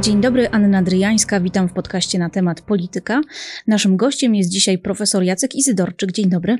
Dzień 0.00 0.20
dobry, 0.20 0.48
Anna 0.48 0.82
Dryjańska, 0.82 1.40
witam 1.40 1.68
w 1.68 1.72
podcaście 1.72 2.18
na 2.18 2.30
temat 2.30 2.60
polityka. 2.60 3.20
Naszym 3.66 3.96
gościem 3.96 4.34
jest 4.34 4.50
dzisiaj 4.50 4.78
profesor 4.78 5.22
Jacek 5.22 5.54
Izydorczyk. 5.54 6.12
Dzień 6.12 6.30
dobry. 6.30 6.58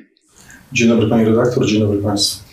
Dzień 0.72 0.88
dobry 0.88 1.08
pani 1.08 1.24
redaktor, 1.24 1.66
dzień 1.66 1.80
dobry 1.80 1.98
państwu. 1.98 2.44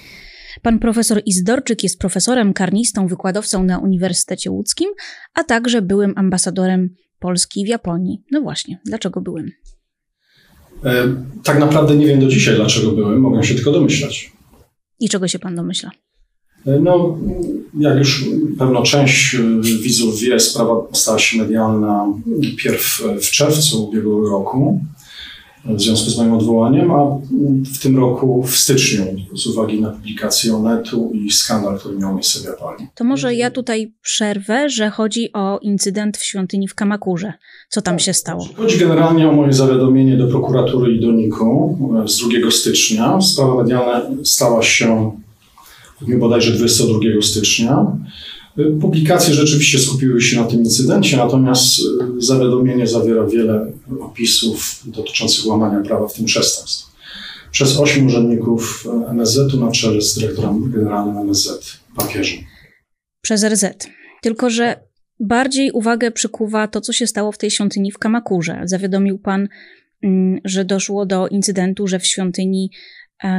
Pan 0.62 0.80
profesor 0.80 1.22
Izdorczyk 1.26 1.84
jest 1.84 2.00
profesorem, 2.00 2.54
karnistą, 2.54 3.08
wykładowcą 3.08 3.64
na 3.64 3.80
Uniwersytecie 3.80 4.52
Łódzkim, 4.52 4.90
a 5.34 5.44
także 5.44 5.82
byłym 5.82 6.14
ambasadorem 6.16 6.90
Polski 7.20 7.66
w 7.66 7.68
Japonii. 7.68 8.24
No 8.32 8.42
właśnie, 8.42 8.80
dlaczego 8.86 9.22
byłem? 9.22 9.52
E, 10.86 11.08
tak 11.44 11.60
naprawdę 11.60 11.96
nie 11.96 12.08
wiem 12.08 12.20
do 12.20 12.28
dzisiaj, 12.28 12.56
dlaczego 12.56 12.92
byłem, 12.92 13.20
mogę 13.20 13.44
się 13.44 13.56
tylko 13.56 13.72
domyślać. 13.72 14.32
I 15.00 15.10
czego 15.10 15.28
się 15.28 15.40
pan 15.40 15.56
domyśla? 15.56 15.92
No, 16.66 17.18
jak 17.80 17.98
już 17.98 18.26
pewno 18.60 18.84
część 18.84 19.36
e, 19.36 19.40
widzów 19.62 20.20
wie, 20.20 20.40
sprawa 20.40 20.76
stała 20.92 21.20
się 21.20 21.38
medialna 21.38 22.08
pierw 22.58 23.04
w 23.22 23.32
czerwcu 23.32 23.90
ubiegłego 23.90 24.30
roku 24.30 24.80
w 25.66 25.82
związku 25.82 26.10
z 26.10 26.18
moim 26.18 26.34
odwołaniem, 26.34 26.92
a 26.92 27.18
w 27.74 27.80
tym 27.82 27.98
roku 27.98 28.44
w 28.44 28.58
styczniu 28.58 29.06
z 29.36 29.48
uwagi 29.48 29.82
na 29.82 29.90
publikację 29.90 30.56
Onetu 30.56 31.12
i 31.14 31.32
skandal, 31.32 31.80
który 31.80 31.98
miał 31.98 32.14
miejsce 32.14 32.40
w 32.40 32.44
Japonii. 32.46 32.88
To 32.96 33.04
może 33.04 33.36
ja 33.36 33.52
tutaj 33.52 33.94
przerwę, 34.02 34.70
że 34.70 34.90
chodzi 34.90 35.34
o 35.34 35.60
incydent 35.62 36.18
w 36.18 36.26
świątyni 36.26 36.68
w 36.68 36.76
Kamakurze. 36.76 37.34
Co 37.70 37.82
tam 37.82 38.00
się 38.00 38.14
stało? 38.14 38.48
Chodzi 38.56 38.78
generalnie 38.78 39.30
o 39.30 39.32
moje 39.32 39.54
zawiadomienie 39.54 40.18
do 40.18 40.28
prokuratury 40.28 40.96
i 40.96 41.02
do 41.02 41.12
NIK-u 41.12 41.78
e, 42.04 42.08
z 42.08 42.18
2 42.18 42.52
stycznia. 42.52 43.22
Sprawa 43.22 43.56
medialna 43.56 44.02
stała 44.24 44.64
się 44.64 45.12
bodajże 46.02 46.52
22 46.52 47.22
stycznia. 47.22 47.98
Publikacje 48.82 49.34
rzeczywiście 49.34 49.80
skupiły 49.80 50.22
się 50.22 50.38
na 50.42 50.44
tym 50.44 50.60
incydencie, 50.60 51.18
natomiast 51.18 51.80
e, 51.80 51.82
zawiadomienie 52.18 52.88
zawiera 52.88 53.28
wiele 53.28 53.72
opisów 54.00 54.82
dotyczących 54.86 55.46
łamania 55.46 55.82
prawa, 55.82 56.08
w 56.08 56.14
tym 56.14 56.26
przestępstw. 56.26 56.94
Przez 57.52 57.80
ośmiu 57.80 58.06
urzędników 58.06 58.88
e, 59.08 59.10
MSZ-u 59.10 59.60
na 59.60 59.72
czele 59.72 60.02
z 60.02 60.16
dyrektorem 60.20 60.72
generalnym 60.72 61.18
MSZ, 61.18 61.80
papieżem. 61.96 62.40
Przez 63.22 63.44
RZ. 63.44 63.66
Tylko, 64.22 64.50
że 64.50 64.80
bardziej 65.20 65.72
uwagę 65.72 66.12
przykuwa 66.12 66.68
to, 66.68 66.82
co 66.82 66.94
się 66.94 67.08
stało 67.08 67.32
w 67.32 67.38
tej 67.38 67.52
świątyni 67.52 67.92
w 67.92 67.98
Kamakurze. 67.98 68.62
Zawiadomił 68.66 69.20
pan, 69.20 69.48
mm, 70.04 70.40
że 70.46 70.66
doszło 70.66 71.06
do 71.06 71.28
incydentu, 71.28 71.88
że 71.88 72.00
w 72.00 72.08
świątyni 72.08 72.70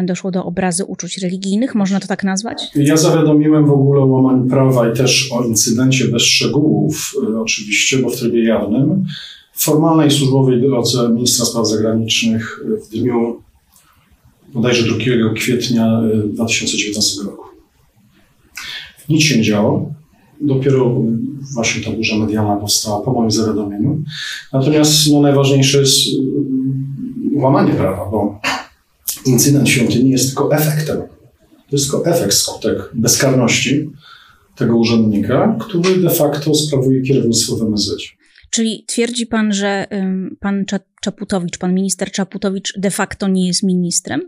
doszło 0.04 0.30
do 0.30 0.44
obrazy 0.44 0.84
uczuć 0.84 1.18
religijnych, 1.18 1.74
można 1.74 2.00
to 2.00 2.06
tak 2.06 2.24
nazwać? 2.24 2.62
Ja 2.74 2.96
zawiadomiłem 2.96 3.66
w 3.66 3.70
ogóle 3.70 4.00
o 4.00 4.06
łamaniu 4.06 4.50
prawa 4.50 4.92
i 4.92 4.96
też 4.96 5.32
o 5.32 5.44
incydencie 5.44 6.08
bez 6.08 6.22
szczegółów, 6.22 7.14
e, 7.34 7.40
oczywiście, 7.40 7.98
bo 7.98 8.10
w 8.10 8.16
trybie 8.16 8.44
jawnym, 8.44 9.04
w 9.52 9.64
formalnej 9.64 10.10
służbowej 10.10 10.60
drodze 10.60 11.08
ministra 11.08 11.44
spraw 11.44 11.68
zagranicznych 11.68 12.60
w 12.84 12.88
dniu 12.88 13.42
bodajże 14.54 14.82
2 14.82 15.34
kwietnia 15.34 16.00
2019 16.24 17.20
e, 17.20 17.24
roku. 17.24 17.44
Nic 19.08 19.22
się 19.22 19.36
nie 19.36 19.42
działo. 19.42 19.90
Dopiero 20.40 20.94
właśnie 21.54 21.84
ta 21.84 21.90
burza 21.90 22.16
medialna 22.16 22.56
powstała 22.56 23.00
po 23.00 23.12
moim 23.12 23.30
zawiadomieniu. 23.30 24.02
Natomiast 24.52 25.12
no, 25.12 25.20
najważniejsze 25.20 25.78
jest 25.78 25.98
łamanie 27.34 27.72
prawa, 27.72 28.10
bo 28.10 28.40
incydent 29.26 29.68
świątyni 29.68 30.10
jest 30.10 30.26
tylko 30.26 30.54
efektem. 30.54 30.96
To 31.70 31.76
jest 31.76 31.90
tylko 31.90 32.06
efekt, 32.06 32.34
skutek 32.34 32.90
bezkarności 32.94 33.90
tego 34.56 34.76
urzędnika, 34.76 35.58
który 35.60 35.96
de 35.96 36.10
facto 36.10 36.54
sprawuje 36.54 37.02
kierownictwo 37.02 37.56
w 37.56 37.62
MSZ. 37.62 37.90
Czyli 38.50 38.84
twierdzi 38.86 39.26
pan, 39.26 39.52
że 39.52 39.86
pan 40.40 40.64
Czaputowicz, 41.02 41.58
pan 41.58 41.74
minister 41.74 42.10
Czaputowicz 42.12 42.78
de 42.78 42.90
facto 42.90 43.28
nie 43.28 43.46
jest 43.46 43.62
ministrem? 43.62 44.20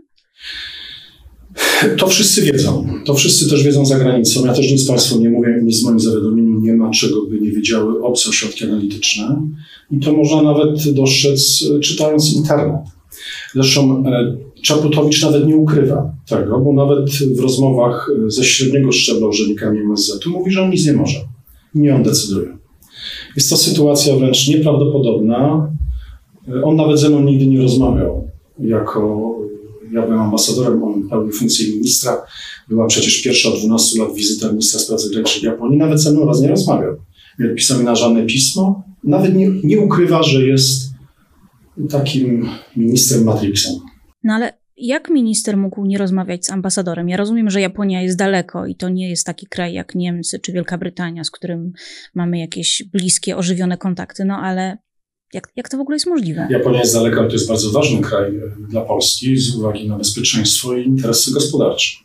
To 1.97 2.07
wszyscy 2.07 2.41
wiedzą. 2.41 2.87
To 3.05 3.13
wszyscy 3.13 3.49
też 3.49 3.63
wiedzą 3.63 3.85
za 3.85 3.99
granicą. 3.99 4.45
Ja 4.45 4.53
też 4.53 4.71
nic 4.71 4.87
Państwu 4.87 5.19
nie 5.19 5.29
mówię, 5.29 5.59
nic 5.63 5.81
w 5.81 5.85
moim 5.85 5.99
zawiadomieniu 5.99 6.59
nie 6.59 6.73
ma, 6.73 6.91
czego 6.91 7.25
by 7.25 7.39
nie 7.39 7.51
wiedziały 7.51 8.03
obce 8.03 8.29
ośrodki 8.29 8.65
analityczne. 8.65 9.41
I 9.91 9.99
to 9.99 10.13
można 10.13 10.41
nawet 10.41 10.93
dostrzec 10.93 11.63
czytając 11.81 12.33
internet. 12.33 12.75
Zresztą 13.53 14.03
e, 14.07 14.37
Czaputowicz 14.67 15.23
nawet 15.23 15.47
nie 15.47 15.55
ukrywa 15.55 16.13
tego, 16.29 16.59
bo 16.59 16.73
nawet 16.73 17.09
w 17.09 17.39
rozmowach 17.39 18.09
e, 18.25 18.31
ze 18.31 18.43
średniego 18.43 18.91
szczebla 18.91 19.27
urzędnikami 19.27 19.79
MSZ-u 19.79 20.29
mówi, 20.29 20.51
że 20.51 20.63
on 20.63 20.69
nic 20.69 20.85
nie 20.85 20.93
może. 20.93 21.19
Nie 21.75 21.95
on 21.95 22.03
decyduje. 22.03 22.57
Jest 23.35 23.49
to 23.49 23.57
sytuacja 23.57 24.15
wręcz 24.15 24.47
nieprawdopodobna. 24.47 25.71
E, 26.47 26.63
on 26.63 26.75
nawet 26.75 26.99
ze 26.99 27.09
mną 27.09 27.21
nigdy 27.21 27.47
nie 27.47 27.61
rozmawiał. 27.61 28.27
Jako 28.59 29.33
ja 29.91 30.01
byłem 30.01 30.19
ambasadorem, 30.19 30.83
on 30.83 31.09
pełnił 31.09 31.31
funkcję 31.31 31.71
ministra. 31.71 32.21
Była 32.69 32.87
przecież 32.87 33.21
pierwsza 33.21 33.49
od 33.49 33.59
12 33.59 33.99
lat 33.99 34.13
wizyta 34.13 34.49
ministra 34.49 34.79
spraw 34.79 35.01
zagranicznych 35.01 35.43
Japonii. 35.43 35.77
Nawet 35.77 36.01
ze 36.01 36.11
mną 36.11 36.25
raz 36.25 36.41
nie 36.41 36.47
rozmawiał. 36.47 36.95
Nie 37.39 37.49
odpisał 37.49 37.79
mi 37.79 37.85
na 37.85 37.95
żadne 37.95 38.25
pismo. 38.25 38.83
Nawet 39.03 39.35
nie, 39.35 39.49
nie 39.63 39.79
ukrywa, 39.79 40.23
że 40.23 40.47
jest 40.47 40.91
takim 41.89 42.49
ministrem 42.77 43.23
Matrixem. 43.23 43.73
No 44.23 44.33
ale 44.33 44.56
jak 44.77 45.09
minister 45.09 45.57
mógł 45.57 45.85
nie 45.85 45.97
rozmawiać 45.97 46.45
z 46.45 46.49
ambasadorem? 46.49 47.09
Ja 47.09 47.17
rozumiem, 47.17 47.49
że 47.49 47.61
Japonia 47.61 48.01
jest 48.01 48.17
daleko 48.17 48.65
i 48.65 48.75
to 48.75 48.89
nie 48.89 49.09
jest 49.09 49.25
taki 49.25 49.47
kraj 49.47 49.73
jak 49.73 49.95
Niemcy 49.95 50.39
czy 50.39 50.51
Wielka 50.51 50.77
Brytania, 50.77 51.23
z 51.23 51.31
którym 51.31 51.73
mamy 52.15 52.39
jakieś 52.39 52.83
bliskie, 52.93 53.37
ożywione 53.37 53.77
kontakty, 53.77 54.25
no 54.25 54.37
ale 54.37 54.77
jak, 55.33 55.47
jak 55.55 55.69
to 55.69 55.77
w 55.77 55.79
ogóle 55.79 55.95
jest 55.95 56.07
możliwe? 56.07 56.47
Japonia 56.49 56.79
jest 56.79 56.93
daleka, 56.93 57.17
ale 57.17 57.27
to 57.27 57.33
jest 57.33 57.47
bardzo 57.47 57.71
ważny 57.71 58.01
kraj 58.01 58.37
e, 58.37 58.41
dla 58.69 58.81
Polski 58.81 59.37
z 59.37 59.55
uwagi 59.55 59.89
na 59.89 59.97
bezpieczeństwo 59.97 60.77
i 60.77 60.85
interesy 60.85 61.33
gospodarcze. 61.33 61.97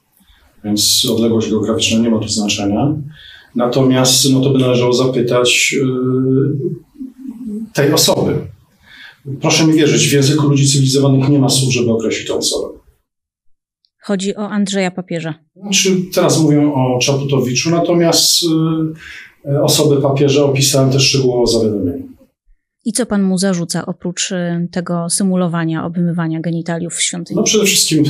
Więc 0.64 1.06
odległość 1.10 1.50
geograficzna 1.50 1.98
nie 1.98 2.10
ma 2.10 2.18
tu 2.18 2.28
znaczenia. 2.28 2.94
Natomiast 3.54 4.32
no 4.32 4.40
to 4.40 4.50
by 4.50 4.58
należało 4.58 4.92
zapytać 4.92 5.72
yy, 5.72 5.92
tej 7.72 7.92
osoby, 7.92 8.34
Proszę 9.40 9.66
mi 9.66 9.74
wierzyć, 9.74 10.08
w 10.08 10.12
języku 10.12 10.48
ludzi 10.48 10.66
cywilizowanych 10.66 11.28
nie 11.28 11.38
ma 11.38 11.48
słów, 11.48 11.72
żeby 11.72 11.90
określić 11.92 12.28
tę 12.28 12.34
osobę. 12.34 12.78
Chodzi 14.02 14.36
o 14.36 14.48
Andrzeja 14.48 14.90
Papieża. 14.90 15.34
Znaczy, 15.56 15.96
teraz 16.14 16.40
mówię 16.40 16.72
o 16.74 16.98
Czaputowiczu, 16.98 17.70
natomiast 17.70 18.42
y, 19.46 19.62
osoby 19.62 20.02
papieża 20.02 20.44
opisałem 20.44 20.90
też 20.90 21.08
szczegółowo 21.08 21.46
zawiadomieniu. 21.46 22.08
I 22.84 22.92
co 22.92 23.06
pan 23.06 23.22
mu 23.22 23.38
zarzuca 23.38 23.86
oprócz 23.86 24.30
y, 24.30 24.68
tego 24.72 25.10
symulowania, 25.10 25.84
obmywania 25.84 26.40
genitaliów 26.40 26.94
w 26.94 27.02
świątyni? 27.02 27.36
No 27.36 27.42
przede 27.42 27.64
wszystkim 27.64 28.04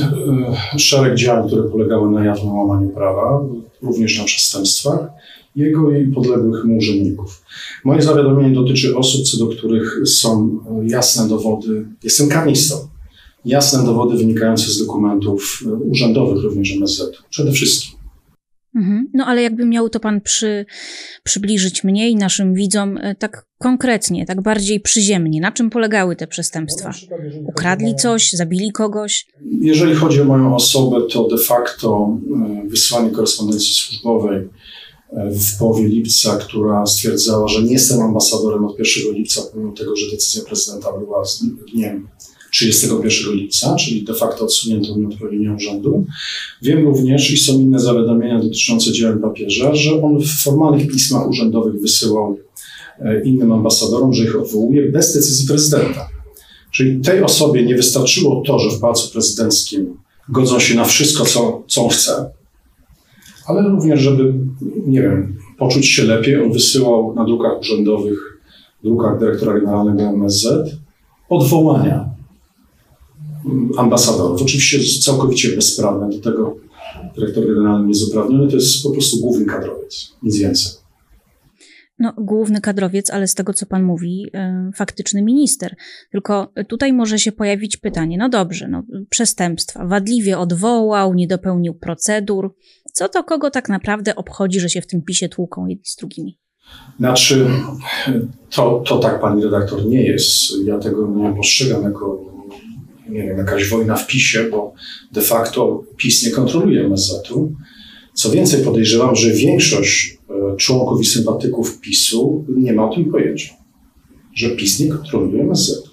y, 0.75 0.79
szereg 0.79 1.15
działań, 1.15 1.47
które 1.47 1.63
polegały 1.63 2.11
na 2.11 2.25
jawnym 2.25 2.53
łamaniu 2.53 2.89
prawa, 2.89 3.41
również 3.81 4.19
na 4.19 4.25
przestępstwach 4.25 4.99
jego 5.55 5.91
i 5.91 6.07
podległych 6.07 6.65
mu 6.65 6.77
urzędników. 6.77 7.43
Moje 7.83 8.01
zawiadomienie 8.01 8.55
dotyczy 8.55 8.97
osób, 8.97 9.25
co 9.25 9.37
do 9.37 9.47
których 9.47 9.99
są 10.05 10.59
jasne 10.87 11.27
dowody, 11.27 11.85
jestem 12.03 12.29
karnistą, 12.29 12.75
jasne 13.45 13.85
dowody 13.85 14.17
wynikające 14.17 14.71
z 14.71 14.79
dokumentów 14.79 15.63
urzędowych 15.89 16.43
również 16.43 16.75
MSZ, 16.75 17.11
przede 17.29 17.51
wszystkim. 17.51 18.03
Mhm. 18.75 19.07
No 19.13 19.25
ale 19.25 19.41
jakby 19.41 19.65
miał 19.65 19.89
to 19.89 19.99
Pan 19.99 20.21
przy, 20.21 20.65
przybliżyć 21.23 21.83
mnie 21.83 22.09
i 22.09 22.15
naszym 22.15 22.53
widzom 22.53 22.97
e, 22.97 23.15
tak 23.15 23.45
konkretnie, 23.59 24.25
tak 24.25 24.41
bardziej 24.41 24.79
przyziemnie, 24.79 25.41
na 25.41 25.51
czym 25.51 25.69
polegały 25.69 26.15
te 26.15 26.27
przestępstwa? 26.27 26.91
Ukradli 27.45 27.95
coś, 27.95 28.31
zabili 28.31 28.71
kogoś? 28.71 29.27
Jeżeli 29.61 29.95
chodzi 29.95 30.21
o 30.21 30.25
moją 30.25 30.55
osobę, 30.55 30.97
to 31.11 31.27
de 31.27 31.37
facto 31.37 32.17
e, 32.65 32.69
wysłanie 32.69 33.09
korespondencji 33.09 33.73
służbowej 33.73 34.49
w 35.15 35.57
połowie 35.57 35.87
lipca, 35.87 36.37
która 36.37 36.85
stwierdzała, 36.85 37.47
że 37.47 37.63
nie 37.63 37.73
jestem 37.73 38.01
ambasadorem 38.01 38.65
od 38.65 38.79
1 38.79 39.13
lipca, 39.13 39.41
pomimo 39.53 39.71
tego, 39.71 39.95
że 39.95 40.11
decyzja 40.11 40.43
prezydenta 40.43 40.97
była 40.97 41.25
z 41.25 41.43
dniem 41.73 42.07
31 42.51 43.33
lipca, 43.33 43.75
czyli 43.75 44.03
de 44.03 44.13
facto 44.13 44.45
odsunięto 44.45 44.95
mi 44.95 45.05
odpowiednią 45.05 45.55
urzędu. 45.55 46.05
Wiem 46.61 46.85
również, 46.85 47.31
i 47.31 47.37
są 47.37 47.59
inne 47.59 47.79
zawiadomienia 47.79 48.39
dotyczące 48.39 48.91
działań 48.91 49.19
papieża, 49.19 49.75
że 49.75 50.01
on 50.01 50.19
w 50.19 50.43
formalnych 50.43 50.87
pismach 50.87 51.29
urzędowych 51.29 51.81
wysyłał 51.81 52.37
e, 52.99 53.23
innym 53.23 53.51
ambasadorom, 53.51 54.13
że 54.13 54.23
ich 54.23 54.41
odwołuje 54.41 54.91
bez 54.91 55.13
decyzji 55.13 55.47
prezydenta. 55.47 56.09
Czyli 56.71 57.01
tej 57.01 57.23
osobie 57.23 57.65
nie 57.65 57.75
wystarczyło 57.75 58.43
to, 58.45 58.59
że 58.59 58.69
w 58.69 58.79
Pałacu 58.79 59.11
Prezydenckim 59.11 59.97
godzą 60.29 60.59
się 60.59 60.75
na 60.75 60.85
wszystko, 60.85 61.25
co, 61.25 61.63
co 61.67 61.83
on 61.83 61.89
chce, 61.89 62.31
ale 63.45 63.69
również, 63.69 63.99
żeby, 63.99 64.33
nie 64.87 65.01
wiem, 65.01 65.37
poczuć 65.57 65.85
się 65.85 66.03
lepiej, 66.03 66.43
on 66.43 66.51
wysyłał 66.51 67.15
na 67.15 67.25
drukach 67.25 67.59
urzędowych, 67.59 68.39
drukach 68.83 69.19
dyrektora 69.19 69.59
generalnego 69.59 70.03
MSZ 70.03 70.47
odwołania 71.29 72.09
ambasadorów. 73.77 74.41
Oczywiście 74.41 75.01
całkowicie 75.01 75.55
bezprawne, 75.55 76.09
do 76.09 76.19
tego 76.19 76.55
dyrektor 77.15 77.47
generalny 77.47 77.89
jest 77.89 78.09
uprawniony, 78.09 78.47
to 78.47 78.55
jest 78.55 78.83
po 78.83 78.91
prostu 78.91 79.19
główny 79.19 79.45
kadrowiec, 79.45 80.13
nic 80.23 80.37
więcej. 80.37 80.71
No, 81.99 82.13
główny 82.17 82.61
kadrowiec, 82.61 83.09
ale 83.09 83.27
z 83.27 83.33
tego, 83.33 83.53
co 83.53 83.65
pan 83.65 83.83
mówi, 83.83 84.29
e, 84.33 84.71
faktyczny 84.75 85.21
minister. 85.21 85.75
Tylko 86.11 86.53
tutaj 86.67 86.93
może 86.93 87.19
się 87.19 87.31
pojawić 87.31 87.77
pytanie, 87.77 88.17
no 88.17 88.29
dobrze, 88.29 88.67
no, 88.67 88.83
przestępstwa, 89.09 89.85
wadliwie 89.85 90.37
odwołał, 90.37 91.13
nie 91.13 91.27
dopełnił 91.27 91.73
procedur. 91.73 92.55
Co 92.93 93.09
to 93.09 93.23
kogo 93.23 93.51
tak 93.51 93.69
naprawdę 93.69 94.15
obchodzi, 94.15 94.59
że 94.59 94.69
się 94.69 94.81
w 94.81 94.87
tym 94.87 95.01
pisie 95.01 95.29
tłuką 95.29 95.67
jedni 95.67 95.85
z 95.85 95.95
drugimi? 95.95 96.37
Znaczy, 96.99 97.47
to, 98.49 98.83
to 98.87 98.97
tak 98.97 99.21
pani 99.21 99.43
redaktor 99.43 99.85
nie 99.85 100.03
jest. 100.03 100.33
Ja 100.65 100.79
tego 100.79 101.07
nie 101.07 101.35
postrzegam 101.35 101.83
jako 101.83 102.33
nie 103.09 103.23
wiem, 103.23 103.37
jakaś 103.37 103.69
wojna 103.69 103.95
w 103.95 104.07
PiSie, 104.07 104.49
bo 104.51 104.73
de 105.11 105.21
facto 105.21 105.83
PiS 105.97 106.25
nie 106.25 106.31
kontroluje 106.31 106.85
MSZ-u. 106.85 107.53
Co 108.13 108.31
więcej, 108.31 108.63
podejrzewam, 108.63 109.15
że 109.15 109.31
większość 109.31 110.17
e, 110.29 110.57
członków 110.57 111.01
i 111.01 111.05
sympatyków 111.05 111.79
PiSu 111.79 112.45
nie 112.57 112.73
ma 112.73 112.89
o 112.89 112.95
tym 112.95 113.11
pojęcia, 113.11 113.53
że 114.35 114.49
PiS 114.49 114.79
nie 114.79 114.87
kontroluje 114.87 115.43
MSZ. 115.43 115.92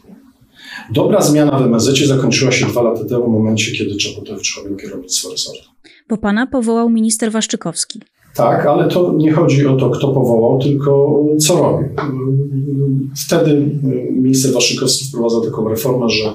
Dobra 0.93 1.23
zmiana 1.23 1.59
w 1.59 1.63
MSZ 1.63 2.07
zakończyła 2.07 2.53
się 2.53 2.67
dwa 2.67 2.83
lata 2.83 3.05
temu, 3.05 3.25
w 3.25 3.33
momencie, 3.33 3.73
kiedy 3.73 3.97
Czaputowicz 3.97 4.59
objął 4.59 4.77
kierownictwo 4.77 5.31
resortu. 5.31 5.71
Bo 6.09 6.17
pana 6.17 6.47
powołał 6.47 6.91
minister 6.91 7.33
Waszczykowski. 7.33 8.01
Tak, 8.35 8.67
ale 8.67 8.89
to 8.89 9.13
nie 9.17 9.33
chodzi 9.33 9.67
o 9.67 9.77
to, 9.77 9.91
kto 9.91 10.09
powołał, 10.09 10.59
tylko 10.59 11.21
co 11.41 11.57
robi. 11.57 11.85
Wtedy 13.27 13.79
minister 14.13 14.53
Waszykowski 14.53 15.05
wprowadzał 15.09 15.45
taką 15.45 15.69
reformę, 15.69 16.11
że 16.11 16.33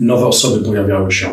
nowe 0.00 0.26
osoby 0.26 0.64
pojawiały 0.64 1.12
się 1.12 1.26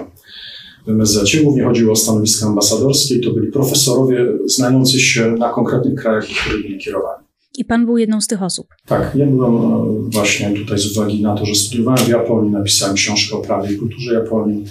w 0.87 0.89
MSZ. 0.89 1.43
Głównie 1.43 1.63
chodziło 1.63 1.91
o 1.91 1.95
stanowiska 1.95 2.47
ambasadorskie 2.47 3.15
i 3.15 3.21
to 3.21 3.31
byli 3.31 3.51
profesorowie 3.51 4.27
znający 4.45 4.99
się 4.99 5.31
na 5.31 5.49
konkretnych 5.49 5.95
krajach, 5.99 6.25
byli 6.51 6.77
kierowani. 6.77 7.23
I 7.57 7.65
pan 7.65 7.85
był 7.85 7.97
jedną 7.97 8.21
z 8.21 8.27
tych 8.27 8.43
osób. 8.43 8.67
Tak, 8.85 9.15
ja 9.15 9.25
byłem 9.25 9.55
e, 9.55 10.09
właśnie 10.09 10.51
tutaj 10.51 10.79
z 10.79 10.97
uwagi 10.97 11.21
na 11.21 11.35
to, 11.35 11.45
że 11.45 11.55
studiowałem 11.55 12.05
w 12.05 12.07
Japonii, 12.07 12.51
napisałem 12.51 12.95
książkę 12.95 13.35
o 13.35 13.41
prawie 13.41 13.75
i 13.75 13.77
kulturze 13.77 14.13
Japonii. 14.13 14.65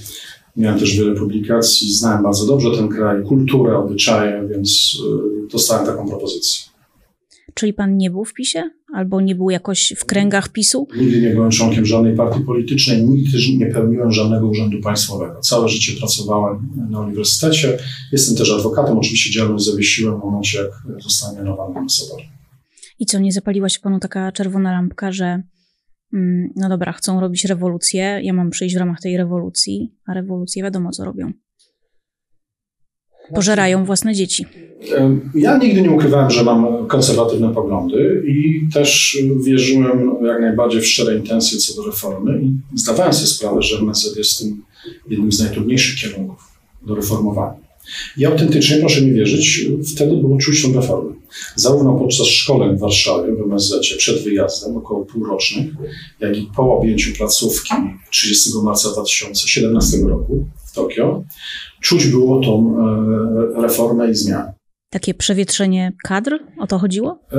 Miałem 0.56 0.78
też 0.78 0.96
wiele 0.96 1.14
publikacji, 1.14 1.92
znałem 1.92 2.22
bardzo 2.22 2.46
dobrze 2.46 2.70
ten 2.76 2.88
kraj, 2.88 3.22
kulturę, 3.22 3.78
obyczaje, 3.78 4.48
więc 4.50 4.98
e, 5.46 5.50
dostałem 5.52 5.86
taką 5.86 6.08
propozycję. 6.08 6.70
Czyli 7.54 7.72
pan 7.72 7.96
nie 7.96 8.10
był 8.10 8.24
w 8.24 8.32
PiSie? 8.32 8.70
Albo 8.94 9.20
nie 9.20 9.34
był 9.34 9.50
jakoś 9.50 9.94
w 9.96 10.04
kręgach 10.04 10.48
PiSu? 10.48 10.88
Nigdy 10.96 11.20
nie 11.20 11.30
byłem 11.30 11.50
członkiem 11.50 11.86
żadnej 11.86 12.16
partii 12.16 12.40
politycznej, 12.40 13.04
nigdy 13.04 13.38
nie 13.56 13.66
pełniłem 13.66 14.12
żadnego 14.12 14.48
urzędu 14.48 14.80
państwowego. 14.80 15.40
Całe 15.40 15.68
życie 15.68 15.92
pracowałem 15.98 16.68
na 16.90 17.00
uniwersytecie. 17.00 17.78
Jestem 18.12 18.36
też 18.36 18.52
adwokatem, 18.52 18.98
oczywiście 18.98 19.30
działalność 19.30 19.64
zawiesiłem 19.64 20.20
w 20.20 20.24
momencie, 20.24 20.58
jak 20.58 21.02
zostałem 21.02 21.36
mianowany 21.36 21.78
ambasadorem. 21.78 22.26
I 23.00 23.06
co, 23.06 23.18
nie 23.18 23.32
zapaliła 23.32 23.68
się 23.68 23.80
panu 23.80 24.00
taka 24.00 24.32
czerwona 24.32 24.72
lampka, 24.72 25.12
że 25.12 25.42
mm, 26.12 26.50
no 26.56 26.68
dobra, 26.68 26.92
chcą 26.92 27.20
robić 27.20 27.44
rewolucję, 27.44 28.20
ja 28.22 28.32
mam 28.32 28.50
przyjść 28.50 28.74
w 28.74 28.78
ramach 28.78 29.00
tej 29.00 29.16
rewolucji, 29.16 29.94
a 30.06 30.14
rewolucje 30.14 30.62
wiadomo 30.62 30.90
co 30.90 31.04
robią. 31.04 31.32
Pożerają 33.34 33.84
własne 33.84 34.14
dzieci. 34.14 34.46
Ja 35.34 35.58
nigdy 35.58 35.82
nie 35.82 35.90
ukrywałem, 35.90 36.30
że 36.30 36.44
mam 36.44 36.86
konserwatywne 36.86 37.54
poglądy 37.54 38.22
i 38.26 38.68
też 38.72 39.18
wierzyłem 39.44 40.16
jak 40.26 40.40
najbardziej 40.40 40.80
w 40.80 40.86
szczere 40.86 41.16
intencje 41.16 41.58
co 41.58 41.82
do 41.82 41.86
reformy 41.86 42.42
i 42.42 42.78
zdawałem 42.78 43.12
sobie 43.12 43.26
sprawę, 43.26 43.62
że 43.62 43.78
MSZ 43.78 44.16
jest 44.16 44.38
tym 44.38 44.62
jednym 45.08 45.32
z 45.32 45.40
najtrudniejszych 45.40 46.00
kierunków 46.00 46.38
do 46.86 46.94
reformowania. 46.94 47.54
I 48.16 48.26
autentycznie, 48.26 48.76
proszę 48.76 49.02
mi 49.02 49.12
wierzyć, 49.12 49.66
wtedy 49.94 50.16
było 50.16 50.38
czuć 50.38 50.62
tę 50.62 50.68
reformę. 50.68 51.19
Zarówno 51.56 51.98
podczas 51.98 52.26
szkoleń 52.26 52.76
w 52.76 52.80
Warszawie, 52.80 53.32
w 53.32 53.40
MSZ 53.40 53.96
przed 53.98 54.24
wyjazdem, 54.24 54.76
około 54.76 55.04
półrocznych, 55.04 55.66
jak 56.20 56.36
i 56.36 56.50
po 56.56 56.76
objęciu 56.78 57.16
placówki 57.16 57.74
30 58.10 58.50
marca 58.64 58.92
2017 58.92 59.96
roku 60.08 60.46
w 60.66 60.72
Tokio, 60.72 61.24
czuć 61.80 62.06
było 62.06 62.40
tą 62.40 62.76
e, 63.56 63.62
reformę 63.62 64.10
i 64.10 64.14
zmianę. 64.14 64.52
Takie 64.90 65.14
przewietrzenie 65.14 65.92
kadr? 66.04 66.38
O 66.58 66.66
to 66.66 66.78
chodziło? 66.78 67.18
E, 67.32 67.36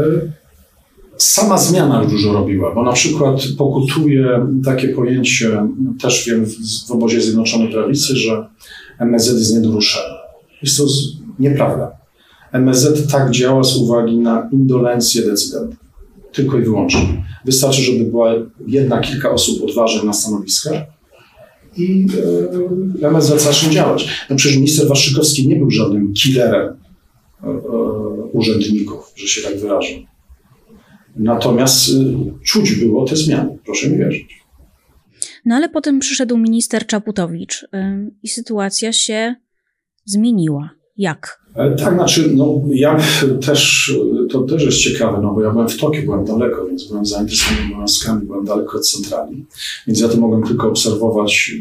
sama 1.17 1.57
zmiana 1.57 2.03
już 2.03 2.11
dużo 2.11 2.33
robiła, 2.33 2.75
bo 2.75 2.83
na 2.83 2.91
przykład 2.91 3.41
pokutuje 3.57 4.47
takie 4.65 4.87
pojęcie, 4.87 5.67
też 6.01 6.25
wiem 6.25 6.45
w 6.87 6.91
obozie 6.91 7.21
Zjednoczonej 7.21 7.71
Prawicy, 7.71 8.15
że 8.15 8.47
MSZ 8.99 9.39
jest 9.39 9.53
niedoruszony. 9.53 10.15
Jest 10.61 10.77
to 10.77 10.83
nieprawda. 11.39 12.00
MSZ 12.51 13.11
tak 13.11 13.31
działa 13.31 13.63
z 13.63 13.77
uwagi 13.77 14.17
na 14.17 14.49
indolencję 14.51 15.21
decydentów. 15.21 15.79
Tylko 16.31 16.59
i 16.59 16.61
wyłącznie. 16.61 17.23
Wystarczy, 17.45 17.81
żeby 17.81 18.05
była 18.05 18.33
jedna, 18.67 18.99
kilka 18.99 19.31
osób 19.31 19.63
odważnych 19.69 20.03
na 20.03 20.13
stanowiskach 20.13 20.83
i 21.77 22.05
e, 23.03 23.07
MSZ 23.07 23.41
zacznie 23.41 23.69
działać. 23.69 24.25
No 24.29 24.35
przecież 24.35 24.57
minister 24.57 24.87
Waszczykowski 24.87 25.47
nie 25.47 25.55
był 25.55 25.71
żadnym 25.71 26.13
killerem 26.13 26.67
e, 27.43 27.47
e, 27.47 27.51
urzędników, 28.33 29.13
że 29.15 29.27
się 29.27 29.41
tak 29.41 29.59
wyrażę. 29.59 29.93
Natomiast 31.15 31.91
czuć 32.43 32.75
było 32.75 33.05
te 33.05 33.15
zmiany, 33.15 33.57
proszę 33.65 33.89
mi 33.89 33.97
wierzyć. 33.97 34.41
No 35.45 35.55
ale 35.55 35.69
potem 35.69 35.99
przyszedł 35.99 36.37
minister 36.37 36.85
Czaputowicz 36.87 37.67
i 38.23 38.27
sytuacja 38.29 38.93
się 38.93 39.35
zmieniła. 40.05 40.69
Jak? 40.97 41.40
E, 41.55 41.75
tak, 41.75 41.93
znaczy, 41.93 42.31
no 42.35 42.61
ja 42.69 42.99
też, 43.45 43.93
to 44.31 44.41
też 44.41 44.63
jest 44.63 44.77
ciekawe, 44.77 45.19
no 45.21 45.33
bo 45.33 45.41
ja 45.41 45.51
byłem 45.51 45.69
w 45.69 45.77
Tokio, 45.77 46.01
byłem 46.01 46.25
daleko, 46.25 46.65
więc 46.65 46.87
byłem 46.87 47.05
swoimi 47.05 47.73
obowiązkami, 47.73 48.25
byłem 48.25 48.45
daleko 48.45 48.77
od 48.77 48.87
centrali, 48.87 49.45
więc 49.87 49.99
ja 49.99 50.07
to 50.07 50.17
mogłem 50.17 50.43
tylko 50.43 50.67
obserwować 50.67 51.51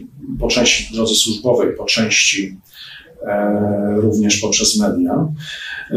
po 0.40 0.48
części 0.48 0.92
w 0.92 0.96
drodze 0.96 1.14
służbowej, 1.14 1.68
po 1.76 1.84
części 1.84 2.56
e, 3.26 3.96
również 3.96 4.36
poprzez 4.36 4.78
media. 4.78 5.28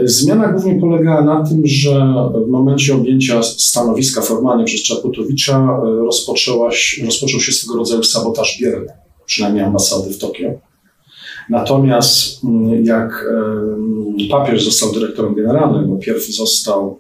Zmiana 0.03 0.47
głównie 0.47 0.75
polegała 0.75 1.21
na 1.21 1.43
tym, 1.43 1.61
że 1.65 2.13
w 2.45 2.49
momencie 2.49 2.95
objęcia 2.95 3.43
stanowiska 3.43 4.21
formalnie 4.21 4.65
przez 4.65 4.83
Czaputowicza 4.83 5.57
e, 5.57 5.85
rozpoczęła, 6.05 6.69
rozpoczął 7.05 7.39
się 7.39 7.51
swego 7.51 7.77
rodzaju 7.77 8.03
sabotaż 8.03 8.57
bierny, 8.61 8.93
przynajmniej 9.25 9.63
ambasady 9.63 10.13
w 10.13 10.17
Tokio 10.17 10.72
Natomiast 11.49 12.43
mm, 12.43 12.85
jak 12.85 13.25
papież 14.31 14.65
został 14.65 14.93
dyrektorem 14.93 15.35
generalnym, 15.35 15.89
bo 15.89 15.97
pierw 15.97 16.35
został 16.35 16.99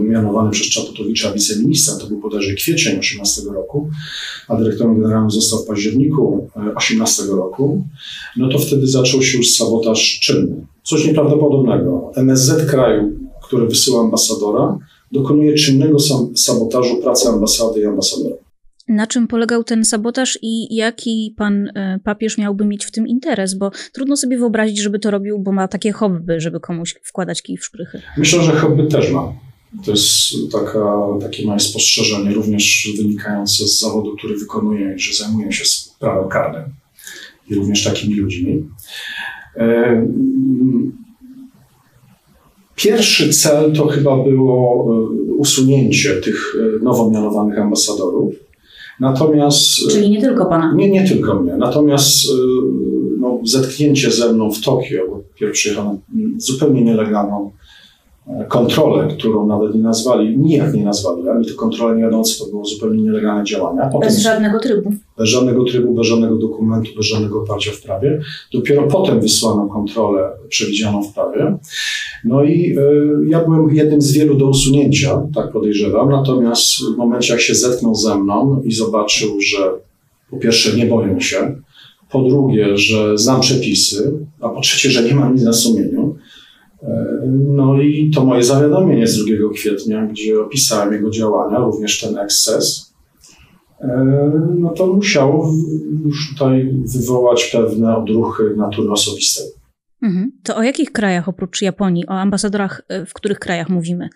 mianowany 0.00 0.50
przez 0.50 0.68
Czaputowicza 0.68 1.32
wiceministrem, 1.32 1.98
to 1.98 2.06
był 2.06 2.18
bodajże 2.18 2.54
kwiecień 2.54 2.98
18 2.98 3.42
roku, 3.54 3.90
a 4.48 4.56
dyrektorem 4.56 5.00
generalnym 5.00 5.30
został 5.30 5.58
w 5.58 5.66
październiku 5.66 6.48
18 6.74 7.22
roku, 7.22 7.84
no 8.36 8.48
to 8.48 8.58
wtedy 8.58 8.86
zaczął 8.86 9.22
się 9.22 9.38
już 9.38 9.50
sabotaż 9.50 10.20
czynny. 10.22 10.66
Coś 10.82 11.06
nieprawdopodobnego. 11.06 12.12
MSZ 12.16 12.70
kraju, 12.70 13.12
który 13.42 13.66
wysyła 13.66 14.00
ambasadora, 14.00 14.78
dokonuje 15.12 15.54
czynnego 15.54 15.98
sabotażu 16.34 16.96
pracy 16.96 17.28
ambasady 17.28 17.80
i 17.80 17.86
ambasadora. 17.86 18.36
Na 18.92 19.06
czym 19.06 19.28
polegał 19.28 19.64
ten 19.64 19.84
sabotaż 19.84 20.38
i 20.42 20.74
jaki 20.74 21.34
pan 21.36 21.68
e, 21.74 21.98
papież 22.04 22.38
miałby 22.38 22.64
mieć 22.64 22.84
w 22.84 22.90
tym 22.90 23.08
interes? 23.08 23.54
Bo 23.54 23.70
trudno 23.92 24.16
sobie 24.16 24.38
wyobrazić, 24.38 24.78
żeby 24.78 24.98
to 24.98 25.10
robił, 25.10 25.38
bo 25.38 25.52
ma 25.52 25.68
takie 25.68 25.92
hobby, 25.92 26.40
żeby 26.40 26.60
komuś 26.60 26.94
wkładać 27.02 27.42
kij 27.42 27.56
w 27.56 27.64
szprychy. 27.64 28.02
Myślę, 28.16 28.42
że 28.42 28.52
hobby 28.52 28.86
też 28.86 29.10
ma. 29.10 29.32
To 29.84 29.90
jest 29.90 30.34
taka, 30.52 30.96
takie 31.20 31.46
moje 31.46 31.60
spostrzeżenie, 31.60 32.34
również 32.34 32.88
wynikające 32.96 33.68
z 33.68 33.80
zawodu, 33.80 34.16
który 34.16 34.36
wykonuję, 34.36 34.98
że 34.98 35.14
zajmuję 35.14 35.52
się 35.52 35.64
prawem 36.00 36.28
karnym 36.28 36.64
i 37.50 37.54
również 37.54 37.84
takimi 37.84 38.14
ludźmi. 38.14 38.64
E, 39.56 40.06
pierwszy 42.76 43.32
cel 43.32 43.72
to 43.72 43.86
chyba 43.86 44.24
było 44.24 44.84
e, 44.84 45.32
usunięcie 45.32 46.14
tych 46.14 46.56
nowo 46.82 47.10
mianowanych 47.10 47.58
ambasadorów 47.58 48.34
Natomiast. 49.00 49.90
Czyli 49.90 50.10
nie 50.10 50.20
tylko 50.20 50.46
pana? 50.46 50.74
Nie, 50.74 50.90
nie 50.90 51.08
tylko 51.08 51.40
mnie. 51.40 51.56
Natomiast 51.56 52.24
y, 52.24 52.32
no, 53.18 53.38
zetknięcie 53.44 54.10
ze 54.10 54.32
mną 54.32 54.52
w 54.52 54.60
Tokio, 54.60 55.08
bo 55.08 55.22
pierwszy 55.34 55.68
jechałem 55.68 55.98
zupełnie 56.36 56.82
nielegalną 56.84 57.46
e, 57.46 57.61
kontrolę, 58.48 59.08
którą 59.18 59.46
nawet 59.46 59.74
nie 59.74 59.80
nazwali, 59.80 60.38
nijak 60.38 60.74
nie 60.74 60.84
nazwali, 60.84 61.28
ani 61.28 61.46
to 61.46 61.54
kontrolę 61.54 61.96
nie 61.96 62.02
wiadomo, 62.02 62.22
co 62.22 62.44
to 62.44 62.50
było 62.50 62.64
zupełnie 62.64 63.02
nielegalne 63.02 63.44
działania. 63.44 63.82
Potem, 63.92 64.08
bez 64.08 64.18
żadnego 64.18 64.58
trybu. 64.58 64.92
Bez 65.18 65.28
żadnego 65.28 65.64
trybu, 65.64 65.94
bez 65.94 66.06
żadnego 66.06 66.36
dokumentu, 66.36 66.90
bez 66.96 67.06
żadnego 67.06 67.42
oparcia 67.42 67.70
w 67.72 67.80
prawie. 67.80 68.20
Dopiero 68.52 68.82
potem 68.82 69.20
wysłano 69.20 69.66
kontrolę 69.66 70.30
przewidzianą 70.48 71.02
w 71.02 71.14
prawie. 71.14 71.56
No 72.24 72.44
i 72.44 72.78
y, 72.78 73.28
ja 73.28 73.44
byłem 73.44 73.74
jednym 73.74 74.00
z 74.00 74.12
wielu 74.12 74.34
do 74.34 74.48
usunięcia, 74.48 75.22
tak 75.34 75.52
podejrzewam. 75.52 76.10
Natomiast 76.10 76.64
w 76.94 76.96
momencie, 76.96 77.32
jak 77.32 77.42
się 77.42 77.54
zetknął 77.54 77.94
ze 77.94 78.18
mną 78.18 78.62
i 78.64 78.72
zobaczył, 78.72 79.40
że 79.40 79.72
po 80.30 80.36
pierwsze 80.36 80.76
nie 80.76 80.86
boję 80.86 81.20
się, 81.20 81.56
po 82.10 82.22
drugie, 82.22 82.76
że 82.76 83.18
znam 83.18 83.40
przepisy, 83.40 84.12
a 84.40 84.48
po 84.48 84.60
trzecie, 84.60 84.90
że 84.90 85.02
nie 85.02 85.14
mam 85.14 85.34
nic 85.34 85.44
na 85.44 85.52
sumieniu, 85.52 86.01
No 87.28 87.82
i 87.82 88.10
to 88.14 88.24
moje 88.24 88.42
zawiadomienie 88.42 89.06
z 89.06 89.24
2 89.24 89.26
kwietnia, 89.54 90.06
gdzie 90.06 90.40
opisałem 90.40 90.92
jego 90.92 91.10
działania, 91.10 91.58
również 91.58 92.00
ten 92.00 92.18
eksces, 92.18 92.92
no 94.58 94.70
to 94.70 94.86
musiało 94.86 95.52
już 96.04 96.30
tutaj 96.32 96.74
wywołać 96.94 97.50
pewne 97.52 97.96
odruchy 97.96 98.54
natury 98.56 98.90
osobistej. 98.90 99.46
Mhm. 100.02 100.32
To 100.42 100.56
o 100.56 100.62
jakich 100.62 100.92
krajach 100.92 101.28
oprócz 101.28 101.62
Japonii, 101.62 102.06
o 102.06 102.10
ambasadorach, 102.10 102.82
e, 102.88 103.06
w 103.06 103.12
których 103.14 103.38
krajach 103.38 103.68
mówimy? 103.68 104.08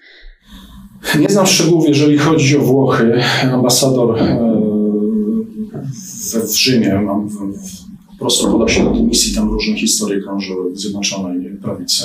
Nie 1.19 1.29
znam 1.29 1.47
szczegółów, 1.47 1.89
jeżeli 1.89 2.19
chodzi 2.19 2.57
o 2.57 2.61
Włochy. 2.61 3.21
Ambasador 3.53 4.19
e, 4.19 4.39
w 6.47 6.57
Rzymie, 6.57 7.01
po 8.19 8.25
prostu 8.25 8.53
podał 8.53 8.95
do 8.95 9.03
misji, 9.03 9.35
tam 9.35 9.51
różne 9.51 9.77
historie 9.77 10.21
krążyły 10.21 10.73
w 10.73 10.79
Zjednoczonej 10.79 11.59
Prawicy, 11.63 12.05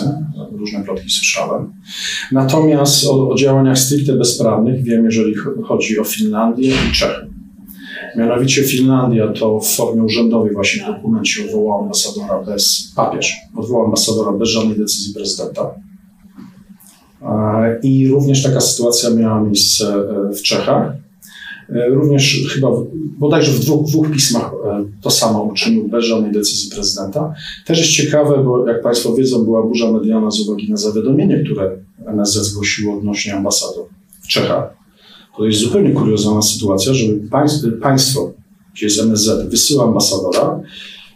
różne 0.51 0.84
plotki 0.84 1.10
słyszałem. 1.10 1.74
Natomiast 2.32 3.08
o, 3.08 3.30
o 3.30 3.36
działaniach 3.36 3.80
stricte 3.80 4.13
bezprawnych 4.13 4.84
wiem, 4.84 5.06
jeżeli 5.06 5.34
chodzi 5.68 6.00
o 6.00 6.03
Finlandię 6.03 6.74
i 6.89 6.94
Czechy. 6.94 7.27
Mianowicie 8.15 8.63
Finlandia 8.63 9.27
to 9.27 9.60
w 9.60 9.68
formie 9.68 10.03
urzędowej 10.03 10.53
właśnie 10.53 10.84
w 10.84 10.88
dokumencie 10.88 11.46
odwołał 11.46 11.84
ambasadora 11.84 12.44
bez, 12.44 12.94
papież 12.96 13.36
odwołał 13.56 13.86
ambasadora 13.86 14.32
bez 14.32 14.50
żadnej 14.50 14.77
decyzji 14.77 15.13
prezydenta. 15.13 15.72
I 17.84 18.08
również 18.08 18.44
taka 18.44 18.62
sytuacja 18.62 19.10
miała 19.10 19.41
miejsce 19.41 19.86
e, 19.86 20.34
w 20.34 20.41
Czechach. 20.41 20.94
E, 21.71 21.89
również 21.89 22.47
chyba 22.53 22.71
bodajże 23.19 23.51
w 23.51 23.59
dwóch, 23.59 23.87
dwóch 23.87 24.11
pismach 24.11 24.51
e, 24.65 24.85
to 25.01 25.11
samo 25.11 25.43
uczynił 25.43 25.87
bez 25.87 26.05
żadnej 26.05 26.31
decyzji 26.31 26.71
prezydenta. 26.71 27.33
Też 27.65 27.79
jest 27.79 27.91
ciekawe, 27.91 28.43
bo 28.43 28.67
jak 28.67 28.81
Państwo 28.81 29.15
wiedzą, 29.15 29.43
była 29.43 29.63
burza 29.63 29.91
medialna 29.91 30.31
z 30.31 30.39
uwagi 30.39 30.69
na 30.69 30.77
zawiadomienie, 30.77 31.43
które 31.43 31.77
NSZ 32.07 32.35
zgłosiło 32.35 32.97
odnośnie 32.97 33.35
ambasador 33.35 33.85
w 34.21 34.27
Czechach. 34.27 34.81
To 35.37 35.45
jest 35.45 35.59
zupełnie 35.59 35.91
kuriozalna 35.91 36.41
sytuacja, 36.41 36.93
żeby 36.93 37.27
państwo, 37.81 38.33
gdzie 38.73 38.85
jest 38.85 38.99
MSZ, 38.99 39.49
wysyła 39.49 39.83
ambasadora, 39.83 40.59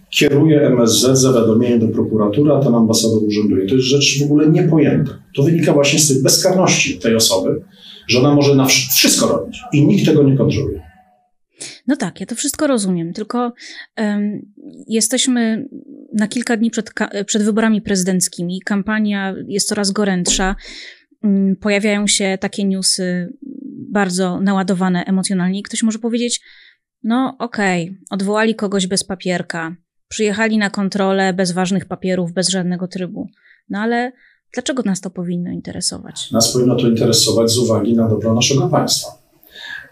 kieruje 0.09 0.61
MSZ 0.61 1.17
zawiadomieniem 1.19 1.79
do 1.79 1.87
prokuratury, 1.87 2.53
a 2.53 2.59
ten 2.59 2.75
ambasador 2.75 3.23
urzęduje. 3.23 3.67
To 3.67 3.75
jest 3.75 3.87
rzecz 3.87 4.19
w 4.19 4.23
ogóle 4.23 4.47
niepojęta. 4.47 5.11
To 5.35 5.43
wynika 5.43 5.73
właśnie 5.73 5.99
z 5.99 6.07
tej 6.07 6.23
bezkarności 6.23 6.99
tej 6.99 7.15
osoby, 7.15 7.61
że 8.07 8.19
ona 8.19 8.35
może 8.35 8.55
na 8.55 8.65
wszystko 8.65 9.27
robić 9.27 9.59
i 9.73 9.85
nikt 9.85 10.05
tego 10.05 10.23
nie 10.23 10.37
kontroluje. 10.37 10.81
No 11.87 11.95
tak, 11.95 12.19
ja 12.19 12.25
to 12.25 12.35
wszystko 12.35 12.67
rozumiem, 12.67 13.13
tylko 13.13 13.53
um, 13.97 14.41
jesteśmy 14.87 15.67
na 16.13 16.27
kilka 16.27 16.57
dni 16.57 16.71
przed, 16.71 16.91
przed 17.25 17.43
wyborami 17.43 17.81
prezydenckimi. 17.81 18.61
Kampania 18.65 19.35
jest 19.47 19.67
coraz 19.67 19.91
gorętsza. 19.91 20.55
Um, 21.23 21.55
pojawiają 21.55 22.07
się 22.07 22.37
takie 22.41 22.63
newsy 22.63 23.33
bardzo 23.91 24.41
naładowane 24.41 25.03
emocjonalnie 25.03 25.59
i 25.59 25.63
ktoś 25.63 25.83
może 25.83 25.99
powiedzieć, 25.99 26.41
no 27.03 27.35
okej, 27.39 27.83
okay, 27.83 27.97
odwołali 28.09 28.55
kogoś 28.55 28.87
bez 28.87 29.03
papierka, 29.03 29.75
przyjechali 30.07 30.57
na 30.57 30.69
kontrolę 30.69 31.33
bez 31.33 31.51
ważnych 31.51 31.85
papierów, 31.85 32.33
bez 32.33 32.49
żadnego 32.49 32.87
trybu. 32.87 33.29
No 33.69 33.79
ale 33.79 34.11
dlaczego 34.55 34.83
nas 34.85 35.01
to 35.01 35.09
powinno 35.09 35.51
interesować? 35.51 36.31
Nas 36.31 36.53
powinno 36.53 36.75
to 36.75 36.87
interesować 36.87 37.51
z 37.51 37.57
uwagi 37.57 37.93
na 37.93 38.09
dobro 38.09 38.33
naszego 38.33 38.67
państwa. 38.67 39.07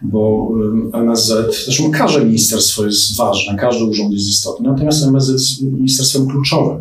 Bo 0.02 0.48
MSZ, 0.92 1.32
zresztą 1.64 1.90
każde 1.90 2.24
ministerstwo 2.24 2.84
jest 2.84 3.16
ważne, 3.16 3.56
każdy 3.56 3.84
urząd 3.84 4.12
jest 4.12 4.28
istotny, 4.28 4.68
natomiast 4.68 5.06
MSZ 5.06 5.28
jest 5.28 5.62
ministerstwem 5.62 6.26
kluczowym. 6.26 6.78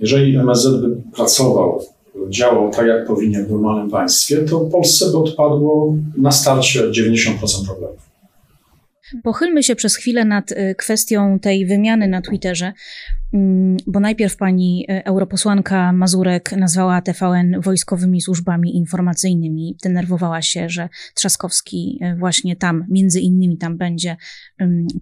Jeżeli 0.00 0.36
MSZ 0.36 0.80
by 0.80 0.96
pracował 1.14 1.84
działał 2.28 2.70
tak, 2.70 2.86
jak 2.86 3.06
powinien 3.06 3.46
w 3.46 3.50
normalnym 3.50 3.90
państwie, 3.90 4.36
to 4.36 4.60
Polsce 4.60 5.10
by 5.10 5.18
odpadło 5.18 5.94
na 6.16 6.32
starcie 6.32 6.90
90% 6.90 7.66
problemów. 7.66 8.09
Pochylmy 9.22 9.62
się 9.62 9.76
przez 9.76 9.96
chwilę 9.96 10.24
nad 10.24 10.52
y, 10.52 10.74
kwestią 10.78 11.38
tej 11.38 11.66
wymiany 11.66 12.08
na 12.08 12.22
Twitterze, 12.22 12.72
mm, 13.32 13.76
bo 13.86 14.00
najpierw 14.00 14.36
pani 14.36 14.86
y, 14.90 15.04
europosłanka 15.04 15.92
Mazurek 15.92 16.52
nazwała 16.52 17.02
TVN 17.02 17.60
wojskowymi 17.60 18.20
służbami 18.20 18.76
informacyjnymi. 18.76 19.76
Denerwowała 19.82 20.42
się, 20.42 20.68
że 20.68 20.88
Trzaskowski 21.14 22.00
y, 22.02 22.16
właśnie 22.16 22.56
tam, 22.56 22.84
między 22.88 23.20
innymi 23.20 23.58
tam 23.58 23.76
będzie 23.78 24.16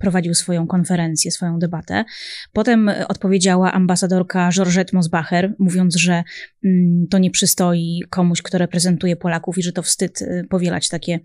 prowadził 0.00 0.34
swoją 0.34 0.66
konferencję, 0.66 1.30
swoją 1.30 1.58
debatę. 1.58 2.04
Potem 2.52 2.90
odpowiedziała 3.08 3.72
ambasadorka 3.72 4.50
Georgette 4.52 4.96
Mosbacher, 4.96 5.54
mówiąc, 5.58 5.96
że 5.96 6.24
mm, 6.64 7.06
to 7.10 7.18
nie 7.18 7.30
przystoi 7.30 8.02
komuś, 8.10 8.42
kto 8.42 8.58
reprezentuje 8.58 9.16
Polaków 9.16 9.58
i 9.58 9.62
że 9.62 9.72
to 9.72 9.82
wstyd 9.82 10.24
powielać 10.50 10.88
takie 10.88 11.20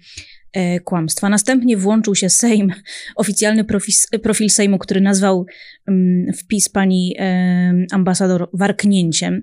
kłamstwa. 0.84 1.30
Następnie 1.30 1.78
włączył 1.78 2.16
się 2.16 2.30
Sejm, 2.30 2.74
oficjalny 3.16 3.64
profil, 3.64 3.94
profil 4.24 4.50
Sejmu, 4.50 4.78
który 4.78 5.02
nazwał 5.02 5.46
mm, 5.88 6.34
wpis 6.34 6.70
pani 6.70 7.16
e, 7.20 7.74
ambasador 7.92 8.50
warknięciem. 8.54 9.42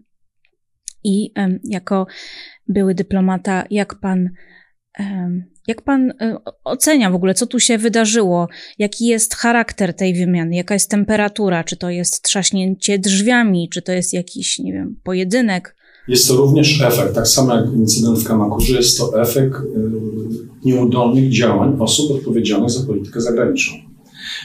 I 1.05 1.33
jako 1.65 2.07
były 2.69 2.95
dyplomata, 2.95 3.65
jak 3.71 4.01
pan, 4.01 4.31
jak 5.67 5.83
pan 5.83 6.11
e, 6.11 6.37
ocenia 6.65 7.11
w 7.11 7.15
ogóle, 7.15 7.35
co 7.35 7.47
tu 7.47 7.61
się 7.61 7.79
wydarzyło? 7.79 8.49
Jaki 8.79 9.07
jest 9.07 9.35
charakter 9.35 9.95
tej 9.95 10.15
wymiany? 10.15 10.57
Jaka 10.57 10.75
jest 10.75 10.91
temperatura? 10.91 11.65
Czy 11.65 11.77
to 11.77 11.91
jest 11.91 12.23
trzaśnięcie 12.23 12.99
drzwiami? 12.99 13.69
Czy 13.69 13.83
to 13.83 13.93
jest 13.93 14.13
jakiś, 14.13 14.59
nie 14.59 14.73
wiem, 14.73 15.01
pojedynek? 15.05 15.77
Jest 16.09 16.29
to 16.29 16.37
również 16.37 16.83
efekt, 16.83 17.15
tak 17.15 17.29
samo 17.29 17.55
jak 17.55 17.67
incydent 17.73 18.19
w 18.19 18.25
Kamakurze, 18.25 18.77
jest 18.77 18.99
to 18.99 19.21
efekt 19.21 19.55
y, 19.55 19.67
nieudolnych 20.65 21.33
działań 21.33 21.77
osób 21.79 22.11
odpowiedzialnych 22.11 22.71
za 22.71 22.87
politykę 22.87 23.21
zagraniczną. 23.21 23.79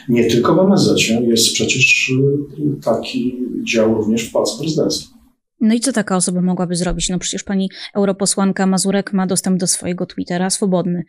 Nie 0.09 0.25
tylko 0.25 0.55
w 0.55 0.59
MSZ 0.59 1.09
jest 1.21 1.53
przecież 1.53 2.09
y, 2.09 2.81
taki 2.83 3.35
dział 3.63 3.93
również 3.93 4.23
w 4.23 4.31
Pałacu 4.31 4.59
Prezydenckim. 4.59 5.15
No 5.61 5.73
i 5.73 5.79
co 5.79 5.91
taka 5.91 6.15
osoba 6.15 6.41
mogłaby 6.41 6.75
zrobić? 6.75 7.09
No 7.09 7.19
przecież 7.19 7.43
pani 7.43 7.69
europosłanka 7.95 8.67
Mazurek 8.67 9.13
ma 9.13 9.27
dostęp 9.27 9.59
do 9.59 9.67
swojego 9.67 10.05
Twittera 10.05 10.49
swobodny. 10.49 11.03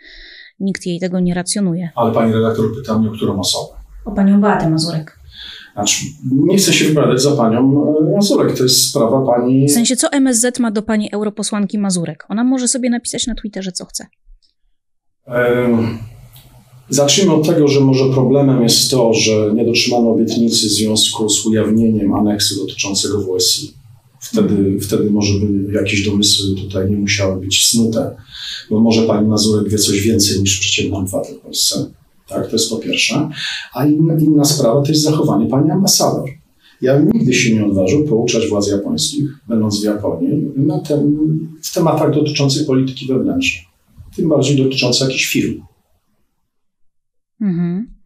Nikt 0.60 0.86
jej 0.86 1.00
tego 1.00 1.20
nie 1.20 1.34
racjonuje. 1.34 1.90
Ale 1.96 2.12
pani 2.12 2.32
redaktor 2.32 2.76
pyta 2.76 2.98
mnie 2.98 3.10
o 3.10 3.12
którą 3.12 3.40
osobę? 3.40 3.78
O 4.04 4.12
panią 4.12 4.40
Beatę 4.40 4.70
Mazurek. 4.70 5.15
Znaczy, 5.76 6.04
nie 6.33 6.59
chcę 6.59 6.73
się 6.73 6.85
wypowiadać 6.85 7.23
za 7.23 7.37
panią 7.37 7.85
e, 7.99 8.14
Mazurek, 8.16 8.56
to 8.56 8.62
jest 8.62 8.88
sprawa 8.88 9.26
pani... 9.26 9.68
W 9.68 9.73
sensie, 9.73 9.97
co 9.97 10.12
MSZ 10.12 10.59
ma 10.59 10.71
do 10.71 10.83
pani 10.83 11.12
europosłanki 11.12 11.78
Mazurek? 11.78 12.25
Ona 12.28 12.45
może 12.45 12.68
sobie 12.68 12.90
napisać 12.90 13.26
na 13.26 13.35
Twitterze, 13.35 13.73
co 13.73 13.85
chce. 13.85 14.06
Zacznijmy 16.88 17.35
od 17.35 17.47
tego, 17.47 17.68
że 17.68 17.80
może 17.80 18.04
problemem 18.04 18.62
jest 18.62 18.90
to, 18.90 19.12
że 19.14 19.52
nie 19.54 19.64
dotrzymano 19.64 20.11
obietnicy 20.11 20.66
w 20.66 20.71
związku 20.71 21.28
z 21.28 21.47
ujawnieniem 21.47 22.14
aneksu 22.14 22.66
dotyczącego 22.66 23.23
WSI. 23.23 23.73
Wtedy, 24.21 24.80
wtedy 24.80 25.11
może 25.11 25.33
by 25.40 25.73
jakieś 25.73 26.06
domysły 26.06 26.56
tutaj 26.56 26.90
nie 26.90 26.97
musiały 26.97 27.40
być 27.40 27.66
snute, 27.66 28.16
bo 28.71 28.80
może 28.80 29.02
pani 29.02 29.28
Mazurek 29.28 29.68
wie 29.68 29.78
coś 29.78 30.00
więcej 30.00 30.40
niż 30.40 30.59
przeciętny 30.59 30.97
obywatel 30.99 31.35
w 31.35 31.40
Polsce. 31.40 31.87
Tak, 32.28 32.47
to 32.47 32.52
jest 32.52 32.71
po 32.71 32.76
pierwsze. 32.76 33.28
A 33.75 33.87
inna, 33.87 34.14
inna 34.14 34.45
sprawa 34.45 34.83
to 34.83 34.88
jest 34.88 35.02
zachowanie 35.02 35.47
pani 35.47 35.71
ambasador. 35.71 36.30
Ja 36.83 36.99
nigdy 36.99 37.35
się 37.35 37.54
nie 37.54 37.66
odważył 37.66 38.04
pouczać 38.04 38.49
władz 38.49 38.68
japońskich, 38.68 39.25
będąc 39.49 39.80
w 39.80 39.85
Japonii, 39.85 40.52
na 40.56 40.80
tem, 40.80 41.16
w 41.62 41.75
tematach 41.75 42.14
dotyczących 42.14 42.66
polityki 42.66 43.06
wewnętrznej. 43.06 43.66
Tym 44.16 44.28
bardziej 44.28 44.56
dotyczących 44.56 45.09
jakichś 45.09 45.26
firm. 45.26 45.62
Mhm. 47.40 47.97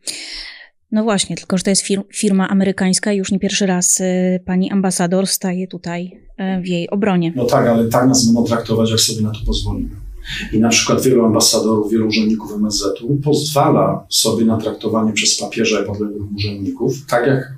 No 0.93 1.05
właśnie, 1.05 1.37
tylko 1.37 1.59
że 1.59 1.65
to 1.65 1.71
jest 1.71 1.87
firma 2.15 2.49
amerykańska 2.49 3.12
i 3.12 3.17
już 3.17 3.33
nie 3.33 3.39
pierwszy 3.39 3.67
raz 3.67 4.00
y, 4.00 4.41
pani 4.47 4.71
ambasador 4.71 5.27
staje 5.27 5.67
tutaj 5.67 6.21
y, 6.59 6.62
w 6.62 6.67
jej 6.67 6.91
obronie. 6.91 7.33
No 7.37 7.45
tak, 7.45 7.67
ale 7.67 7.89
tak 7.89 8.09
nas 8.09 8.27
będą 8.27 8.45
traktować, 8.45 8.91
jak 8.91 9.00
sobie 9.00 9.21
na 9.21 9.31
to 9.31 9.39
pozwolimy. 9.47 9.91
I 10.53 10.61
na 10.61 10.69
przykład 10.69 11.03
wielu 11.03 11.25
ambasadorów, 11.25 11.93
wielu 11.93 12.07
urzędników 12.07 12.53
MSZ-u 12.53 13.17
pozwala 13.17 14.07
sobie 14.09 14.45
na 14.45 14.57
traktowanie 14.57 15.12
przez 15.12 15.41
papieża 15.41 15.83
i 15.83 15.87
podległych 15.87 16.33
urzędników 16.37 17.07
tak, 17.07 17.27
jak 17.27 17.55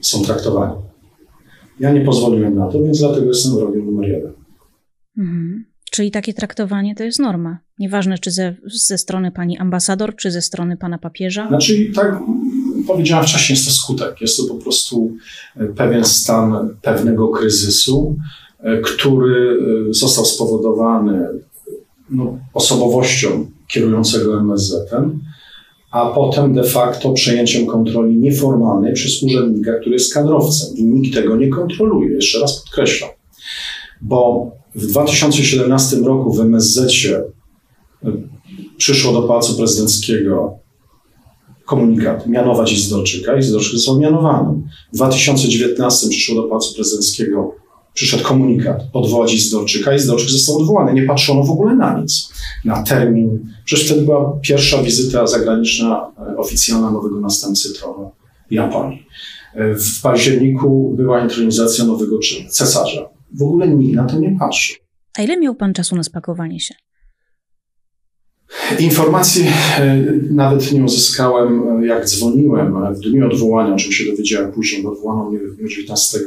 są 0.00 0.22
traktowani. 0.22 0.74
Ja 1.80 1.92
nie 1.92 2.00
pozwoliłem 2.00 2.54
na 2.54 2.68
to, 2.68 2.82
więc 2.82 2.98
dlatego 2.98 3.26
jestem 3.26 3.54
wrogiem 3.54 3.86
numer 3.86 4.08
jeden. 4.08 4.32
Mhm. 5.18 5.64
Czyli 5.90 6.10
takie 6.10 6.34
traktowanie 6.34 6.94
to 6.94 7.04
jest 7.04 7.18
norma. 7.18 7.58
Nieważne, 7.78 8.18
czy 8.18 8.30
ze, 8.30 8.54
ze 8.66 8.98
strony 8.98 9.32
pani 9.32 9.58
ambasador, 9.58 10.16
czy 10.16 10.30
ze 10.30 10.42
strony 10.42 10.76
pana 10.76 10.98
papieża. 10.98 11.48
Znaczy, 11.48 11.90
tak 11.94 12.18
powiedziałam 12.86 13.26
wcześniej, 13.26 13.56
jest 13.56 13.68
to 13.68 13.74
skutek. 13.74 14.20
Jest 14.20 14.36
to 14.36 14.44
po 14.44 14.54
prostu 14.54 15.16
e, 15.56 15.66
pewien 15.66 16.04
stan 16.04 16.68
pewnego 16.82 17.28
kryzysu, 17.28 18.16
e, 18.60 18.80
który 18.80 19.58
e, 19.90 19.94
został 19.94 20.24
spowodowany 20.24 21.28
no, 22.10 22.38
osobowością 22.54 23.46
kierującego 23.68 24.40
MSZ-em, 24.40 25.20
a 25.90 26.06
potem 26.06 26.54
de 26.54 26.64
facto 26.64 27.12
przejęciem 27.12 27.66
kontroli 27.66 28.16
nieformalnej 28.16 28.92
przez 28.92 29.22
urzędnika, 29.22 29.72
który 29.80 29.92
jest 29.92 30.14
kadrowcem 30.14 30.76
i 30.76 30.84
nikt 30.84 31.14
tego 31.14 31.36
nie 31.36 31.48
kontroluje. 31.48 32.14
Jeszcze 32.14 32.40
raz 32.40 32.60
podkreślam. 32.60 33.10
bo 34.02 34.50
w 34.74 34.86
2017 34.86 35.96
roku 35.96 36.32
w 36.32 36.40
MSZ 36.40 36.80
przyszło 38.76 39.12
do 39.12 39.22
Pałacu 39.22 39.56
Prezydenckiego 39.56 40.58
komunikat 41.64 42.26
mianować 42.26 42.72
Izdorczyka. 42.72 43.38
Izdorczyk 43.38 43.72
został 43.72 43.98
mianowany. 43.98 44.62
W 44.92 44.96
2019 44.96 46.08
przyszło 46.08 46.42
do 46.42 46.48
Pałacu 46.48 46.74
Prezydenckiego 46.74 47.54
przyszedł 47.94 48.24
komunikat 48.24 48.82
odwołać 48.92 49.34
Izdorczyka. 49.34 49.94
Izdorczyk 49.94 50.30
został 50.30 50.58
odwołany. 50.58 50.94
Nie 50.94 51.02
patrzono 51.02 51.42
w 51.42 51.50
ogóle 51.50 51.74
na 51.74 52.00
nic. 52.00 52.32
Na 52.64 52.82
termin. 52.82 53.54
Przecież 53.64 53.86
wtedy 53.86 54.02
była 54.02 54.38
pierwsza 54.42 54.82
wizyta 54.82 55.26
zagraniczna 55.26 56.12
e, 56.18 56.36
oficjalna 56.36 56.90
nowego 56.90 57.20
następcy 57.20 57.74
tronu 57.74 58.10
Japonii. 58.50 59.06
E, 59.54 59.74
w 59.74 60.00
październiku 60.02 60.94
była 60.96 61.20
intronizacja 61.20 61.84
nowego 61.84 62.18
cesarza. 62.50 63.08
W 63.38 63.42
ogóle 63.42 63.68
nikt 63.68 63.96
na 63.96 64.04
to 64.04 64.18
nie 64.18 64.36
patrzy. 64.38 64.74
A 65.18 65.22
ile 65.22 65.36
miał 65.36 65.54
pan 65.54 65.72
czasu 65.72 65.96
na 65.96 66.02
spakowanie 66.02 66.60
się? 66.60 66.74
Informacji 68.78 69.44
e, 69.78 69.96
nawet 70.30 70.72
nie 70.72 70.84
uzyskałem, 70.84 71.82
jak 71.84 72.06
dzwoniłem 72.06 72.94
w 72.94 73.00
dniu 73.00 73.26
odwołania, 73.26 73.74
o 73.74 73.76
czym 73.76 73.92
się 73.92 74.10
dowiedziałem 74.10 74.52
później, 74.52 74.82
bo 74.82 74.92
odwołano 74.92 75.30
mnie 75.30 75.38
w 75.38 75.56
dniu 75.56 75.68
19 75.68 76.18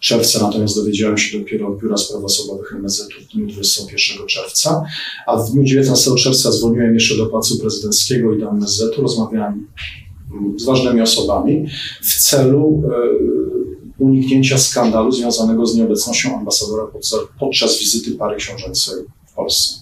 czerwca, 0.00 0.42
natomiast 0.42 0.76
dowiedziałem 0.76 1.18
się 1.18 1.38
dopiero 1.38 1.68
od 1.68 1.80
Biura 1.80 1.96
Spraw 1.96 2.24
Osobowych 2.24 2.72
MSZ 2.72 3.08
w 3.20 3.32
dniu 3.32 3.46
21 3.46 4.26
czerwca, 4.26 4.84
a 5.26 5.36
w 5.36 5.50
dniu 5.50 5.64
19 5.64 6.14
czerwca 6.14 6.50
dzwoniłem 6.50 6.94
jeszcze 6.94 7.16
do 7.16 7.26
Pałacu 7.26 7.58
Prezydenckiego 7.58 8.34
i 8.34 8.40
do 8.40 8.50
MSZ-u, 8.50 9.02
rozmawiałem 9.02 9.66
z 10.56 10.64
ważnymi 10.64 11.00
osobami 11.00 11.66
w 12.02 12.14
celu 12.22 12.82
e, 12.84 12.90
uniknięcia 13.98 14.58
skandalu 14.58 15.12
związanego 15.12 15.66
z 15.66 15.76
nieobecnością 15.76 16.38
ambasadora 16.38 16.86
podczas 17.40 17.78
wizyty 17.78 18.10
pary 18.10 18.36
książęcej 18.36 18.94
w 19.26 19.34
Polsce. 19.34 19.79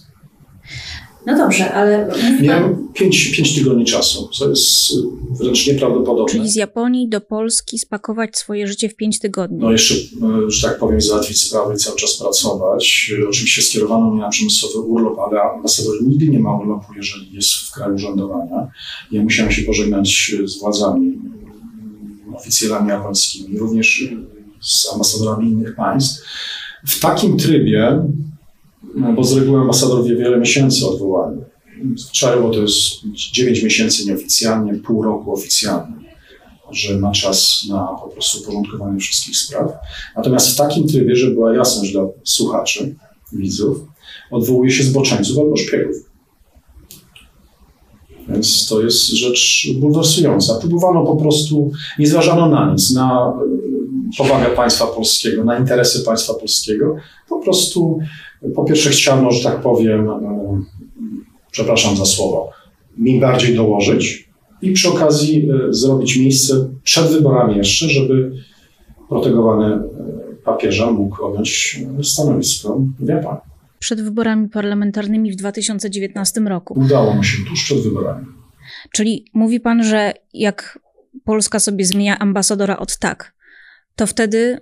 No 1.29 1.37
dobrze, 1.37 1.73
ale. 1.73 2.11
Miałem 2.41 2.87
pięć, 2.93 3.31
pięć 3.31 3.55
tygodni 3.55 3.85
czasu, 3.85 4.29
co 4.33 4.49
jest 4.49 4.93
wręcz 5.39 5.67
nieprawdopodobne. 5.67 6.33
Czyli 6.33 6.49
z 6.49 6.55
Japonii 6.55 7.09
do 7.09 7.21
Polski 7.21 7.79
spakować 7.79 8.37
swoje 8.37 8.67
życie 8.67 8.89
w 8.89 8.95
pięć 8.95 9.19
tygodni. 9.19 9.57
No 9.57 9.71
jeszcze, 9.71 9.95
e, 9.95 10.51
że 10.51 10.67
tak 10.67 10.79
powiem, 10.79 11.01
załatwić 11.01 11.41
sprawy 11.41 11.73
i 11.73 11.77
cały 11.77 11.97
czas 11.97 12.17
pracować. 12.17 13.13
Oczywiście 13.29 13.61
skierowano 13.61 14.11
mnie 14.11 14.21
na 14.21 14.29
przymusowy 14.29 14.79
urlop, 14.79 15.19
ale 15.19 15.41
ambasador 15.41 15.93
nigdy 16.07 16.27
nie 16.27 16.39
ma 16.39 16.57
urlopu, 16.57 16.93
jeżeli 16.97 17.33
jest 17.33 17.53
w 17.53 17.71
kraju 17.71 17.95
urzędowania. 17.95 18.67
Ja 19.11 19.23
musiałem 19.23 19.51
się 19.51 19.61
pożegnać 19.61 20.35
z 20.45 20.59
władzami, 20.59 21.19
oficjalami 22.35 22.89
japońskimi, 22.89 23.57
również 23.57 24.09
z 24.61 24.93
ambasadorami 24.93 25.49
innych 25.51 25.75
państw. 25.75 26.23
W 26.87 26.99
takim 26.99 27.37
trybie 27.37 28.03
bo 29.15 29.23
z 29.23 29.37
reguły 29.37 29.59
ambasador 29.59 30.03
wie 30.03 30.15
wiele 30.15 30.39
miesięcy 30.39 30.87
odwołania. 30.87 31.41
Zwyczajowo 31.95 32.49
to 32.49 32.61
jest 32.61 32.79
9 33.31 33.63
miesięcy 33.63 34.05
nieoficjalnie, 34.05 34.73
pół 34.73 35.03
roku 35.03 35.33
oficjalnie, 35.33 35.95
że 36.71 36.97
ma 36.97 37.11
czas 37.11 37.65
na 37.69 37.87
po 38.03 38.09
prostu 38.09 38.41
uporządkowanie 38.41 38.99
wszystkich 38.99 39.37
spraw. 39.37 39.71
Natomiast 40.15 40.49
w 40.49 40.55
takim 40.55 40.87
trybie, 40.87 41.15
żeby 41.15 41.33
była 41.33 41.55
jasność 41.55 41.91
dla 41.91 42.01
słuchaczy, 42.23 42.95
widzów, 43.33 43.77
odwołuje 44.31 44.71
się 44.71 44.83
zboczeńców 44.83 45.37
albo 45.37 45.57
szpiegów. 45.57 45.95
Więc 48.29 48.67
to 48.67 48.81
jest 48.81 49.07
rzecz 49.07 49.67
bulwersująca. 49.79 50.55
Próbowano 50.55 51.05
po 51.05 51.15
prostu, 51.15 51.71
nie 51.99 52.07
zważano 52.07 52.49
na 52.49 52.71
nic, 52.71 52.91
na 52.91 53.33
powagę 54.17 54.55
państwa 54.55 54.87
polskiego, 54.87 55.43
na 55.43 55.59
interesy 55.59 56.03
państwa 56.03 56.33
polskiego. 56.33 56.95
Po 57.29 57.39
prostu, 57.39 57.99
po 58.55 58.63
pierwsze 58.63 58.89
chciano, 58.89 59.31
że 59.31 59.43
tak 59.43 59.61
powiem, 59.61 60.09
e, 60.09 60.61
przepraszam 61.51 61.95
za 61.95 62.05
słowo, 62.05 62.51
mi 62.97 63.19
bardziej 63.19 63.55
dołożyć 63.55 64.29
i 64.61 64.71
przy 64.71 64.89
okazji 64.89 65.49
e, 65.49 65.73
zrobić 65.73 66.17
miejsce 66.17 66.69
przed 66.83 67.11
wyborami 67.11 67.57
jeszcze, 67.57 67.89
żeby 67.89 68.31
protegowany 69.09 69.65
e, 69.75 69.81
papieża 70.43 70.91
mógł 70.91 71.25
objąć 71.25 71.79
stanowisko 72.03 72.81
Japonii. 72.99 73.39
Przed 73.79 74.01
wyborami 74.01 74.49
parlamentarnymi 74.49 75.31
w 75.31 75.35
2019 75.35 76.41
roku. 76.41 76.79
Udało 76.79 77.13
mu 77.13 77.23
się 77.23 77.37
tuż 77.49 77.63
przed 77.63 77.77
wyborami. 77.77 78.25
Czyli 78.91 79.25
mówi 79.33 79.59
pan, 79.59 79.83
że 79.83 80.13
jak 80.33 80.79
Polska 81.23 81.59
sobie 81.59 81.85
zmienia 81.85 82.19
ambasadora 82.19 82.77
od 82.77 82.97
tak, 82.97 83.33
to 83.95 84.07
wtedy 84.07 84.57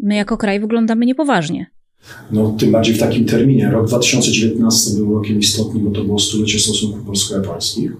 my 0.00 0.14
jako 0.14 0.36
kraj 0.36 0.60
wyglądamy 0.60 1.06
niepoważnie. 1.06 1.66
No, 2.32 2.54
tym 2.58 2.72
bardziej 2.72 2.94
w 2.94 2.98
takim 2.98 3.24
terminie. 3.24 3.70
Rok 3.70 3.88
2019 3.88 4.96
był 4.96 5.14
rokiem 5.14 5.38
istotnym, 5.38 5.84
bo 5.84 5.90
to 5.90 6.04
było 6.04 6.18
stulecie 6.18 6.58
stosunków 6.58 7.02
polsko-japońskich. 7.02 7.92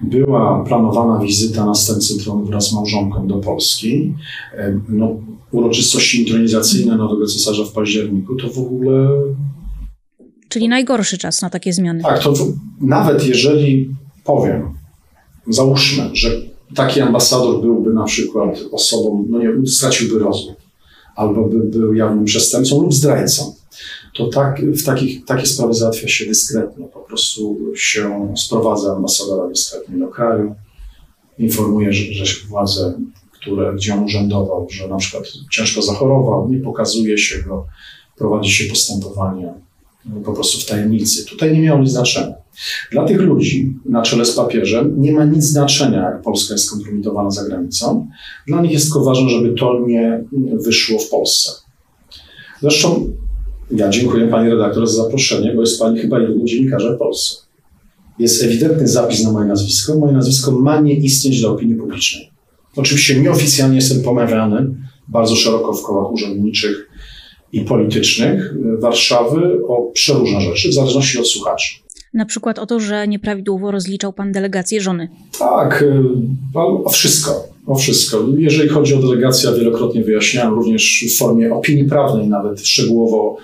Była 0.00 0.64
planowana 0.64 1.24
wizyta 1.24 1.66
następcy 1.66 2.18
tronu 2.18 2.44
wraz 2.44 2.68
z 2.68 2.72
małżonką 2.72 3.26
do 3.26 3.34
Polski. 3.34 4.14
No, 4.88 5.16
uroczystości 5.52 6.20
intronizacyjne 6.20 6.96
nowego 6.96 7.26
cesarza 7.26 7.64
w 7.64 7.72
październiku 7.72 8.36
to 8.36 8.48
w 8.48 8.58
ogóle. 8.58 9.08
Czyli 10.48 10.68
najgorszy 10.68 11.18
czas 11.18 11.42
na 11.42 11.50
takie 11.50 11.72
zmiany. 11.72 12.02
Tak, 12.02 12.22
to 12.22 12.34
nawet 12.80 13.26
jeżeli 13.26 13.90
powiem, 14.24 14.74
załóżmy, 15.48 16.10
że 16.12 16.30
taki 16.74 17.00
ambasador 17.00 17.60
byłby 17.62 17.92
na 17.92 18.04
przykład 18.04 18.60
osobą, 18.72 19.26
no 19.28 19.38
nie, 19.38 19.66
straciłby 19.66 20.18
rozum, 20.18 20.54
albo 21.16 21.44
by 21.44 21.58
był 21.58 21.94
jawnym 21.94 22.24
przestępcą 22.24 22.82
lub 22.82 22.94
zdrajcą, 22.94 23.54
to 24.14 24.28
tak, 24.28 24.60
w 24.60 24.84
takich, 24.84 25.24
takie 25.24 25.46
sprawy 25.46 25.74
załatwia 25.74 26.08
się 26.08 26.26
dyskretnie. 26.26 26.86
Po 26.86 27.00
prostu 27.00 27.58
się 27.76 28.34
sprowadza 28.36 28.96
ambasadora 28.96 29.48
dyskretnie 29.48 29.98
do 29.98 30.08
kraju, 30.08 30.54
informuje, 31.38 31.92
że, 31.92 32.24
że 32.24 32.48
władze, 32.48 33.00
które, 33.32 33.74
gdzie 33.74 33.94
on 33.94 34.04
urzędował, 34.04 34.66
że 34.70 34.88
na 34.88 34.96
przykład 34.96 35.24
ciężko 35.50 35.82
zachorował, 35.82 36.48
nie 36.48 36.58
pokazuje 36.58 37.18
się 37.18 37.42
go, 37.42 37.66
prowadzi 38.16 38.50
się 38.50 38.70
postępowanie 38.70 39.54
po 40.24 40.32
prostu 40.32 40.60
w 40.60 40.66
tajemnicy. 40.66 41.24
Tutaj 41.24 41.52
nie 41.52 41.60
miało 41.60 41.80
nic 41.80 41.90
znaczenia. 41.90 42.34
Dla 42.92 43.04
tych 43.04 43.20
ludzi 43.20 43.74
na 43.84 44.02
czele 44.02 44.24
z 44.24 44.32
papieżem 44.32 45.02
nie 45.02 45.12
ma 45.12 45.24
nic 45.24 45.44
znaczenia, 45.44 45.98
jak 45.98 46.22
Polska 46.22 46.54
jest 46.54 46.64
skompromitowana 46.64 47.30
za 47.30 47.44
granicą. 47.44 48.08
Dla 48.46 48.62
nich 48.62 48.72
jest 48.72 48.84
tylko 48.84 49.04
ważne, 49.04 49.30
żeby 49.30 49.54
to 49.54 49.80
nie 49.86 50.24
wyszło 50.52 50.98
w 50.98 51.08
Polsce. 51.08 51.50
Zresztą 52.60 53.12
ja 53.70 53.88
dziękuję 53.88 54.28
Pani 54.28 54.50
redaktor 54.50 54.86
za 54.86 55.02
zaproszenie, 55.02 55.54
bo 55.54 55.60
jest 55.60 55.78
Pani 55.78 56.00
chyba 56.00 56.20
jedynym 56.20 56.46
dziennikarzem 56.46 56.94
w 56.94 56.98
Polsce. 56.98 57.36
Jest 58.18 58.42
ewidentny 58.42 58.88
zapis 58.88 59.24
na 59.24 59.32
moje 59.32 59.46
nazwisko. 59.46 59.98
Moje 59.98 60.12
nazwisko 60.12 60.52
ma 60.52 60.80
nie 60.80 60.94
istnieć 60.94 61.40
dla 61.40 61.50
opinii 61.50 61.74
publicznej. 61.74 62.30
Oczywiście 62.76 63.20
nieoficjalnie 63.20 63.76
jestem 63.76 64.02
pomawiany 64.02 64.74
bardzo 65.08 65.36
szeroko 65.36 65.72
w 65.72 65.82
kołach 65.82 66.12
urzędniczych 66.12 66.89
i 67.52 67.60
politycznych 67.60 68.54
Warszawy 68.78 69.60
o 69.68 69.90
przeróżne 69.92 70.40
rzeczy, 70.40 70.68
w 70.68 70.74
zależności 70.74 71.18
od 71.18 71.28
słuchaczy. 71.28 71.80
Na 72.14 72.24
przykład 72.24 72.58
o 72.58 72.66
to, 72.66 72.80
że 72.80 73.08
nieprawidłowo 73.08 73.70
rozliczał 73.70 74.12
pan 74.12 74.32
delegację 74.32 74.80
żony. 74.80 75.08
Tak, 75.38 75.82
y, 75.82 76.02
o 76.84 76.90
wszystko. 76.90 77.44
O 77.66 77.74
wszystko. 77.74 78.18
Jeżeli 78.38 78.68
chodzi 78.68 78.94
o 78.94 78.98
delegację, 78.98 79.50
wielokrotnie 79.58 80.04
wyjaśniałem, 80.04 80.54
również 80.54 81.04
w 81.14 81.18
formie 81.18 81.54
opinii 81.54 81.84
prawnej, 81.84 82.28
nawet 82.28 82.60
szczegółowo 82.60 83.36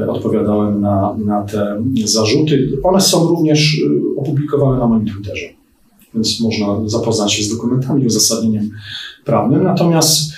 y, 0.00 0.10
odpowiadałem 0.10 0.80
na, 0.80 1.16
na 1.24 1.42
te 1.42 1.82
zarzuty. 2.04 2.68
One 2.82 3.00
są 3.00 3.28
również 3.28 3.78
y, 3.78 4.20
opublikowane 4.20 4.78
na 4.78 4.86
moim 4.86 5.06
Twitterze, 5.06 5.46
więc 6.14 6.40
można 6.40 6.88
zapoznać 6.88 7.32
się 7.32 7.42
z 7.42 7.48
dokumentami 7.48 8.06
uzasadnieniem 8.06 8.70
prawnym. 9.24 9.64
Natomiast 9.64 10.32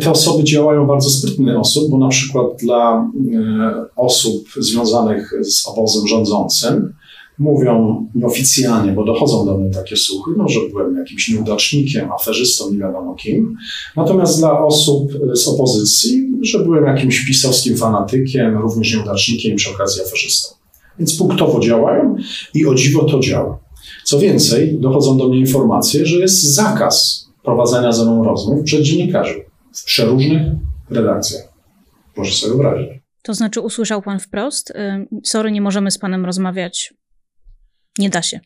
te 0.00 0.10
osoby 0.10 0.44
działają 0.44 0.86
bardzo 0.86 1.10
sprytny 1.10 1.52
sposób, 1.52 1.90
bo 1.90 1.98
na 1.98 2.08
przykład 2.08 2.46
dla 2.58 3.10
osób 3.96 4.48
związanych 4.56 5.32
z 5.42 5.66
obozem 5.68 6.06
rządzącym, 6.06 6.92
mówią 7.38 8.06
nieoficjalnie, 8.14 8.92
bo 8.92 9.04
dochodzą 9.04 9.46
do 9.46 9.58
mnie 9.58 9.70
takie 9.70 9.96
słuchy, 9.96 10.30
no, 10.36 10.48
że 10.48 10.60
byłem 10.70 10.96
jakimś 10.96 11.28
nieudacznikiem, 11.28 12.12
aferzystą, 12.12 12.72
nie 12.72 12.78
wiadomo 12.78 13.14
kim. 13.14 13.56
Natomiast 13.96 14.38
dla 14.38 14.64
osób 14.64 15.12
z 15.32 15.48
opozycji, 15.48 16.30
że 16.42 16.58
byłem 16.58 16.84
jakimś 16.84 17.26
pisowskim 17.26 17.76
fanatykiem, 17.76 18.58
również 18.58 18.94
nieudacznikiem 18.94 19.56
przy 19.56 19.70
okazji 19.70 20.02
aferzystą. 20.02 20.54
Więc 20.98 21.16
punktowo 21.16 21.60
działają 21.60 22.16
i 22.54 22.66
o 22.66 22.74
dziwo 22.74 23.04
to 23.04 23.20
działa. 23.20 23.58
Co 24.04 24.18
więcej, 24.18 24.78
dochodzą 24.80 25.18
do 25.18 25.28
mnie 25.28 25.38
informacje, 25.38 26.06
że 26.06 26.20
jest 26.20 26.42
zakaz 26.42 27.26
prowadzenia 27.42 27.92
ze 27.92 28.04
mną 28.04 28.24
rozmów 28.24 28.64
przed 28.64 28.82
dziennikarzy 28.82 29.45
w 29.76 29.84
przeróżnych 29.84 30.42
redakcjach. 30.90 31.42
Proszę 32.14 32.32
sobie 32.32 32.52
wyobrazić. 32.52 32.88
To 33.22 33.34
znaczy 33.34 33.60
usłyszał 33.60 34.02
pan 34.02 34.20
wprost, 34.20 34.72
sorry, 35.24 35.52
nie 35.52 35.60
możemy 35.60 35.90
z 35.90 35.98
panem 35.98 36.24
rozmawiać 36.24 36.94
nie 37.98 38.10
da 38.10 38.22
się. 38.22 38.40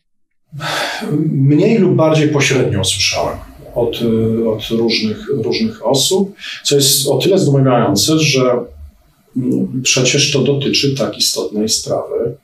Mniej 1.31 1.77
lub 1.77 1.95
bardziej 1.95 2.29
pośrednio 2.29 2.83
słyszałem 2.83 3.37
od, 3.75 3.99
od 4.47 4.69
różnych, 4.69 5.27
różnych 5.43 5.85
osób, 5.85 6.35
co 6.63 6.75
jest 6.75 7.07
o 7.07 7.17
tyle 7.17 7.39
zdumiewające, 7.39 8.19
że 8.19 8.65
przecież 9.83 10.31
to 10.31 10.43
dotyczy 10.43 10.95
tak 10.95 11.17
istotnej 11.17 11.69
sprawy, 11.69 12.37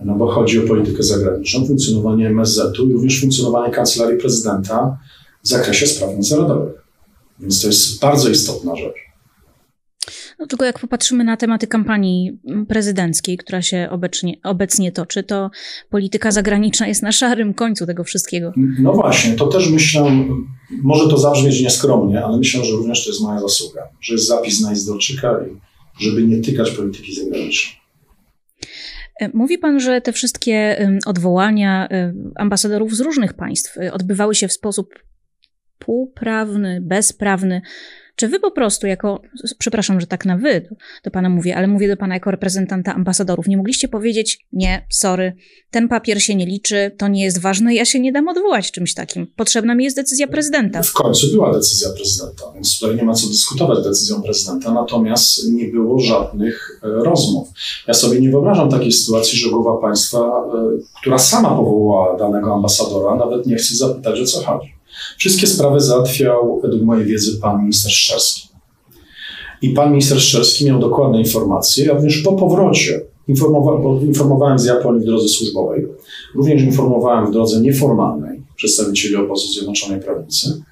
no 0.00 0.14
bo 0.14 0.26
chodzi 0.26 0.58
o 0.58 0.68
politykę 0.68 1.02
zagraniczną, 1.02 1.66
funkcjonowanie 1.66 2.26
MSZ-u 2.26 2.88
i 2.88 2.92
również 2.92 3.20
funkcjonowanie 3.20 3.74
Kancelarii 3.74 4.20
Prezydenta 4.20 4.98
w 5.44 5.48
zakresie 5.48 5.86
spraw 5.86 6.10
międzynarodowych. 6.10 6.85
Więc 7.40 7.60
to 7.60 7.66
jest 7.66 8.00
bardzo 8.00 8.28
istotna 8.30 8.76
rzecz. 8.76 9.06
No 10.38 10.46
tylko 10.46 10.64
jak 10.64 10.78
popatrzymy 10.78 11.24
na 11.24 11.36
tematy 11.36 11.66
kampanii 11.66 12.38
prezydenckiej, 12.68 13.36
która 13.36 13.62
się 13.62 13.88
obecnie, 13.90 14.36
obecnie 14.44 14.92
toczy, 14.92 15.22
to 15.22 15.50
polityka 15.90 16.30
zagraniczna 16.30 16.88
jest 16.88 17.02
na 17.02 17.12
szarym 17.12 17.54
końcu 17.54 17.86
tego 17.86 18.04
wszystkiego. 18.04 18.52
No 18.78 18.92
właśnie, 18.92 19.32
to 19.32 19.46
też 19.46 19.70
myślę, 19.70 20.26
może 20.82 21.08
to 21.08 21.18
zabrzmieć 21.18 21.60
nieskromnie, 21.60 22.24
ale 22.24 22.38
myślę, 22.38 22.64
że 22.64 22.72
również 22.72 23.04
to 23.04 23.10
jest 23.10 23.22
moja 23.22 23.40
zasługa, 23.40 23.82
że 24.00 24.14
jest 24.14 24.26
zapis 24.26 24.60
na 24.60 24.72
Izdolczyka 24.72 25.36
i 25.46 25.56
żeby 26.04 26.22
nie 26.22 26.40
tykać 26.40 26.70
polityki 26.70 27.14
zagranicznej. 27.14 27.76
E, 29.20 29.30
mówi 29.34 29.58
pan, 29.58 29.80
że 29.80 30.00
te 30.00 30.12
wszystkie 30.12 30.88
odwołania 31.06 31.88
ambasadorów 32.34 32.96
z 32.96 33.00
różnych 33.00 33.34
państw 33.34 33.78
e, 33.78 33.92
odbywały 33.92 34.34
się 34.34 34.48
w 34.48 34.52
sposób 34.52 34.94
półprawny, 35.78 36.80
bezprawny. 36.82 37.62
Czy 38.16 38.28
wy 38.28 38.40
po 38.40 38.50
prostu, 38.50 38.86
jako, 38.86 39.20
przepraszam, 39.58 40.00
że 40.00 40.06
tak 40.06 40.24
na 40.24 40.36
wy 40.36 40.68
do 41.04 41.10
pana 41.10 41.28
mówię, 41.28 41.56
ale 41.56 41.66
mówię 41.66 41.88
do 41.88 41.96
pana 41.96 42.14
jako 42.14 42.30
reprezentanta 42.30 42.94
ambasadorów, 42.94 43.46
nie 43.46 43.56
mogliście 43.56 43.88
powiedzieć, 43.88 44.46
nie, 44.52 44.86
sorry, 44.90 45.36
ten 45.70 45.88
papier 45.88 46.22
się 46.22 46.34
nie 46.34 46.46
liczy, 46.46 46.90
to 46.98 47.08
nie 47.08 47.24
jest 47.24 47.40
ważne, 47.40 47.74
ja 47.74 47.84
się 47.84 48.00
nie 48.00 48.12
dam 48.12 48.28
odwołać 48.28 48.72
czymś 48.72 48.94
takim. 48.94 49.26
Potrzebna 49.36 49.74
mi 49.74 49.84
jest 49.84 49.96
decyzja 49.96 50.26
prezydenta. 50.26 50.82
W 50.82 50.92
końcu 50.92 51.32
była 51.32 51.52
decyzja 51.52 51.88
prezydenta, 51.96 52.42
więc 52.54 52.78
tutaj 52.78 52.96
nie 52.96 53.02
ma 53.02 53.14
co 53.14 53.28
dyskutować 53.28 53.84
decyzją 53.84 54.22
prezydenta, 54.22 54.72
natomiast 54.72 55.48
nie 55.48 55.68
było 55.68 55.98
żadnych 55.98 56.80
e, 56.82 56.88
rozmów. 56.88 57.48
Ja 57.86 57.94
sobie 57.94 58.20
nie 58.20 58.30
wyobrażam 58.30 58.70
takiej 58.70 58.92
sytuacji, 58.92 59.38
że 59.38 59.50
głowa 59.50 59.80
państwa, 59.80 60.18
e, 60.18 61.00
która 61.00 61.18
sama 61.18 61.48
powołała 61.48 62.18
danego 62.18 62.54
ambasadora, 62.54 63.16
nawet 63.16 63.46
nie 63.46 63.56
chce 63.56 63.76
zapytać, 63.76 64.20
o 64.20 64.24
co 64.24 64.42
chodzi. 64.42 64.75
Wszystkie 65.18 65.46
sprawy 65.46 65.80
załatwiał, 65.80 66.60
według 66.62 66.82
mojej 66.82 67.06
wiedzy, 67.06 67.38
pan 67.40 67.60
minister 67.60 67.92
Szczerski. 67.92 68.48
I 69.62 69.70
pan 69.70 69.90
minister 69.90 70.20
Szczerski 70.20 70.66
miał 70.66 70.80
dokładne 70.80 71.18
informacje. 71.18 71.86
Ja 71.86 71.94
również 71.94 72.22
po 72.22 72.32
powrocie 72.32 73.00
informowa 73.28 74.00
informowałem 74.02 74.58
z 74.58 74.64
Japonii 74.64 75.00
w 75.00 75.04
drodze 75.04 75.28
służbowej, 75.28 75.86
również 76.34 76.62
informowałem 76.62 77.26
w 77.26 77.30
drodze 77.30 77.60
nieformalnej 77.60 78.42
przedstawicieli 78.56 79.16
obozu 79.16 79.52
Zjednoczonej 79.52 80.00
Prawicy. 80.00 80.62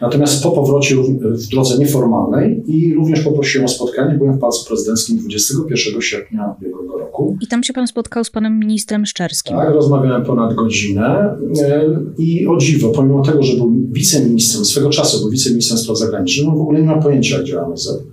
Natomiast 0.00 0.42
po 0.42 0.50
powrocie 0.50 0.96
w 1.22 1.48
drodze 1.48 1.78
nieformalnej 1.78 2.62
i 2.66 2.94
również 2.94 3.20
poprosiłem 3.20 3.64
o 3.64 3.68
spotkanie, 3.68 4.18
byłem 4.18 4.36
w 4.36 4.38
Pałacu 4.38 4.66
Prezydenckim 4.68 5.18
21 5.18 6.02
sierpnia 6.02 6.54
ubiegłego 6.58 6.98
roku. 6.98 7.01
I 7.40 7.46
tam 7.46 7.62
się 7.62 7.72
pan 7.72 7.86
spotkał 7.86 8.24
z 8.24 8.30
panem 8.30 8.58
ministrem 8.58 9.06
Szczerskim. 9.06 9.56
Tak, 9.56 9.74
rozmawiałem 9.74 10.24
ponad 10.24 10.54
godzinę 10.54 11.36
e, 11.62 11.84
i 12.18 12.46
o 12.46 12.56
dziwo, 12.56 12.88
pomimo 12.88 13.22
tego, 13.22 13.42
że 13.42 13.56
był 13.56 13.72
wiceministrem, 13.90 14.64
swego 14.64 14.90
czasu 14.90 15.20
był 15.20 15.30
wiceministrem 15.30 15.78
spraw 15.78 15.98
zagranicznych, 15.98 16.48
on 16.48 16.58
w 16.58 16.60
ogóle 16.60 16.80
nie 16.80 16.86
ma 16.86 17.02
pojęcia, 17.02 17.36
jak 17.36 17.46
działa 17.46 17.66
MSZ. 17.66 18.04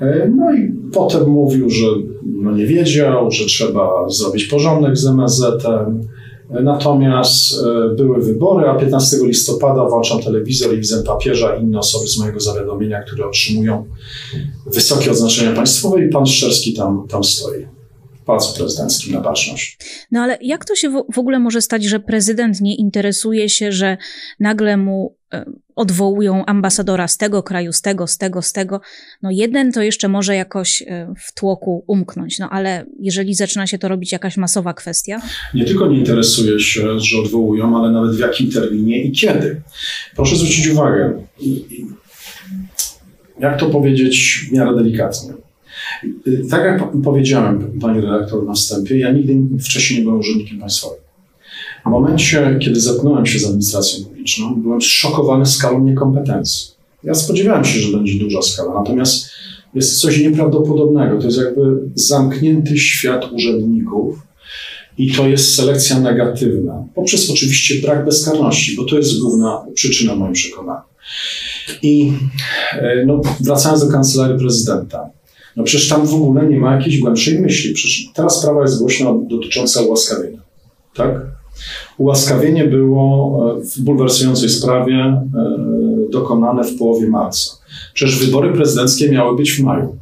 E, 0.00 0.30
no 0.36 0.54
i 0.54 0.72
potem 0.92 1.30
mówił, 1.30 1.70
że 1.70 1.86
no 2.22 2.52
nie 2.52 2.66
wiedział, 2.66 3.30
że 3.30 3.44
trzeba 3.44 4.08
zrobić 4.08 4.44
porządek 4.44 4.96
z 4.96 5.06
MSZ-em, 5.06 6.00
Natomiast 6.50 7.54
e, 7.54 7.94
były 7.96 8.22
wybory, 8.22 8.68
a 8.68 8.74
15 8.74 9.16
listopada 9.22 9.84
włączam 9.84 10.22
telewizor 10.22 10.74
i 10.74 10.76
widzę 10.76 11.02
papieża 11.02 11.56
i 11.56 11.62
inne 11.62 11.78
osoby 11.78 12.06
z 12.08 12.18
mojego 12.18 12.40
zawiadomienia, 12.40 13.02
które 13.02 13.26
otrzymują 13.26 13.84
wysokie 14.66 15.10
odznaczenia 15.10 15.52
państwowe 15.52 16.04
i 16.04 16.08
pan 16.08 16.26
Szczerski 16.26 16.74
tam, 16.74 17.06
tam 17.08 17.24
stoi. 17.24 17.66
Pałacu 18.26 18.58
Prezydenckim 18.58 19.14
na 19.14 19.20
baczność. 19.20 19.78
No 20.10 20.20
ale 20.20 20.38
jak 20.40 20.64
to 20.64 20.74
się 20.74 21.02
w 21.14 21.18
ogóle 21.18 21.38
może 21.38 21.62
stać, 21.62 21.84
że 21.84 22.00
prezydent 22.00 22.60
nie 22.60 22.76
interesuje 22.76 23.48
się, 23.48 23.72
że 23.72 23.96
nagle 24.40 24.76
mu 24.76 25.15
odwołują 25.76 26.44
ambasadora 26.44 27.08
z 27.08 27.16
tego 27.16 27.42
kraju, 27.42 27.72
z 27.72 27.80
tego, 27.80 28.06
z 28.06 28.18
tego, 28.18 28.42
z 28.42 28.52
tego? 28.52 28.80
No 29.22 29.30
jeden 29.30 29.72
to 29.72 29.82
jeszcze 29.82 30.08
może 30.08 30.36
jakoś 30.36 30.82
e, 30.82 31.14
w 31.18 31.34
tłoku 31.34 31.84
umknąć, 31.86 32.38
no 32.38 32.50
ale 32.50 32.86
jeżeli 33.00 33.34
zaczyna 33.34 33.66
się 33.66 33.78
to 33.78 33.88
robić 33.88 34.12
jakaś 34.12 34.36
masowa 34.36 34.74
kwestia? 34.74 35.22
Nie 35.54 35.64
tylko 35.64 35.86
nie 35.86 35.98
interesuje 35.98 36.60
się, 36.60 37.00
że 37.00 37.18
odwołują, 37.18 37.82
ale 37.82 37.92
nawet 37.92 38.16
w 38.16 38.18
jakim 38.18 38.50
terminie 38.50 39.04
i 39.04 39.12
kiedy. 39.12 39.60
Proszę 40.16 40.36
zwrócić 40.36 40.68
uwagę, 40.68 41.12
jak 43.40 43.60
to 43.60 43.66
powiedzieć 43.66 44.46
w 44.48 44.52
miarę 44.52 44.74
delikatnie 44.76 45.32
tak 46.50 46.64
jak 46.64 46.92
powiedziałem, 47.04 47.78
pani 47.80 48.00
redaktor 48.00 48.46
na 48.46 48.52
wstępie, 48.52 48.98
ja 48.98 49.12
nigdy 49.12 49.58
wcześniej 49.58 49.98
nie 49.98 50.04
byłem 50.04 50.20
urzędnikiem 50.20 50.58
państwowym. 50.58 50.98
W 51.86 51.90
momencie, 51.90 52.58
kiedy 52.60 52.80
zetknąłem 52.80 53.26
się 53.26 53.38
z 53.38 53.44
administracją 53.44 54.04
publiczną, 54.26 54.62
byłem 54.62 54.82
zszokowany 54.82 55.46
skalą 55.46 55.84
niekompetencji. 55.84 56.70
Ja 57.04 57.14
spodziewałem 57.14 57.64
się, 57.64 57.80
że 57.80 57.98
będzie 57.98 58.18
duża 58.18 58.42
skala, 58.42 58.74
natomiast 58.74 59.30
jest 59.74 60.00
coś 60.00 60.20
nieprawdopodobnego. 60.20 61.18
To 61.18 61.26
jest 61.26 61.38
jakby 61.38 61.78
zamknięty 61.94 62.78
świat 62.78 63.32
urzędników 63.32 64.18
i 64.98 65.12
to 65.12 65.28
jest 65.28 65.54
selekcja 65.54 66.00
negatywna, 66.00 66.84
poprzez 66.94 67.30
oczywiście 67.30 67.74
brak 67.82 68.04
bezkarności, 68.04 68.76
bo 68.76 68.84
to 68.84 68.96
jest 68.96 69.20
główna 69.20 69.66
przyczyna 69.74 70.16
moim 70.16 70.32
przekonaniu. 70.32 70.80
I 71.82 72.12
e, 72.72 73.04
no, 73.06 73.20
wracając 73.40 73.80
do 73.80 73.92
kancelarii 73.92 74.38
prezydenta. 74.38 75.10
No 75.56 75.64
przecież 75.64 75.88
tam 75.88 76.06
w 76.06 76.14
ogóle 76.14 76.46
nie 76.46 76.58
ma 76.58 76.76
jakiejś 76.76 76.98
głębszej 76.98 77.38
myśli. 77.38 77.74
Przecież 77.74 78.04
teraz 78.14 78.38
sprawa 78.38 78.62
jest 78.62 78.78
głośna 78.78 79.10
dotycząca 79.30 79.82
ułaskawienia. 79.82 80.38
Tak? 80.94 81.35
Ułaskawienie 81.98 82.64
było 82.64 83.56
e, 83.56 83.60
w 83.60 83.80
bulwersującej 83.80 84.48
sprawie 84.48 84.94
e, 84.94 85.22
dokonane 86.10 86.64
w 86.64 86.78
połowie 86.78 87.08
marca. 87.08 87.50
Przecież 87.94 88.26
wybory 88.26 88.52
prezydenckie 88.52 89.10
miały 89.10 89.36
być 89.36 89.52
w 89.52 89.60
maju. 89.60 89.96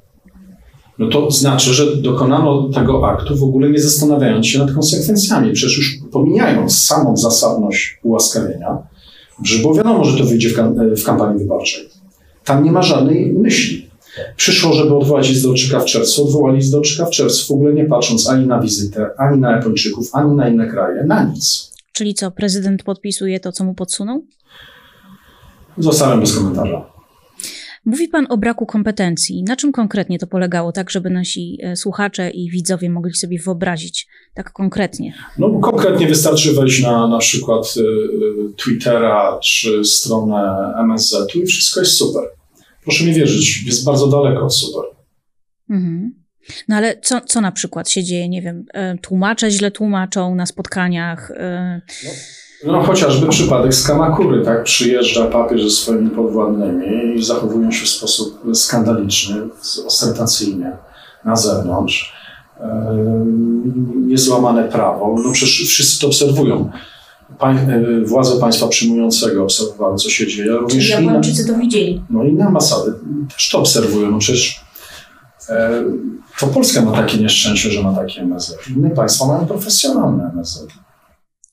No 0.98 1.08
to 1.08 1.30
znaczy, 1.30 1.74
że 1.74 1.96
dokonano 1.96 2.68
tego 2.68 3.08
aktu 3.08 3.36
w 3.36 3.42
ogóle 3.42 3.70
nie 3.70 3.78
zastanawiając 3.78 4.46
się 4.46 4.58
nad 4.58 4.72
konsekwencjami. 4.72 5.52
Przecież 5.52 5.76
już 5.76 5.98
pomijając 6.12 6.78
samą 6.78 7.16
zasadność 7.16 7.98
ułaskawienia, 8.02 8.78
było 9.62 9.74
wiadomo, 9.74 10.04
że 10.04 10.18
to 10.18 10.24
wyjdzie 10.24 10.48
w, 10.48 10.54
w 11.00 11.04
kampanii 11.04 11.38
wyborczej. 11.38 11.88
Tam 12.44 12.64
nie 12.64 12.72
ma 12.72 12.82
żadnej 12.82 13.32
myśli. 13.32 13.83
Przyszło, 14.36 14.72
żeby 14.72 14.94
odwołać 14.94 15.30
Izdolczyka 15.30 15.80
w 15.80 15.84
czerwcu, 15.84 16.24
odwołali 16.24 16.58
Izdolczyka 16.58 17.06
w 17.06 17.10
czerwcu, 17.10 17.46
w 17.46 17.50
ogóle 17.50 17.74
nie 17.74 17.84
patrząc 17.84 18.28
ani 18.28 18.46
na 18.46 18.60
wizytę, 18.60 19.10
ani 19.18 19.40
na 19.40 19.52
Japończyków, 19.52 20.10
ani 20.12 20.36
na 20.36 20.48
inne 20.48 20.68
kraje, 20.68 21.04
na 21.04 21.24
nic. 21.24 21.74
Czyli 21.92 22.14
co, 22.14 22.30
prezydent 22.30 22.82
podpisuje 22.82 23.40
to, 23.40 23.52
co 23.52 23.64
mu 23.64 23.74
podsunął? 23.74 24.24
Zostałem 25.78 26.20
bez 26.20 26.36
komentarza. 26.36 26.94
Mówi 27.84 28.08
Pan 28.08 28.26
o 28.30 28.36
braku 28.36 28.66
kompetencji. 28.66 29.42
Na 29.42 29.56
czym 29.56 29.72
konkretnie 29.72 30.18
to 30.18 30.26
polegało, 30.26 30.72
tak 30.72 30.90
żeby 30.90 31.10
nasi 31.10 31.58
e, 31.62 31.76
słuchacze 31.76 32.30
i 32.30 32.50
widzowie 32.50 32.90
mogli 32.90 33.14
sobie 33.14 33.38
wyobrazić 33.38 34.08
tak 34.34 34.52
konkretnie? 34.52 35.14
No, 35.38 35.50
konkretnie 35.60 36.06
wystarczy 36.06 36.52
wejść 36.52 36.82
na 36.82 37.08
na 37.08 37.18
przykład 37.18 37.74
y, 37.76 37.80
y, 37.80 38.52
Twittera 38.56 39.38
czy 39.42 39.84
stronę 39.84 40.72
MSZ-u 40.78 41.42
i 41.42 41.46
wszystko 41.46 41.80
jest 41.80 41.92
super. 41.92 42.22
Proszę 42.84 43.04
mi 43.04 43.14
wierzyć, 43.14 43.62
jest 43.66 43.84
bardzo 43.84 44.06
daleko 44.06 44.44
od 44.44 44.54
super. 44.54 44.82
Mhm. 45.70 46.14
No 46.68 46.76
ale 46.76 47.00
co, 47.00 47.20
co 47.20 47.40
na 47.40 47.52
przykład 47.52 47.90
się 47.90 48.04
dzieje? 48.04 48.28
Nie 48.28 48.42
wiem, 48.42 48.64
e, 48.74 48.98
tłumacze 48.98 49.50
źle 49.50 49.70
tłumaczą 49.70 50.34
na 50.34 50.46
spotkaniach. 50.46 51.30
E, 51.30 51.80
no, 52.66 52.72
no 52.72 52.82
chociażby 52.82 53.28
przypadek 53.28 53.74
z 53.74 53.86
Kamakury, 53.86 54.44
tak? 54.44 54.64
Przyjeżdża 54.64 55.26
papież 55.26 55.62
ze 55.64 55.70
swoimi 55.70 56.10
podwładnymi 56.10 57.16
i 57.16 57.24
zachowują 57.24 57.70
się 57.70 57.84
w 57.84 57.88
sposób 57.88 58.42
skandaliczny, 58.54 59.36
ostentacyjnie 59.86 60.72
na 61.24 61.36
zewnątrz. 61.36 62.14
E, 62.60 62.96
jest 64.08 64.28
łamane 64.28 64.68
prawo. 64.68 65.16
No 65.24 65.32
przecież 65.32 65.68
wszyscy 65.68 66.00
to 66.00 66.06
obserwują. 66.06 66.70
Pań, 67.38 67.56
e, 67.56 68.04
władze 68.04 68.40
państwa 68.40 68.68
przyjmującego 68.68 69.42
obserwowały, 69.42 69.98
co 69.98 70.10
się 70.10 70.26
dzieje. 70.26 70.52
Również 70.52 70.90
Czyli 70.90 71.06
Japończycy 71.06 71.46
to 71.46 71.54
widzieli. 71.54 72.02
No 72.10 72.24
inne 72.24 72.44
ambasady 72.44 72.92
też 73.34 73.50
to 73.50 73.58
obserwują. 73.58 74.10
No 74.10 74.18
przecież 74.18 74.60
e, 75.48 75.84
to 76.40 76.46
Polska 76.46 76.82
ma 76.82 76.92
takie 76.92 77.18
nieszczęście, 77.18 77.70
że 77.70 77.82
ma 77.82 77.94
takie 77.94 78.20
MSZ. 78.20 78.58
Inne 78.76 78.90
państwa 78.90 79.26
mają 79.26 79.46
profesjonalne 79.46 80.30
MSZ. 80.34 80.66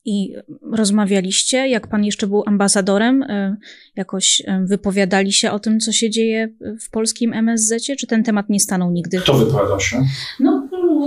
I 0.04 0.34
rozmawialiście, 0.72 1.68
jak 1.68 1.88
pan 1.88 2.04
jeszcze 2.04 2.26
był 2.26 2.42
ambasadorem, 2.46 3.22
e, 3.22 3.56
jakoś 3.96 4.42
e, 4.46 4.64
wypowiadali 4.66 5.32
się 5.32 5.50
o 5.50 5.58
tym, 5.58 5.80
co 5.80 5.92
się 5.92 6.10
dzieje 6.10 6.54
w 6.80 6.90
polskim 6.90 7.32
MSZ, 7.32 7.96
czy 7.98 8.06
ten 8.06 8.24
temat 8.24 8.48
nie 8.48 8.60
stanął 8.60 8.90
nigdy? 8.90 9.18
Kto 9.18 9.34
wypowiadał 9.34 9.80
się? 9.80 10.04
No, 10.40 10.61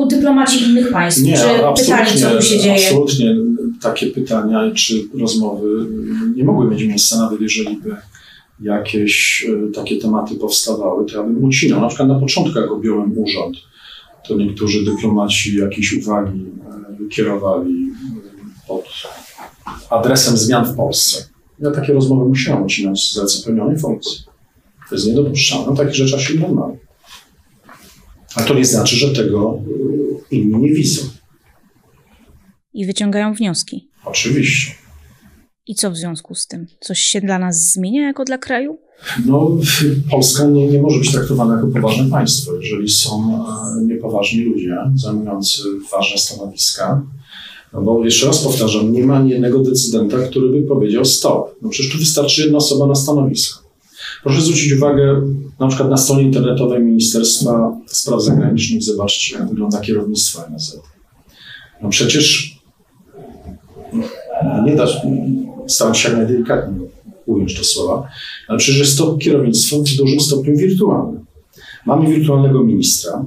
dyplomaci 0.09 0.63
innych 0.63 0.91
państw, 0.91 1.21
nie, 1.21 1.37
czy 1.37 1.83
pytali, 1.83 2.19
co 2.19 2.29
tu 2.29 2.41
się 2.41 2.59
dzieje? 2.59 2.87
Absolutnie 2.87 3.35
takie 3.81 4.07
pytania 4.07 4.71
czy 4.75 5.03
rozmowy 5.19 5.85
nie 6.35 6.43
mogły 6.43 6.69
mieć 6.69 6.83
miejsca, 6.83 7.17
nawet 7.17 7.41
jeżeli 7.41 7.77
by 7.77 7.95
jakieś 8.59 9.45
e, 9.49 9.71
takie 9.71 9.97
tematy 9.97 10.35
powstawały, 10.35 11.05
to 11.05 11.17
ja 11.17 11.23
bym 11.23 11.43
ucinał. 11.43 11.81
Na 11.81 11.87
przykład 11.87 12.09
na 12.09 12.19
początku, 12.19 12.59
jak 12.59 12.71
objąłem 12.71 13.17
urząd, 13.17 13.57
to 14.27 14.35
niektórzy 14.35 14.85
dyplomaci 14.85 15.57
jakieś 15.57 15.93
uwagi 15.93 16.45
e, 17.05 17.09
kierowali 17.09 17.91
pod 18.67 18.85
adresem 19.89 20.37
zmian 20.37 20.65
w 20.65 20.75
Polsce. 20.75 21.25
Ja 21.59 21.71
takie 21.71 21.93
rozmowy 21.93 22.29
musiałem 22.29 22.63
ucinać 22.63 23.11
z 23.11 23.17
racji 23.17 23.43
pełnionej 23.45 23.79
funkcji. 23.79 24.23
To 24.89 24.95
jest 24.95 25.07
niedopuszczalne. 25.07 25.77
Takich 25.77 25.95
rzeczach 25.95 26.21
się 26.21 26.33
nie 26.33 26.47
ma. 26.47 26.71
A 28.35 28.43
to 28.43 28.53
nie 28.53 28.65
znaczy, 28.65 28.95
że 28.95 29.13
tego 29.13 29.59
inni 30.31 30.57
nie 30.57 30.69
widzą. 30.69 31.01
I 32.73 32.85
wyciągają 32.85 33.33
wnioski. 33.33 33.89
Oczywiście. 34.05 34.71
I 35.67 35.75
co 35.75 35.91
w 35.91 35.97
związku 35.97 36.35
z 36.35 36.47
tym? 36.47 36.67
Coś 36.79 36.99
się 36.99 37.21
dla 37.21 37.39
nas 37.39 37.71
zmienia 37.71 38.01
jako 38.01 38.23
dla 38.23 38.37
kraju? 38.37 38.77
No, 39.25 39.57
Polska 40.11 40.45
nie, 40.45 40.67
nie 40.67 40.81
może 40.81 40.99
być 40.99 41.11
traktowana 41.11 41.55
jako 41.55 41.67
poważne 41.67 42.09
państwo, 42.09 42.55
jeżeli 42.55 42.89
są 42.89 43.45
e, 43.79 43.85
niepoważni 43.85 44.41
ludzie 44.41 44.77
zajmujący 44.95 45.61
ważne 45.91 46.17
stanowiska. 46.17 47.01
No 47.73 47.81
bo 47.81 48.05
jeszcze 48.05 48.27
raz 48.27 48.43
powtarzam, 48.43 48.91
nie 48.91 49.03
ma 49.03 49.23
jednego 49.23 49.59
decydenta, 49.59 50.17
który 50.17 50.49
by 50.49 50.67
powiedział 50.67 51.05
stop. 51.05 51.55
No 51.61 51.69
przecież 51.69 51.91
tu 51.91 51.97
wystarczy 51.97 52.41
jedna 52.41 52.57
osoba 52.57 52.87
na 52.87 52.95
stanowisko. 52.95 53.64
Proszę 54.25 54.41
zwrócić 54.41 54.73
uwagę 54.73 55.21
na 55.59 55.67
przykład 55.67 55.89
na 55.89 55.97
stronie 55.97 56.23
internetowej 56.23 56.83
Ministerstwa 56.83 57.77
Spraw 57.87 58.23
Zagranicznych. 58.23 58.83
Zobaczcie, 58.83 59.35
jak 59.35 59.49
wygląda 59.49 59.81
kierownictwo 59.81 60.41
NZ. 60.55 60.79
No 61.81 61.89
przecież 61.89 62.55
no 64.43 64.63
nie 64.65 64.75
da, 64.75 64.87
staram 65.67 65.95
się 65.95 66.09
jak 66.09 66.17
najdelikatniej 66.17 66.89
ująć 67.25 67.57
to 67.57 67.63
słowa, 67.63 68.07
ale 68.47 68.57
przecież 68.59 68.79
jest 68.79 68.97
to 68.97 69.17
kierownictwo 69.17 69.77
w 69.77 69.95
dużym 69.97 70.19
stopniu 70.19 70.57
wirtualne. 70.57 71.19
Mamy 71.85 72.15
wirtualnego 72.15 72.63
ministra, 72.63 73.25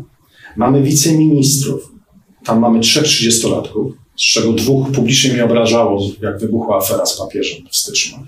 mamy 0.57 0.83
wiceministrów, 0.83 1.93
tam 2.45 2.61
mamy 2.61 2.81
trzech 2.81 3.05
trzydziestolatków, 3.05 3.93
z 4.17 4.23
czego 4.23 4.53
dwóch 4.53 4.91
publicznie 4.91 5.33
mnie 5.33 5.45
obrażało, 5.45 6.01
jak 6.23 6.41
wybuchła 6.41 6.77
afera 6.77 7.07
z 7.07 7.19
papieżem 7.19 7.59
w 7.71 7.77
styczniu. 7.77 8.19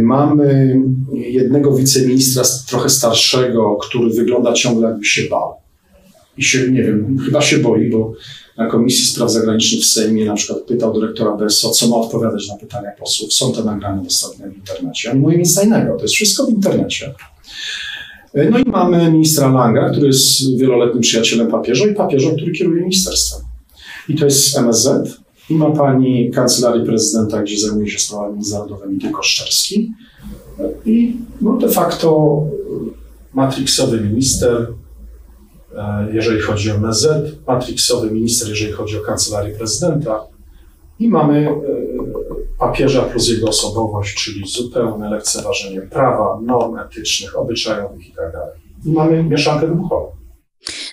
Mamy 0.00 0.80
jednego 1.12 1.76
wiceministra 1.76 2.42
trochę 2.68 2.88
starszego, 2.88 3.76
który 3.76 4.10
wygląda 4.10 4.52
ciągle 4.52 4.88
jakby 4.88 5.04
się 5.04 5.22
bał. 5.22 5.54
I 6.38 6.44
się, 6.44 6.70
nie 6.70 6.82
wiem, 6.82 7.18
chyba 7.24 7.42
się 7.42 7.58
boi, 7.58 7.90
bo 7.90 8.12
na 8.58 8.66
Komisji 8.66 9.04
Spraw 9.04 9.30
Zagranicznych 9.30 9.82
w 9.82 9.86
Sejmie 9.86 10.24
na 10.24 10.34
przykład 10.34 10.62
pytał 10.62 11.00
dyrektora 11.00 11.36
BSO, 11.36 11.70
co 11.70 11.88
ma 11.88 11.96
odpowiadać 11.96 12.48
na 12.48 12.56
pytania 12.56 12.90
posłów. 12.98 13.32
Są 13.32 13.52
te 13.52 13.64
nagrania 13.64 14.02
dostępne 14.02 14.50
w 14.50 14.56
internecie. 14.56 15.10
Oni 15.10 15.20
mówią 15.20 15.38
nic 15.38 15.64
innego, 15.64 15.96
to 15.96 16.02
jest 16.02 16.14
wszystko 16.14 16.46
w 16.46 16.50
internecie. 16.50 17.14
No 18.50 18.58
i 18.58 18.62
mamy 18.70 19.10
ministra 19.10 19.52
Langa, 19.52 19.90
który 19.90 20.06
jest 20.06 20.58
wieloletnim 20.58 21.00
przyjacielem 21.00 21.48
papieża 21.48 21.86
i 21.86 21.94
papieża, 21.94 22.30
który 22.36 22.52
kieruje 22.52 22.82
ministerstwem. 22.82 23.40
I 24.08 24.14
to 24.14 24.24
jest 24.24 24.58
MSZ. 24.58 25.21
I 25.50 25.54
ma 25.54 25.70
pani 25.70 26.30
kancelarii 26.30 26.86
prezydenta, 26.86 27.42
gdzie 27.42 27.58
zajmuje 27.58 27.88
się 27.88 27.98
sprawami 27.98 28.34
międzynarodowymi, 28.34 28.98
tylko 28.98 29.22
Szczerski. 29.22 29.92
I 30.86 31.16
no 31.40 31.56
de 31.56 31.68
facto 31.68 32.40
matrixowy 33.34 34.00
minister, 34.00 34.66
E, 35.76 36.08
jeżeli 36.12 36.40
chodzi 36.40 36.70
o 36.70 36.78
MZ, 36.78 37.08
matrixowy 37.46 38.10
minister, 38.10 38.48
jeżeli 38.48 38.72
chodzi 38.72 38.98
o 38.98 39.00
kancelarię 39.00 39.54
prezydenta 39.54 40.26
i 40.98 41.08
mamy 41.08 41.48
e, 41.48 41.60
papieża 42.58 43.02
plus 43.02 43.28
jego 43.28 43.48
osobowość, 43.48 44.14
czyli 44.14 44.46
zupełne 44.46 45.10
lekceważenie 45.10 45.80
prawa, 45.80 46.40
norm 46.42 46.78
etycznych, 46.78 47.38
obyczajowych 47.38 48.08
itd. 48.08 48.32
Tak 48.32 48.86
I 48.86 48.92
mamy 48.92 49.22
mieszankę 49.22 49.66
wybuchową. 49.66 50.06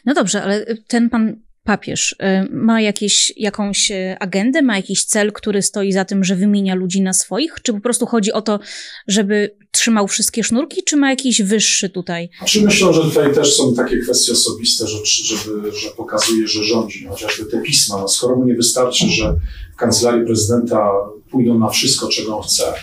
No 0.05 0.13
dobrze, 0.13 0.43
ale 0.43 0.65
ten 0.87 1.09
pan 1.09 1.35
papież 1.63 2.11
y, 2.11 2.15
ma 2.51 2.81
jakieś, 2.81 3.33
jakąś 3.37 3.91
y, 3.91 4.15
agendę, 4.19 4.61
ma 4.61 4.75
jakiś 4.75 5.05
cel, 5.05 5.31
który 5.31 5.61
stoi 5.61 5.91
za 5.91 6.05
tym, 6.05 6.23
że 6.23 6.35
wymienia 6.35 6.75
ludzi 6.75 7.01
na 7.01 7.13
swoich? 7.13 7.55
Czy 7.63 7.73
po 7.73 7.79
prostu 7.79 8.05
chodzi 8.05 8.31
o 8.31 8.41
to, 8.41 8.59
żeby 9.07 9.55
trzymał 9.71 10.07
wszystkie 10.07 10.43
sznurki, 10.43 10.83
czy 10.83 10.97
ma 10.97 11.09
jakiś 11.09 11.41
wyższy 11.41 11.89
tutaj? 11.89 12.29
Czy 12.45 12.61
myślę, 12.61 12.93
że 12.93 13.01
tutaj 13.01 13.33
też 13.33 13.55
są 13.55 13.73
takie 13.73 13.97
kwestie 13.97 14.31
osobiste, 14.31 14.87
że, 14.87 14.97
żeby, 15.05 15.71
że 15.71 15.89
pokazuje, 15.89 16.47
że 16.47 16.63
rządzi, 16.63 17.05
chociażby 17.05 17.45
te 17.45 17.61
pisma. 17.61 17.97
No, 17.97 18.07
skoro 18.07 18.35
mu 18.35 18.45
nie 18.45 18.55
wystarczy, 18.55 19.05
że 19.07 19.35
w 19.73 19.75
kancelarii 19.75 20.25
prezydenta 20.25 20.91
pójdą 21.31 21.59
na 21.59 21.69
wszystko, 21.69 22.07
czego 22.07 22.37
on 22.37 22.43
chce, 22.43 22.73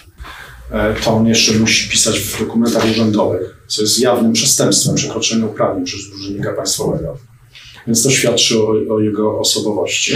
e, 0.71 0.95
to 1.05 1.11
on 1.11 1.27
jeszcze 1.27 1.53
musi 1.53 1.91
pisać 1.91 2.21
w 2.21 2.39
dokumentach 2.39 2.85
urzędowych, 2.91 3.57
co 3.69 3.83
jest 3.83 4.01
jawnym 4.01 4.33
przestępstwem, 4.33 4.95
przekroczeniem 4.95 5.45
uprawnień 5.45 5.85
przez 5.85 6.01
urzędnika 6.15 6.53
państwowego 6.53 7.19
więc 7.87 8.03
to 8.03 8.11
świadczy 8.11 8.63
o, 8.63 8.95
o, 8.95 9.01
jego 9.01 9.39
osobowości. 9.39 10.13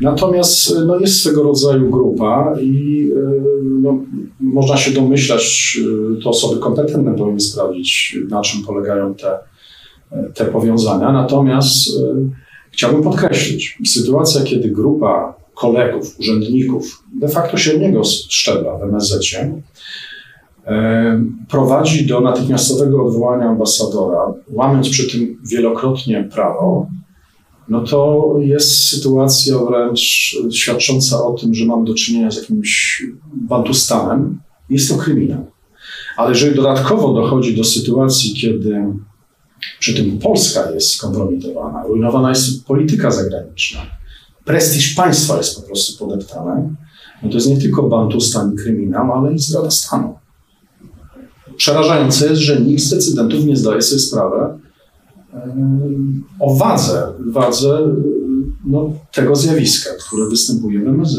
Natomiast 0.00 0.74
no, 0.86 0.98
jest 0.98 1.20
swego 1.20 1.42
rodzaju 1.42 1.90
grupa 1.90 2.54
i 2.60 3.08
e, 3.16 3.32
no, 3.82 3.98
można 4.40 4.76
się 4.76 4.90
domyślać, 4.90 5.78
e, 6.18 6.22
to 6.22 6.30
osoby 6.30 6.60
kompetentne 6.60 7.14
powinny 7.14 7.40
sprawdzić, 7.40 8.18
na 8.28 8.42
czym 8.42 8.62
polegają 8.62 9.14
te, 9.14 9.38
te 10.34 10.44
powiązania. 10.44 11.12
Natomiast 11.12 11.90
chciałbym 12.70 13.02
podkreślić, 13.02 13.78
sytuacja, 13.86 14.42
kiedy 14.42 14.68
grupa 14.68 15.34
kolegów, 15.54 16.20
urzędników, 16.20 17.02
de 17.14 17.28
facto 17.28 17.56
średniego 17.56 18.02
szczebla 18.28 18.78
w 18.78 18.82
MSZ-cie, 18.82 19.52
prowadzi 21.48 22.06
do 22.06 22.20
natychmiastowego 22.20 23.06
odwołania 23.06 23.48
ambasadora, 23.48 24.34
łamiąc 24.48 24.88
przy 24.88 25.10
tym 25.12 25.38
wielokrotnie 25.50 26.28
prawo, 26.32 26.86
no 27.68 27.80
to 27.80 28.34
jest 28.38 28.88
sytuacja 28.88 29.58
wręcz 29.58 30.36
świadcząca 30.52 31.24
o 31.24 31.32
tym, 31.32 31.54
że 31.54 31.64
mamy 31.64 31.84
do 31.84 31.94
czynienia 31.94 32.30
z 32.30 32.36
jakimś 32.36 33.02
bantustanem. 33.34 34.40
Jest 34.70 34.88
to 34.88 34.96
kryminał. 34.96 35.46
Ale 36.16 36.30
jeżeli 36.30 36.56
dodatkowo 36.56 37.12
dochodzi 37.12 37.56
do 37.56 37.64
sytuacji, 37.64 38.34
kiedy 38.34 38.84
przy 39.80 39.94
tym 39.94 40.18
Polska 40.18 40.70
jest 40.70 40.90
skompromitowana, 40.90 41.82
rujnowana 41.82 42.28
jest 42.28 42.66
polityka 42.66 43.10
zagraniczna, 43.10 43.80
prestiż 44.44 44.94
państwa 44.94 45.36
jest 45.36 45.60
po 45.60 45.66
prostu 45.66 46.04
podeptany, 46.04 46.74
no 47.22 47.28
to 47.28 47.34
jest 47.34 47.48
nie 47.48 47.58
tylko 47.58 47.82
bantustan 47.82 48.54
i 48.54 48.56
kryminał, 48.56 49.12
ale 49.12 49.34
i 49.34 49.38
zdrada 49.38 49.70
stanu. 49.70 50.14
Przerażające 51.56 52.26
jest, 52.26 52.40
że 52.42 52.60
nikt 52.60 52.82
z 52.82 52.90
decydentów 52.90 53.44
nie 53.44 53.56
zdaje 53.56 53.82
sobie 53.82 54.00
sprawy 54.00 54.36
o 56.40 56.54
wadze, 56.54 57.12
wadze 57.26 57.78
no, 58.66 58.92
tego 59.12 59.36
zjawiska, 59.36 59.90
które 60.06 60.28
występuje 60.28 60.80
w 60.80 60.88
MSZ. 60.88 61.18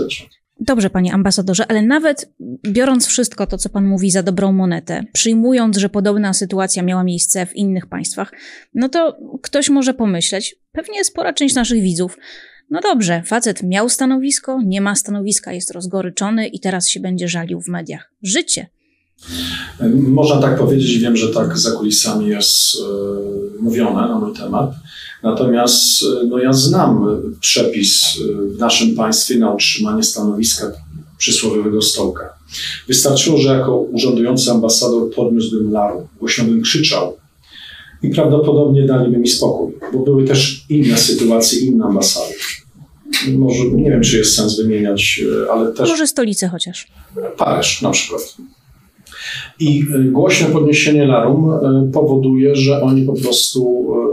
Dobrze, 0.59 0.89
panie 0.89 1.13
ambasadorze, 1.13 1.67
ale 1.67 1.81
nawet 1.81 2.33
biorąc 2.67 3.07
wszystko 3.07 3.47
to, 3.47 3.57
co 3.57 3.69
pan 3.69 3.85
mówi 3.85 4.11
za 4.11 4.23
dobrą 4.23 4.51
monetę, 4.51 5.03
przyjmując, 5.13 5.77
że 5.77 5.89
podobna 5.89 6.33
sytuacja 6.33 6.83
miała 6.83 7.03
miejsce 7.03 7.45
w 7.45 7.55
innych 7.55 7.85
państwach, 7.85 8.31
no 8.73 8.89
to 8.89 9.17
ktoś 9.41 9.69
może 9.69 9.93
pomyśleć, 9.93 10.55
pewnie 10.71 11.03
spora 11.03 11.33
część 11.33 11.55
naszych 11.55 11.81
widzów, 11.81 12.17
no 12.69 12.79
dobrze, 12.81 13.23
facet 13.25 13.63
miał 13.63 13.89
stanowisko, 13.89 14.61
nie 14.65 14.81
ma 14.81 14.95
stanowiska, 14.95 15.53
jest 15.53 15.71
rozgoryczony 15.71 16.47
i 16.47 16.59
teraz 16.59 16.89
się 16.89 16.99
będzie 16.99 17.27
żalił 17.27 17.61
w 17.61 17.67
mediach. 17.67 18.11
Życie. 18.23 18.67
Można 19.93 20.41
tak 20.41 20.57
powiedzieć, 20.59 20.97
wiem, 20.97 21.17
że 21.17 21.29
tak 21.29 21.57
za 21.57 21.71
kulisami 21.71 22.27
jest 22.27 22.75
e, 22.75 23.61
mówione 23.61 24.07
na 24.07 24.19
mój 24.19 24.33
temat. 24.33 24.71
Natomiast 25.23 26.03
e, 26.03 26.25
no 26.27 26.39
ja 26.39 26.53
znam 26.53 27.07
przepis 27.39 28.03
e, 28.03 28.55
w 28.55 28.59
naszym 28.59 28.95
państwie 28.95 29.37
na 29.37 29.53
utrzymanie 29.53 30.03
stanowiska 30.03 30.71
przysłowiowego 31.17 31.81
stołka. 31.81 32.33
Wystarczyło, 32.87 33.37
że 33.37 33.49
jako 33.49 33.77
urzędujący 33.77 34.51
ambasador 34.51 35.11
podniósłbym 35.15 35.71
laru, 35.71 36.07
głośno 36.19 36.43
bym 36.43 36.61
krzyczał 36.61 37.17
i 38.03 38.09
prawdopodobnie 38.09 38.85
daliby 38.85 39.17
mi 39.17 39.27
spokój, 39.27 39.73
bo 39.93 39.99
były 39.99 40.27
też 40.27 40.65
inne 40.69 40.97
sytuacje, 40.97 41.59
inne 41.59 41.85
ambasady. 41.85 42.33
Może, 43.27 43.63
nie 43.63 43.89
wiem, 43.89 44.01
czy 44.01 44.17
jest 44.17 44.35
sens 44.35 44.57
wymieniać, 44.57 45.21
ale 45.51 45.71
też... 45.71 45.89
Może 45.89 46.07
stolice 46.07 46.47
chociaż. 46.47 46.87
Paryż 47.37 47.81
na 47.81 47.91
przykład. 47.91 48.35
I 49.59 49.83
e, 49.95 49.99
głośne 49.99 50.47
podniesienie 50.47 51.05
larum 51.05 51.51
e, 51.51 51.89
powoduje, 51.93 52.55
że 52.55 52.81
oni 52.81 53.05
po 53.05 53.13
prostu 53.13 53.87
e, 53.93 54.05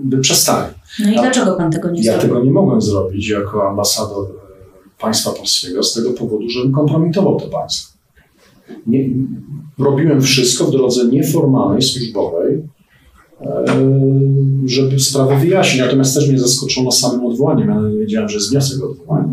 by 0.00 0.18
przestali. 0.18 0.74
No 1.04 1.10
i 1.12 1.14
dlaczego 1.14 1.56
pan 1.56 1.72
tego 1.72 1.90
nie 1.90 2.02
zrobił? 2.02 2.22
Ja 2.22 2.28
tego 2.28 2.44
nie 2.44 2.50
mogłem 2.50 2.82
zrobić 2.82 3.28
jako 3.28 3.68
ambasador 3.68 4.26
państwa 5.00 5.30
polskiego 5.30 5.82
z 5.82 5.94
tego 5.94 6.10
powodu, 6.10 6.48
że 6.48 6.60
kompromitował 6.74 7.40
to 7.40 7.46
państwo. 7.46 7.92
Nie, 8.86 9.08
robiłem 9.78 10.22
wszystko 10.22 10.64
w 10.64 10.70
drodze 10.70 11.04
nieformalnej, 11.08 11.82
służbowej, 11.82 12.62
żeby 14.66 15.00
sprawę 15.00 15.38
wyjaśnić. 15.40 15.82
Natomiast 15.82 16.14
też 16.14 16.28
mnie 16.28 16.38
zaskoczono 16.38 16.92
samym 16.92 17.26
odwołaniem. 17.26 17.68
Ja 17.68 17.80
nie 17.80 17.98
wiedziałem, 17.98 18.28
że 18.28 18.34
jest 18.34 18.50
wniosek 18.50 18.82
o 18.82 18.90
odwołanie. 18.90 19.32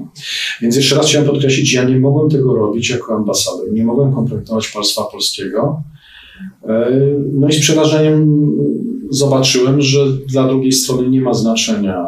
Więc 0.61 0.75
jeszcze 0.75 0.95
raz 0.95 1.07
chciałem 1.07 1.27
podkreślić, 1.27 1.73
ja 1.73 1.83
nie 1.83 1.99
mogłem 1.99 2.29
tego 2.29 2.55
robić 2.55 2.89
jako 2.89 3.15
ambasador. 3.15 3.71
Nie 3.71 3.83
mogłem 3.83 4.13
kompromitować 4.13 4.67
państwa 4.67 5.03
polskiego. 5.11 5.83
No 7.33 7.47
i 7.47 7.53
z 7.53 7.59
przerażeniem 7.59 8.51
zobaczyłem, 9.09 9.81
że 9.81 9.99
dla 10.27 10.47
drugiej 10.47 10.71
strony 10.71 11.09
nie 11.09 11.21
ma 11.21 11.33
znaczenia 11.33 12.07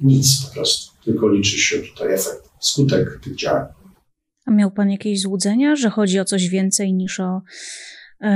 nic 0.00 0.46
po 0.46 0.54
prostu, 0.54 0.92
tylko 1.04 1.28
liczy 1.28 1.58
się 1.58 1.78
tutaj 1.78 2.14
efekt, 2.14 2.50
skutek 2.60 3.20
tych 3.24 3.36
działań. 3.36 3.64
A 4.46 4.50
miał 4.50 4.70
pan 4.70 4.90
jakieś 4.90 5.20
złudzenia, 5.20 5.76
że 5.76 5.90
chodzi 5.90 6.20
o 6.20 6.24
coś 6.24 6.48
więcej 6.48 6.94
niż 6.94 7.20
o 7.20 7.40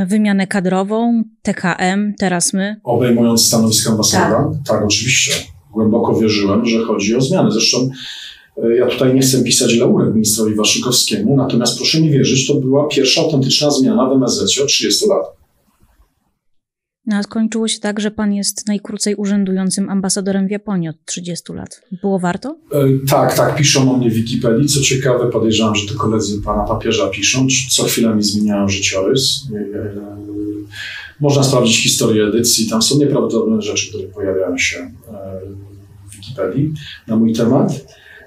wymianę 0.07 0.47
kadrową, 0.47 1.23
TKM, 1.43 2.15
teraz 2.19 2.53
my? 2.53 2.77
Obejmując 2.85 3.47
stanowisko 3.47 3.91
ambasadora? 3.91 4.51
Tak. 4.53 4.77
tak, 4.77 4.85
oczywiście. 4.85 5.33
Głęboko 5.73 6.15
wierzyłem, 6.15 6.67
że 6.67 6.85
chodzi 6.85 7.17
o 7.17 7.21
zmiany. 7.21 7.51
Zresztą 7.51 7.91
e, 8.63 8.77
ja 8.77 8.87
tutaj 8.87 9.15
nie 9.15 9.21
chcę 9.21 9.45
pisać 9.45 9.75
lauret 9.75 10.15
ministrowi 10.15 10.55
Waszykowskiemu, 10.55 11.37
natomiast 11.37 11.77
proszę 11.77 12.01
mi 12.01 12.11
wierzyć, 12.11 12.47
to 12.47 12.55
była 12.55 12.89
pierwsza 12.89 13.21
autentyczna 13.21 13.71
zmiana 13.71 14.09
w 14.09 14.13
MSZ 14.13 14.59
od 14.63 14.69
30 14.69 15.09
lat. 15.09 15.36
No, 17.07 17.17
a 17.17 17.23
skończyło 17.23 17.69
się 17.69 17.81
tak, 17.81 18.01
że 18.01 18.11
pan 18.11 18.33
jest 18.33 18.67
najkrócej 18.67 19.15
urzędującym 19.15 19.89
ambasadorem 19.89 20.47
w 20.49 20.51
Japonii 20.51 20.89
od 20.89 20.97
30 21.05 21.53
lat. 21.53 21.83
Było 22.03 22.19
warto? 22.19 22.57
E, 22.73 22.85
tak, 23.09 23.35
tak, 23.35 23.57
piszą 23.57 23.93
o 23.95 23.97
mnie 23.97 24.11
w 24.11 24.15
Wikipedii. 24.15 24.69
Co 24.69 24.81
ciekawe, 24.81 25.31
podejrzewam, 25.31 25.75
że 25.75 25.89
to 25.89 25.95
koledzy 25.95 26.43
pana 26.43 26.65
papieża 26.65 27.09
piszą. 27.09 27.47
Co 27.71 27.85
chwilę 27.85 28.15
mi 28.15 28.23
zmieniają 28.23 28.69
życiorys. 28.69 29.49
E, 29.53 29.79
e, 29.79 30.17
można 31.21 31.43
sprawdzić 31.43 31.83
historię 31.83 32.25
edycji. 32.25 32.69
Tam 32.69 32.83
są 32.83 32.99
nieprawdopodobne 32.99 33.63
rzeczy, 33.63 33.89
które 33.89 34.05
pojawiają 34.05 34.59
się 34.59 34.77
e, 34.79 34.91
w 36.11 36.17
Wikipedii 36.17 36.73
na 37.07 37.17
mój 37.17 37.33
temat 37.33 37.73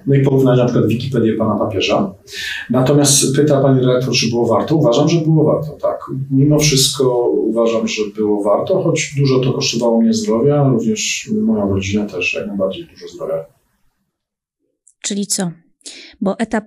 no 0.08 0.16
i 0.16 0.22
porównać 0.22 0.60
na 0.60 0.66
przykład 0.66 0.88
Wikipedię 0.88 1.34
pana 1.34 1.56
papieża. 1.56 2.14
Natomiast 2.70 3.36
pyta 3.36 3.62
pani 3.62 3.80
redaktor, 3.80 4.14
czy 4.14 4.30
było 4.30 4.48
warto? 4.48 4.76
Uważam, 4.76 5.10
że 5.10 5.20
było 5.20 5.44
warto, 5.44 5.72
tak. 5.72 6.00
Mimo 6.32 6.60
wszystko 6.60 7.30
uważam, 7.30 7.88
że 7.88 8.02
było 8.16 8.44
warto, 8.44 8.84
choć 8.84 9.14
dużo 9.18 9.40
to 9.40 9.54
kosztowało 9.54 10.02
mnie 10.02 10.14
zdrowia, 10.14 10.68
również 10.70 11.30
moją 11.42 11.70
rodzinę 11.74 12.08
też 12.08 12.34
jak 12.34 12.48
najbardziej 12.48 12.86
dużo 12.86 13.08
zdrowia. 13.08 13.46
Czyli 15.02 15.28
co? 15.28 15.52
Bo 16.22 16.40
etap 16.40 16.66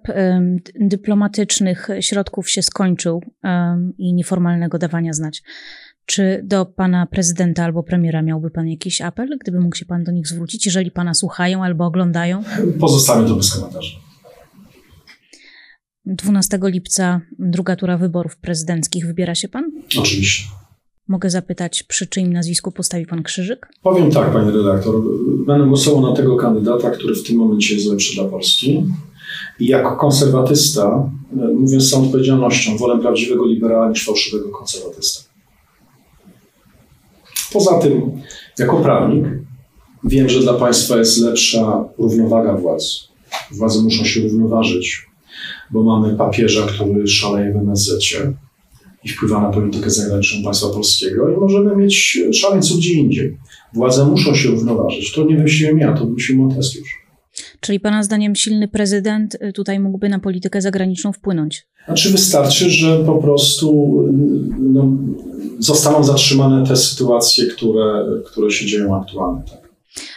dyplomatycznych 0.81 1.89
środków 2.01 2.51
się 2.51 2.63
skończył 2.63 3.23
i 3.99 4.15
nieformalnego 4.15 4.79
dawania 4.79 5.13
znać. 5.13 5.43
Czy 6.07 6.41
do 6.45 6.67
pana 6.67 7.07
prezydenta 7.07 7.65
albo 7.65 7.83
premiera 7.83 8.23
miałby 8.23 8.51
pan 8.51 8.69
jakiś 8.69 9.01
apel, 9.01 9.29
gdyby 9.41 9.61
mógł 9.61 9.77
się 9.77 9.87
pan 9.87 10.05
do 10.05 10.13
nich 10.13 10.29
zwrócić, 10.29 10.67
jeżeli 10.67 10.91
pana 10.91 11.15
słuchają 11.15 11.65
albo 11.65 11.87
oglądają? 11.87 12.43
Pozostawię 12.81 13.29
to 13.29 13.35
bez 13.35 13.55
komentarzy. 13.55 13.97
12 16.07 16.59
lipca 16.63 17.21
druga 17.39 17.77
tura 17.77 17.99
wyborów 17.99 18.37
prezydenckich. 18.37 19.07
Wybiera 19.07 19.35
się 19.35 19.49
pan? 19.49 19.65
Oczywiście. 19.99 20.45
Mogę 21.09 21.31
zapytać, 21.31 21.83
przy 21.83 22.07
czyim 22.07 22.33
nazwisku 22.33 22.73
postawi 22.73 23.07
pan 23.07 23.23
krzyżyk? 23.23 23.69
Powiem 23.83 24.11
tak, 24.11 24.33
panie 24.33 24.51
redaktor. 24.51 24.95
Będę 25.47 25.67
głosował 25.67 26.11
na 26.11 26.17
tego 26.17 26.37
kandydata, 26.37 26.91
który 26.91 27.15
w 27.15 27.23
tym 27.23 27.37
momencie 27.37 27.75
jest 27.75 27.87
lepszy 27.87 28.15
dla 28.15 28.25
Polski. 28.25 28.85
I 29.61 29.67
jako 29.67 29.97
konserwatysta, 29.97 31.11
mówiąc 31.55 31.83
z 31.83 31.91
całą 31.91 32.07
odpowiedzialnością, 32.07 32.77
wolę 32.77 33.01
prawdziwego 33.01 33.47
liberała 33.47 33.91
niż 33.91 34.07
fałszywego 34.07 34.49
konserwatysta. 34.49 35.32
Poza 37.53 37.79
tym, 37.79 38.23
jako 38.59 38.77
prawnik, 38.77 39.25
wiem, 40.05 40.29
że 40.29 40.41
dla 40.41 40.55
państwa 40.55 40.97
jest 40.97 41.21
lepsza 41.21 41.85
równowaga 41.99 42.57
władz. 42.57 43.09
Władze 43.51 43.83
muszą 43.83 44.05
się 44.05 44.21
równoważyć, 44.21 45.07
bo 45.71 45.83
mamy 45.83 46.17
papieża, 46.17 46.67
który 46.67 47.07
szaleje 47.07 47.53
w 47.53 47.57
MSZ 47.57 48.05
i 49.05 49.09
wpływa 49.09 49.41
na 49.41 49.51
politykę 49.51 49.91
zagraniczną 49.91 50.45
państwa 50.45 50.69
polskiego 50.69 51.31
i 51.31 51.37
możemy 51.37 51.77
mieć 51.77 52.19
szaleńców 52.33 52.79
gdzie 52.79 52.95
indziej. 52.95 53.39
Władze 53.75 54.05
muszą 54.05 54.35
się 54.35 54.49
równoważyć. 54.49 55.13
To 55.13 55.25
nie 55.25 55.37
wymyśliłem 55.37 55.79
ja, 55.79 55.93
to 55.93 56.07
wymyślił 56.07 56.39
Montesquieu. 56.39 56.83
Czyli 57.61 57.81
Pana 57.81 58.03
zdaniem 58.03 58.35
silny 58.35 58.69
prezydent 58.69 59.35
y, 59.35 59.53
tutaj 59.53 59.81
mógłby 59.81 60.09
na 60.09 60.19
politykę 60.19 60.63
zagraniczną 60.63 61.13
wpłynąć? 61.13 61.67
Znaczy 61.87 62.11
wystarczy, 62.11 62.71
że 62.71 63.05
po 63.05 63.15
prostu 63.15 63.99
no, 64.59 64.97
zostaną 65.63 66.05
zatrzymane 66.05 66.67
te 66.67 66.77
sytuacje, 66.77 67.47
które, 67.47 68.05
które 68.27 68.51
się 68.51 68.67
dzieją 68.67 69.03
aktualnie. 69.03 69.43
Tak. 69.51 69.63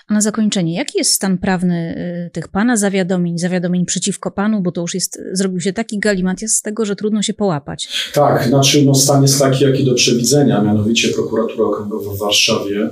A 0.08 0.14
na 0.14 0.22
zakończenie, 0.22 0.74
jaki 0.74 0.98
jest 0.98 1.12
stan 1.12 1.38
prawny 1.38 1.96
y, 2.28 2.30
tych 2.32 2.48
pana 2.48 2.78
zawiadomień, 2.78 3.38
zawiadomień 3.38 3.86
przeciwko 3.86 4.32
panu, 4.32 4.62
bo 4.62 4.72
to 4.72 4.82
już 4.82 4.94
jest, 4.94 5.22
zrobił 5.34 5.62
się 5.62 5.74
taki 5.74 6.00
galimatias 6.00 6.52
z 6.52 6.62
tego, 6.62 6.86
że 6.86 6.96
trudno 6.96 7.22
się 7.22 7.34
połapać. 7.34 8.12
Tak, 8.14 8.48
znaczy 8.48 8.86
no, 8.86 8.96
stan 8.96 9.22
jest 9.22 9.40
taki, 9.40 9.64
jaki 9.64 9.86
do 9.86 9.94
przewidzenia, 9.94 10.62
mianowicie 10.62 11.10
prokuratura 11.10 11.66
okręgowa 11.66 12.14
w 12.14 12.18
Warszawie. 12.18 12.90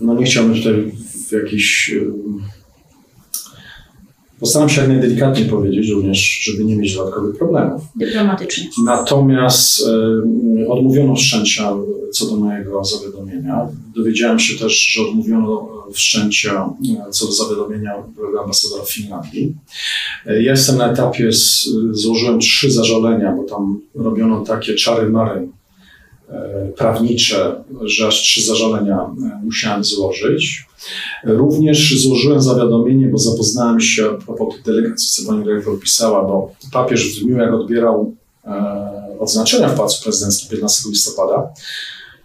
No 0.00 0.14
nie 0.14 0.24
chciałbym 0.24 0.54
tutaj 0.54 0.92
w 1.28 1.32
jakiś 1.32 1.94
Postaram 4.40 4.68
się 4.68 4.80
jak 4.80 4.90
najdelikatniej 4.90 5.48
powiedzieć, 5.48 5.88
również, 5.88 6.40
żeby 6.42 6.64
nie 6.64 6.76
mieć 6.76 6.96
dodatkowych 6.96 7.38
problemów. 7.38 7.82
Dyplomatycznie. 7.96 8.68
Natomiast 8.84 9.86
e, 9.86 10.68
odmówiono 10.68 11.14
wszczęcia 11.14 11.72
co 12.12 12.26
do 12.26 12.36
mojego 12.36 12.84
zawiadomienia. 12.84 13.68
Dowiedziałem 13.96 14.38
się 14.38 14.58
też, 14.58 14.86
że 14.86 15.02
odmówiono 15.02 15.68
wszczęcia 15.92 16.70
e, 17.08 17.10
co 17.10 17.26
do 17.26 17.32
zawiadomienia 17.32 17.94
byłego 18.16 18.42
ambasadora 18.42 18.84
Finlandii. 18.84 19.54
E, 20.26 20.42
ja 20.42 20.50
jestem 20.50 20.76
na 20.76 20.92
etapie, 20.92 21.32
z, 21.32 21.68
złożyłem 21.90 22.38
trzy 22.38 22.70
zażalenia, 22.70 23.32
bo 23.32 23.44
tam 23.44 23.80
robiono 23.94 24.44
takie 24.44 24.74
czary-mary 24.74 25.40
e, 25.40 25.59
prawnicze, 26.76 27.64
że 27.82 28.06
aż 28.06 28.22
trzy 28.22 28.42
zażalenia 28.46 28.96
e, 28.96 29.40
musiałem 29.44 29.84
złożyć. 29.84 30.66
Również 31.24 32.02
złożyłem 32.02 32.42
zawiadomienie, 32.42 33.06
bo 33.06 33.18
zapoznałem 33.18 33.80
się 33.80 34.10
a 34.10 34.24
propos 34.24 34.54
tych 34.54 34.64
delegacji, 34.64 35.08
co 35.08 35.30
pani 35.30 35.44
dyrektor 35.44 35.80
pisała, 35.80 36.24
bo 36.24 36.52
papież 36.72 37.20
w 37.20 37.24
dniu, 37.24 37.36
jak 37.36 37.52
odbierał 37.52 38.14
e, 38.44 39.16
odznaczenia 39.18 39.68
w 39.68 39.76
Pałacu 39.76 40.02
Prezydenckim 40.02 40.50
15 40.50 40.88
listopada, 40.90 41.48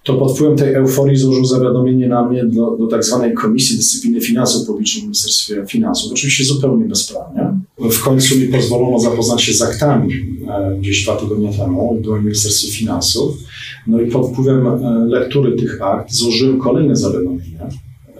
to 0.04 0.13
pod 0.13 0.36
wpływem 0.36 0.58
tej 0.58 0.74
euforii 0.74 1.18
złożył 1.18 1.46
zawiadomienie 1.46 2.08
na 2.08 2.26
mnie 2.26 2.46
do, 2.46 2.78
do 2.80 2.88
tak 2.88 3.04
zwanej 3.04 3.34
Komisji 3.34 3.78
Dyscypliny 3.78 4.22
Finansów 4.22 4.68
Publicznych 4.68 5.04
w 5.04 5.06
Ministerstwie 5.06 5.65
Finansów. 5.68 6.12
Oczywiście 6.12 6.44
zupełnie 6.44 6.86
bezprawnie. 6.86 7.55
W 7.80 8.04
końcu 8.04 8.40
mi 8.40 8.48
pozwolono 8.48 9.00
zapoznać 9.00 9.42
się 9.42 9.54
z 9.54 9.62
aktami 9.62 10.14
e, 10.48 10.78
gdzieś 10.80 11.04
dwa 11.04 11.16
tygodnie 11.16 11.54
temu, 11.54 12.00
byłem 12.02 12.22
w 12.22 12.26
Ministerstwie 12.26 12.72
Finansów. 12.72 13.38
No 13.88 14.02
i 14.02 14.12
pod 14.12 14.32
wpływem 14.32 14.68
e, 14.68 15.06
lektury 15.06 15.52
tych 15.52 15.82
akt 15.82 16.14
złożyłem 16.14 16.60
kolejne 16.60 16.96
zawiadomienie 16.96 17.56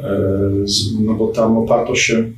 E, 0.06 0.66
no 1.00 1.14
bo 1.14 1.28
tam 1.28 1.58
oparto 1.58 1.96
się, 1.96 2.32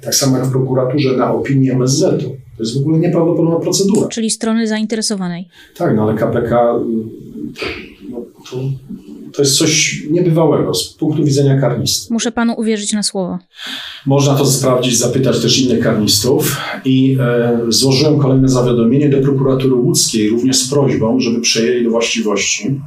tak 0.00 0.14
samo 0.14 0.36
jak 0.36 0.46
w 0.46 0.50
prokuraturze, 0.50 1.16
na 1.16 1.32
opinii 1.32 1.70
MSZ-u. 1.70 2.36
To 2.56 2.62
jest 2.62 2.74
w 2.74 2.80
ogóle 2.80 2.98
nieprawdopodobna 2.98 3.60
procedura. 3.60 4.08
Czyli 4.08 4.30
strony 4.30 4.66
zainteresowanej. 4.66 5.48
Tak, 5.76 5.96
no 5.96 6.02
ale 6.02 6.14
KPK 6.14 6.74
no, 8.10 8.20
to, 8.50 8.56
to 9.38 9.42
jest 9.42 9.58
coś 9.58 10.02
niebywałego 10.10 10.74
z 10.74 10.88
punktu 10.88 11.24
widzenia 11.24 11.60
karnisty. 11.60 12.12
Muszę 12.12 12.32
panu 12.32 12.54
uwierzyć 12.56 12.92
na 12.92 13.02
słowo. 13.02 13.38
Można 14.06 14.34
to 14.34 14.46
sprawdzić, 14.46 14.98
zapytać 14.98 15.42
też 15.42 15.58
innych 15.58 15.84
karnistów 15.84 16.56
i 16.84 17.16
e, 17.20 17.58
złożyłem 17.68 18.18
kolejne 18.18 18.48
zawiadomienie 18.48 19.08
do 19.08 19.18
prokuratury 19.18 19.74
łódzkiej 19.74 20.28
również 20.28 20.56
z 20.56 20.70
prośbą, 20.70 21.20
żeby 21.20 21.40
przejęli 21.40 21.84
do 21.84 21.90
właściwości 21.90 22.80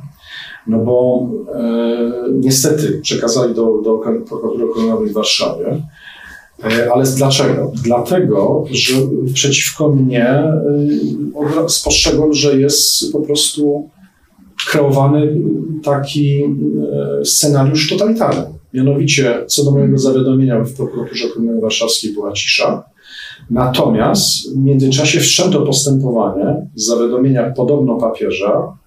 no 0.67 0.79
bo 0.79 1.27
e, 1.55 2.11
niestety 2.33 2.99
przekazali 3.01 3.55
do, 3.55 3.81
do 3.81 3.97
prokuratury 4.27 4.65
okręgowej 4.71 5.09
w 5.09 5.13
Warszawie. 5.13 5.83
E, 6.63 6.93
ale 6.93 7.05
dlaczego? 7.05 7.71
Dlatego, 7.83 8.65
że 8.71 8.93
przeciwko 9.33 9.89
mnie 9.89 10.29
e, 10.29 11.69
spostrzegłem, 11.69 12.33
że 12.33 12.59
jest 12.59 13.11
po 13.11 13.19
prostu 13.19 13.89
kreowany 14.65 15.35
taki 15.83 16.43
e, 16.43 17.25
scenariusz 17.25 17.89
totalitarny. 17.89 18.43
Mianowicie, 18.73 19.45
co 19.47 19.63
do 19.63 19.71
mojego 19.71 19.97
zawiadomienia 19.97 20.59
w 20.63 20.73
prokuraturze 20.73 21.27
okręgowej 21.27 21.61
warszawskiej 21.61 22.13
była 22.13 22.31
cisza. 22.31 22.83
Natomiast 23.49 24.53
w 24.53 24.57
międzyczasie 24.57 25.19
wszczęto 25.19 25.61
postępowanie 25.61 26.67
z 26.75 26.85
zawiadomienia 26.85 27.51
podobno 27.51 27.95
papieża 27.95 28.81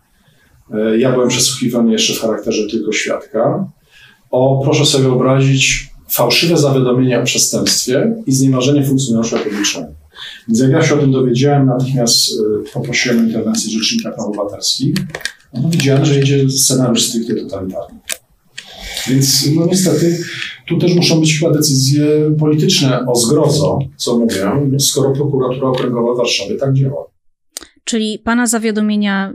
E, 0.70 0.98
ja 0.98 1.12
byłem 1.12 1.28
przesłuchiwany 1.28 1.92
jeszcze 1.92 2.14
w 2.14 2.20
charakterze 2.20 2.66
tylko 2.70 2.92
świadka. 2.92 3.70
O, 4.30 4.60
proszę 4.64 4.86
sobie 4.86 5.04
wyobrazić, 5.04 5.90
fałszywe 6.08 6.56
zawiadomienie 6.56 7.20
o 7.20 7.24
przestępstwie 7.24 8.16
i 8.26 8.32
znieważenie 8.32 8.84
funkcjonariusza 8.84 9.38
publicznego. 9.38 9.88
Więc 10.48 10.60
jak 10.60 10.70
ja 10.70 10.82
się 10.82 10.94
o 10.94 10.98
tym 10.98 11.12
dowiedziałem, 11.12 11.66
natychmiast 11.66 12.30
e, 12.30 12.72
poprosiłem 12.72 13.18
o 13.18 13.22
interwencję 13.22 13.70
Rzecznika 13.70 14.10
Praw 14.10 14.26
Obywatelskich. 14.26 14.94
No 15.54 15.68
widziałem, 15.68 16.04
że 16.04 16.20
idzie 16.20 16.50
scenariusz 16.50 17.08
stricte 17.08 17.34
totalitarny. 17.34 18.00
Więc 19.08 19.48
no 19.54 19.66
niestety 19.66 20.18
tu 20.68 20.78
też 20.78 20.94
muszą 20.94 21.20
być 21.20 21.38
chyba 21.38 21.52
decyzje 21.52 22.06
polityczne 22.38 23.06
o 23.06 23.14
zgrozo, 23.14 23.78
co 23.96 24.18
mówię, 24.18 24.80
skoro 24.80 25.12
prokuratura 25.12 25.68
okręgowa 25.68 26.14
w 26.14 26.16
Warszawie 26.16 26.56
tak 26.56 26.74
działa. 26.74 27.04
Czyli 27.84 28.18
pana 28.18 28.46
zawiadomienia 28.46 29.34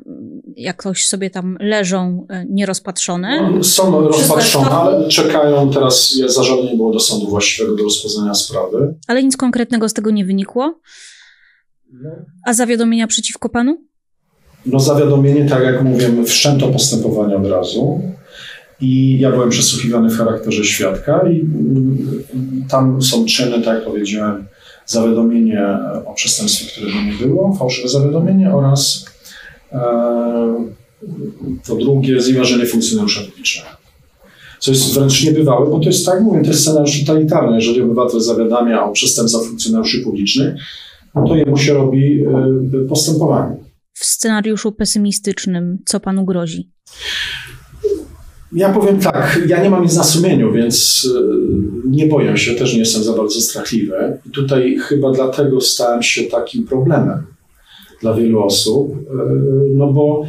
jakoś 0.56 1.06
sobie 1.06 1.30
tam 1.30 1.58
leżą 1.60 2.28
e, 2.30 2.46
nierozpatrzone? 2.50 3.52
No, 3.52 3.64
są 3.64 4.08
rozpatrzone, 4.08 4.70
ale 4.70 5.10
czekają 5.10 5.70
teraz, 5.70 6.16
zażalenie 6.28 6.76
było 6.76 6.94
do 6.94 7.00
sądu 7.00 7.28
właściwego 7.28 7.76
do 7.76 7.84
rozpoznania 7.84 8.34
sprawy. 8.34 8.96
Ale 9.08 9.24
nic 9.24 9.38
konkretnego 9.38 9.90
z 9.90 9.94
tego 9.94 10.12
nie 10.12 10.26
wynikło? 10.26 10.80
No. 11.94 12.10
A 12.46 12.54
zawiadomienia 12.54 13.08
przeciwko 13.08 13.50
panu? 13.50 13.89
No 14.66 14.80
zawiadomienie, 14.80 15.45
tak 15.45 15.64
jak 15.64 15.84
mówię, 15.84 16.10
wszczęto 16.26 16.68
postępowanie 16.68 17.38
od 17.38 17.45
razu. 17.45 18.01
I 18.82 19.20
ja 19.20 19.32
byłem 19.32 19.49
przesłuchiwany 19.49 20.10
w 20.10 20.18
charakterze 20.18 20.64
świadka 20.64 21.22
i 21.30 21.41
mm, 21.41 22.24
tam 22.70 23.01
są 23.01 23.26
czyny, 23.26 23.62
tak 23.62 23.76
jak 23.76 23.86
powiedziałem, 23.86 24.45
zawiadomienie 24.86 25.68
o 26.05 26.14
przestępstwie, 26.14 26.66
którego 26.72 27.01
nie 27.01 27.28
było, 27.28 27.53
fałszywe 27.53 27.89
zawiadomienie 27.89 28.53
oraz 28.53 29.05
e, 29.72 29.80
to 31.68 31.76
drugie 31.76 32.22
znieważenie 32.22 32.66
funkcjonariusza 32.66 33.22
publicznego. 33.22 33.70
Co 34.60 34.72
jest 34.72 34.93
wręcz 34.93 35.24
niebywałe, 35.24 35.70
bo 35.70 35.80
to 35.80 35.86
jest 35.86 36.05
tak, 36.05 36.22
mówię, 36.22 36.41
to 36.41 36.47
jest 36.47 36.62
scenariusz 36.62 36.99
totalitarny. 36.99 37.55
Jeżeli 37.55 37.82
obywatel 37.82 38.22
zawiadamia 38.22 38.84
o 38.84 38.91
przestępstwach 38.91 39.43
funkcjonariuszy 39.43 39.99
publicznych, 39.99 40.55
no 41.16 41.28
to 41.28 41.36
jemu 41.36 41.57
się 41.57 41.74
robi 41.74 42.24
e, 42.24 42.88
postępowanie. 42.89 43.69
W 44.00 44.06
scenariuszu 44.06 44.72
pesymistycznym 44.72 45.78
co 45.86 46.00
panu 46.00 46.26
grozi? 46.26 46.72
Ja 48.52 48.74
powiem 48.74 49.00
tak, 49.00 49.41
ja 49.47 49.64
nie 49.64 49.70
mam 49.70 49.84
nic 49.84 49.95
na 49.95 50.04
sumieniu, 50.04 50.54
więc 50.54 51.08
e, 51.16 51.22
nie 51.89 52.08
boję 52.08 52.38
się, 52.38 52.56
też 52.56 52.74
nie 52.74 52.80
jestem 52.80 53.04
za 53.04 53.14
bardzo 53.14 53.41
strachliwy. 53.41 54.20
I 54.26 54.30
tutaj 54.30 54.78
chyba 54.82 55.12
dlatego 55.12 55.62
stałem 55.62 56.04
się 56.04 56.24
takim 56.24 56.68
problemem 56.68 57.26
dla 58.02 58.14
wielu 58.14 58.43
osób, 58.43 58.91
e, 58.91 59.14
no 59.74 59.93
bo 59.93 60.24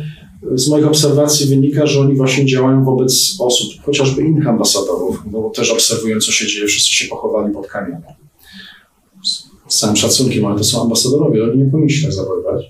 z 0.55 0.69
moich 0.69 0.87
obserwacji 0.87 1.47
wynika, 1.47 1.87
że 1.87 2.01
oni 2.01 2.15
właśnie 2.15 2.47
działają 2.47 2.85
wobec 2.85 3.37
osób, 3.41 3.83
chociażby 3.83 4.23
innych 4.23 4.47
ambasadorów, 4.47 5.23
bo 5.27 5.51
też 5.51 5.71
obserwują, 5.71 6.21
co 6.21 6.33
się 6.33 6.47
dzieje, 6.47 6.67
wszyscy 6.67 6.93
się 6.93 7.09
pochowali 7.09 7.55
pod 7.55 7.67
kamieniem. 7.67 8.03
Z 9.69 9.79
całym 9.79 9.97
szacunkiem, 9.97 10.47
ale 10.47 10.59
to 10.59 10.65
są 10.65 10.83
ambasadorowie, 10.83 11.45
oni 11.45 11.63
nie 11.63 11.71
powinni 11.71 11.91
się 11.91 12.03
tak 12.03 12.13
zachowywać. 12.13 12.65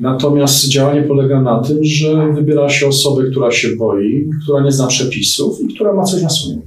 Natomiast 0.00 0.68
działanie 0.68 1.02
polega 1.02 1.40
na 1.40 1.62
tym, 1.62 1.78
że 1.82 2.32
wybiera 2.32 2.68
się 2.68 2.86
osobę, 2.86 3.30
która 3.30 3.50
się 3.50 3.68
boi, 3.76 4.30
która 4.44 4.64
nie 4.64 4.72
zna 4.72 4.86
przepisów 4.86 5.60
i 5.60 5.74
która 5.74 5.92
ma 5.92 6.02
coś 6.02 6.22
na 6.22 6.28
sumieniu. 6.28 6.62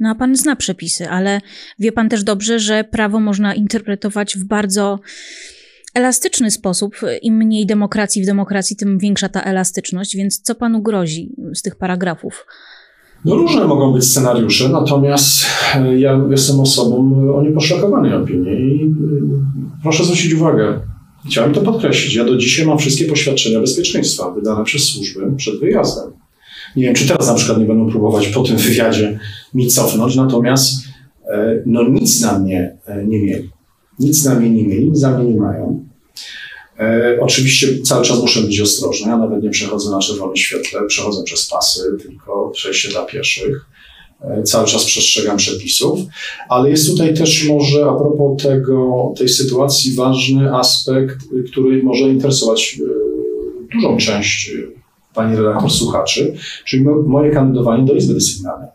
No 0.00 0.08
a 0.08 0.14
pan 0.14 0.36
zna 0.36 0.56
przepisy, 0.56 1.08
ale 1.08 1.40
wie 1.78 1.92
pan 1.92 2.08
też 2.08 2.24
dobrze, 2.24 2.58
że 2.58 2.84
prawo 2.84 3.20
można 3.20 3.54
interpretować 3.54 4.36
w 4.36 4.44
bardzo 4.44 4.98
elastyczny 5.94 6.50
sposób. 6.50 6.96
Im 7.22 7.36
mniej 7.36 7.66
demokracji 7.66 8.22
w 8.22 8.26
demokracji, 8.26 8.76
tym 8.76 8.98
większa 8.98 9.28
ta 9.28 9.42
elastyczność. 9.42 10.16
Więc 10.16 10.40
co 10.40 10.54
panu 10.54 10.82
grozi 10.82 11.32
z 11.54 11.62
tych 11.62 11.76
paragrafów? 11.76 12.46
No 13.24 13.34
różne 13.34 13.64
mogą 13.64 13.92
być 13.92 14.04
scenariusze, 14.04 14.68
natomiast 14.68 15.46
e, 15.74 15.98
ja 15.98 16.20
jestem 16.30 16.60
osobą 16.60 16.96
o 17.36 17.42
nieposzlakowanej 17.42 18.14
opinii 18.14 18.52
i 18.52 18.84
e, 18.84 18.88
proszę 19.82 20.04
zwrócić 20.04 20.34
uwagę, 20.34 20.80
Chciałem 21.26 21.54
to 21.54 21.60
podkreślić. 21.60 22.14
Ja 22.14 22.24
do 22.24 22.36
dzisiaj 22.36 22.66
mam 22.66 22.78
wszystkie 22.78 23.04
poświadczenia 23.04 23.60
bezpieczeństwa 23.60 24.30
wydane 24.30 24.64
przez 24.64 24.84
służby 24.84 25.20
przed 25.36 25.60
wyjazdem. 25.60 26.12
Nie 26.76 26.84
wiem, 26.84 26.94
czy 26.94 27.08
teraz 27.08 27.26
na 27.26 27.34
przykład 27.34 27.58
nie 27.58 27.64
będą 27.64 27.90
próbować 27.90 28.28
po 28.28 28.42
tym 28.42 28.56
wywiadzie 28.56 29.18
mi 29.54 29.66
cofnąć, 29.66 30.16
natomiast 30.16 30.72
e, 31.28 31.62
no 31.66 31.88
nic 31.88 32.20
na 32.20 32.38
mnie 32.38 32.76
e, 32.86 33.04
nie 33.06 33.22
mieli. 33.22 33.50
Nic 33.98 34.24
na 34.24 34.34
mnie 34.34 34.50
nie 34.50 34.68
mieli, 34.68 34.90
nic 34.90 35.00
na 35.00 35.18
mnie 35.18 35.32
nie 35.32 35.40
mają. 35.40 35.84
E, 36.78 37.18
oczywiście 37.20 37.82
cały 37.82 38.04
czas 38.04 38.20
muszę 38.20 38.40
być 38.40 38.60
ostrożny. 38.60 39.08
Ja 39.08 39.16
nawet 39.16 39.42
nie 39.42 39.50
przechodzę 39.50 39.90
na 39.90 39.98
czerwonym 39.98 40.36
świetle, 40.36 40.80
przechodzę 40.86 41.22
przez 41.22 41.46
pasy, 41.46 41.80
tylko 42.02 42.50
przejście 42.54 42.88
dla 42.88 43.04
pieszych. 43.04 43.66
E, 44.24 44.42
cały 44.42 44.66
czas 44.66 44.84
przestrzegam 44.84 45.36
przepisów, 45.36 45.98
ale 46.48 46.70
jest 46.70 46.90
tutaj 46.90 47.14
też 47.14 47.48
może 47.48 47.84
a 47.84 47.94
propos 47.94 48.42
tego, 48.42 49.12
tej 49.18 49.28
sytuacji 49.28 49.94
ważny 49.94 50.54
aspekt, 50.54 51.18
który 51.50 51.82
może 51.82 52.04
interesować 52.04 52.80
e, 52.80 53.74
dużą 53.74 53.96
część 53.96 54.50
e, 54.50 54.80
pani 55.14 55.36
redaktor 55.36 55.70
słuchaczy, 55.70 56.34
czyli 56.64 56.84
moje 57.06 57.30
kandydowanie 57.30 57.84
do 57.84 57.94
Izby 57.94 58.14
Dyscyplinarnej. 58.14 58.68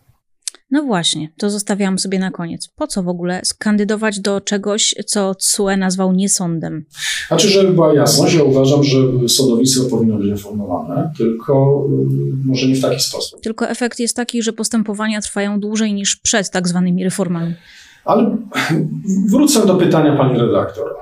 No 0.71 0.83
właśnie, 0.83 1.29
to 1.37 1.49
zostawiałam 1.49 1.99
sobie 1.99 2.19
na 2.19 2.31
koniec. 2.31 2.69
Po 2.75 2.87
co 2.87 3.03
w 3.03 3.07
ogóle 3.07 3.41
skandydować 3.43 4.19
do 4.19 4.41
czegoś, 4.41 4.95
co 5.05 5.35
CUE 5.35 5.77
nazwał 5.77 6.13
niesądem? 6.13 6.85
Znaczy, 7.27 7.49
żeby 7.49 7.73
była 7.73 7.93
jasność, 7.93 8.35
ja 8.35 8.43
uważam, 8.43 8.83
że 8.83 8.97
sądownictwo 9.27 9.89
powinno 9.89 10.17
być 10.17 10.29
reformowane, 10.29 11.11
tylko 11.17 11.85
y, 11.89 12.47
może 12.47 12.67
nie 12.67 12.75
w 12.75 12.81
taki 12.81 12.99
sposób. 12.99 13.41
Tylko 13.41 13.69
efekt 13.69 13.99
jest 13.99 14.15
taki, 14.15 14.41
że 14.43 14.53
postępowania 14.53 15.21
trwają 15.21 15.59
dłużej 15.59 15.93
niż 15.93 16.15
przed 16.15 16.49
tak 16.49 16.67
zwanymi 16.67 17.03
reformami. 17.03 17.53
Ale 18.05 18.37
wrócę 19.29 19.65
do 19.65 19.75
pytania 19.75 20.17
pani 20.17 20.39
redaktor. 20.39 20.95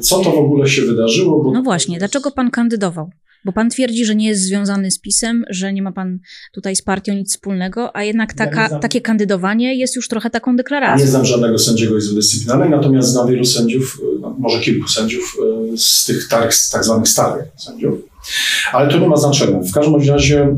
Co 0.00 0.20
to 0.20 0.30
w 0.30 0.38
ogóle 0.38 0.68
się 0.68 0.82
wydarzyło? 0.82 1.44
Bo... 1.44 1.52
No 1.52 1.62
właśnie, 1.62 1.98
dlaczego 1.98 2.30
pan 2.30 2.50
kandydował? 2.50 3.10
Bo 3.44 3.52
pan 3.52 3.70
twierdzi, 3.70 4.04
że 4.04 4.14
nie 4.14 4.28
jest 4.28 4.42
związany 4.42 4.90
z 4.90 4.98
PiSem, 4.98 5.44
że 5.50 5.72
nie 5.72 5.82
ma 5.82 5.92
pan 5.92 6.18
tutaj 6.52 6.76
z 6.76 6.82
partią 6.82 7.14
nic 7.14 7.30
wspólnego, 7.30 7.96
a 7.96 8.04
jednak 8.04 8.34
taka, 8.34 8.68
ja 8.70 8.78
takie 8.78 9.00
kandydowanie 9.00 9.74
jest 9.74 9.96
już 9.96 10.08
trochę 10.08 10.30
taką 10.30 10.56
deklaracją. 10.56 11.04
Nie 11.04 11.10
znam 11.10 11.24
żadnego 11.24 11.58
sędziego 11.58 11.98
Izby 11.98 12.14
Dyscyplinarnej, 12.14 12.70
natomiast 12.70 13.08
znam 13.08 13.28
wielu 13.28 13.44
sędziów, 13.44 14.00
no, 14.20 14.36
może 14.38 14.60
kilku 14.60 14.88
sędziów 14.88 15.36
e, 15.72 15.78
z 15.78 16.04
tych 16.04 16.28
tak, 16.28 16.54
tak 16.72 16.84
zwanych 16.84 17.08
starych 17.08 17.44
sędziów. 17.56 17.98
Ale 18.72 18.90
to 18.90 18.98
nie 18.98 19.08
ma 19.08 19.16
znaczenia. 19.16 19.60
W 19.60 19.72
każdym 19.72 20.08
razie 20.08 20.42
e, 20.42 20.56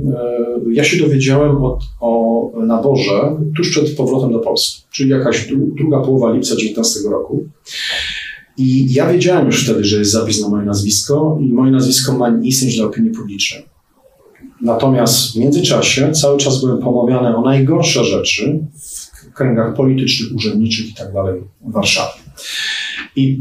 ja 0.73 0.85
się 0.85 0.97
dowiedziałem 0.97 1.65
o, 1.65 1.79
o 2.01 2.53
naborze 2.67 3.37
tuż 3.57 3.71
przed 3.71 3.97
powrotem 3.97 4.33
do 4.33 4.39
Polski, 4.39 4.83
czyli 4.91 5.11
jakaś 5.11 5.49
druga 5.77 6.01
połowa 6.01 6.33
lipca 6.33 6.55
2019 6.55 7.01
roku. 7.11 7.45
I 8.57 8.93
ja 8.93 9.13
wiedziałem 9.13 9.47
już 9.47 9.65
wtedy, 9.65 9.85
że 9.85 9.99
jest 9.99 10.13
zapis 10.13 10.41
na 10.41 10.49
moje 10.49 10.65
nazwisko 10.65 11.39
i 11.41 11.53
moje 11.53 11.73
nazwisko 11.73 12.19
ma 12.19 12.39
istnieć 12.43 12.77
dla 12.77 12.87
opinii 12.87 13.11
publicznej. 13.11 13.63
Natomiast 14.61 15.33
w 15.33 15.37
międzyczasie 15.37 16.13
cały 16.13 16.39
czas 16.39 16.61
byłem 16.61 16.79
pomawiany 16.79 17.37
o 17.37 17.41
najgorsze 17.41 18.05
rzeczy 18.05 18.61
w 19.31 19.33
kręgach 19.35 19.75
politycznych, 19.75 20.37
urzędniczych 20.37 20.91
i 20.91 20.95
tak 20.95 21.13
dalej 21.13 21.41
w 21.61 21.73
Warszawie. 21.73 22.21
I 23.17 23.39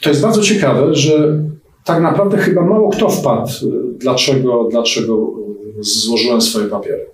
to 0.00 0.08
jest 0.08 0.22
bardzo 0.22 0.42
ciekawe, 0.42 0.94
że 0.94 1.42
tak 1.84 2.02
naprawdę 2.02 2.38
chyba 2.38 2.64
mało 2.64 2.90
kto 2.90 3.08
wpadł, 3.08 3.50
dlaczego, 3.98 4.68
dlaczego 4.70 5.32
złożyłem 5.80 6.40
swoje 6.40 6.66
papiery. 6.66 7.06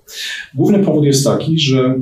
Główny 0.55 0.79
powód 0.79 1.05
jest 1.05 1.25
taki, 1.25 1.59
że 1.59 1.95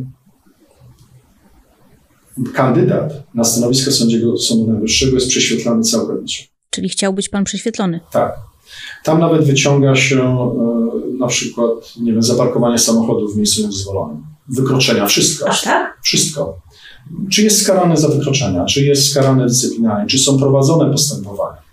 kandydat 2.54 3.12
na 3.34 3.44
stanowisko 3.44 3.92
sędziego 3.92 4.38
Sądu 4.38 4.72
Najwyższego 4.72 5.14
jest 5.14 5.28
prześwietlany 5.28 5.82
całkowicie. 5.82 6.44
Czyli 6.70 6.88
chciał 6.88 7.12
być 7.12 7.28
pan 7.28 7.44
prześwietlony? 7.44 8.00
Tak. 8.12 8.32
Tam 9.04 9.20
nawet 9.20 9.44
wyciąga 9.44 9.96
się 9.96 10.22
e, 10.22 11.18
na 11.18 11.26
przykład, 11.26 11.96
nie 12.00 12.12
wiem, 12.12 12.22
zaparkowanie 12.22 12.78
samochodu 12.78 13.28
w 13.28 13.36
miejscu 13.36 13.60
niedozwolonym, 13.60 14.22
wykroczenia, 14.48 15.06
wszystko. 15.06 15.50
A 15.50 15.54
tak? 15.64 15.98
Wszystko. 16.02 16.60
Czy 17.30 17.42
jest 17.42 17.62
skarany 17.62 17.96
za 17.96 18.08
wykroczenia, 18.08 18.64
czy 18.64 18.84
jest 18.84 19.10
skarany 19.10 19.46
dyscyplinarnie, 19.46 20.06
czy 20.06 20.18
są 20.18 20.38
prowadzone 20.38 20.90
postępowania. 20.90 21.64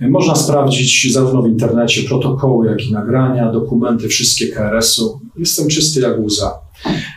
Można 0.00 0.34
sprawdzić 0.34 1.12
zarówno 1.12 1.42
w 1.42 1.48
internecie 1.48 2.02
protokoły, 2.02 2.66
jak 2.66 2.86
i 2.86 2.92
nagrania, 2.92 3.52
dokumenty, 3.52 4.08
wszystkie 4.08 4.48
KRS-u. 4.48 5.20
Jestem 5.36 5.68
czysty 5.68 6.00
jak 6.00 6.20
łza. 6.20 6.58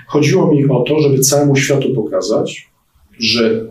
Chodziło 0.08 0.51
mi 0.51 0.70
o 0.70 0.84
to, 0.88 0.99
żeby 0.99 1.20
całemu 1.20 1.55
światu 1.55 1.93
pokazać, 1.95 2.72
że 3.20 3.66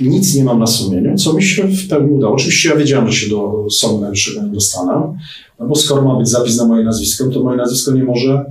nic 0.00 0.34
nie 0.34 0.44
mam 0.44 0.58
na 0.58 0.66
sumieniu, 0.66 1.16
co 1.16 1.32
mi 1.32 1.42
się 1.42 1.64
w 1.64 1.88
pełni 1.88 2.10
udało. 2.10 2.34
Oczywiście 2.34 2.68
ja 2.68 2.76
wiedziałem, 2.76 3.08
że 3.08 3.12
się 3.12 3.30
do 3.30 3.66
Sądu 3.70 4.00
Najwyższego 4.00 4.46
nie 4.46 4.52
dostanę, 4.52 5.16
no 5.60 5.66
bo 5.66 5.74
skoro 5.74 6.02
ma 6.02 6.18
być 6.18 6.28
zapis 6.28 6.56
na 6.56 6.66
moje 6.66 6.84
nazwisko, 6.84 7.28
to 7.28 7.42
moje 7.42 7.56
nazwisko 7.56 7.92
nie 7.92 8.04
może 8.04 8.44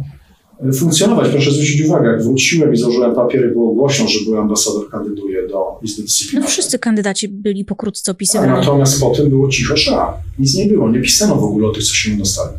e, 0.69 0.73
funkcjonować. 0.73 1.29
Proszę 1.29 1.51
zwrócić 1.51 1.81
uwagę, 1.81 2.09
jak 2.09 2.23
wróciłem 2.23 2.73
i 2.73 2.77
złożyłem 2.77 3.15
papiery, 3.15 3.51
było 3.51 3.73
głośno, 3.73 4.07
że 4.07 4.19
były 4.25 4.39
ambasador 4.39 4.89
kandyduje 4.89 5.47
do 5.47 5.65
Izby 5.83 6.03
Dyscyplinarnej. 6.03 6.47
No 6.47 6.51
wszyscy 6.51 6.79
kandydaci 6.79 7.27
byli 7.27 7.65
pokrótce 7.65 8.11
opisywani. 8.11 8.51
A 8.51 8.55
natomiast 8.55 8.99
potem 8.99 9.29
było 9.29 9.49
cicho 9.49 9.77
sza. 9.77 10.13
Nic 10.39 10.55
nie 10.55 10.65
było, 10.65 10.91
nie 10.91 11.01
pisano 11.01 11.35
w 11.35 11.43
ogóle 11.43 11.67
o 11.67 11.71
tych, 11.71 11.83
co 11.83 11.93
się 11.93 12.11
nie 12.11 12.17
dostali. 12.17 12.57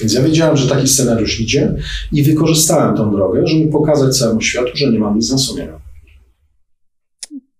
Więc 0.00 0.14
ja 0.14 0.22
wiedziałem, 0.22 0.56
że 0.56 0.68
taki 0.68 0.88
scenariusz 0.88 1.40
idzie 1.40 1.74
i 2.12 2.22
wykorzystałem 2.22 2.96
tą 2.96 3.10
drogę, 3.10 3.46
żeby 3.46 3.72
pokazać 3.72 4.18
całemu 4.18 4.40
światu, 4.40 4.70
że 4.74 4.92
nie 4.92 4.98
mam 4.98 5.16
nic 5.16 5.30
na 5.30 5.38
sumieniu. 5.38 5.80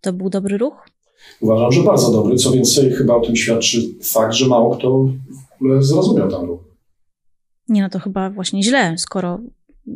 To 0.01 0.13
był 0.13 0.31
dobry 0.31 0.59
ruch? 0.59 0.89
Uważam, 1.41 1.73
że 1.73 1.83
bardzo 1.83 2.13
dobry. 2.13 2.37
Co 2.37 2.53
więcej, 2.53 2.93
chyba 2.93 3.15
o 3.15 3.21
tym 3.21 3.37
świadczy 3.37 3.83
fakt, 4.03 4.35
że 4.35 4.47
mało 4.47 4.77
kto 4.77 5.09
zrozumiał 5.81 6.31
ten 6.31 6.41
ruch. 6.41 6.61
Nie, 7.69 7.83
no 7.83 7.91
to 7.91 7.99
chyba 7.99 8.31
właśnie 8.31 8.63
źle, 8.63 8.95
skoro 8.99 9.41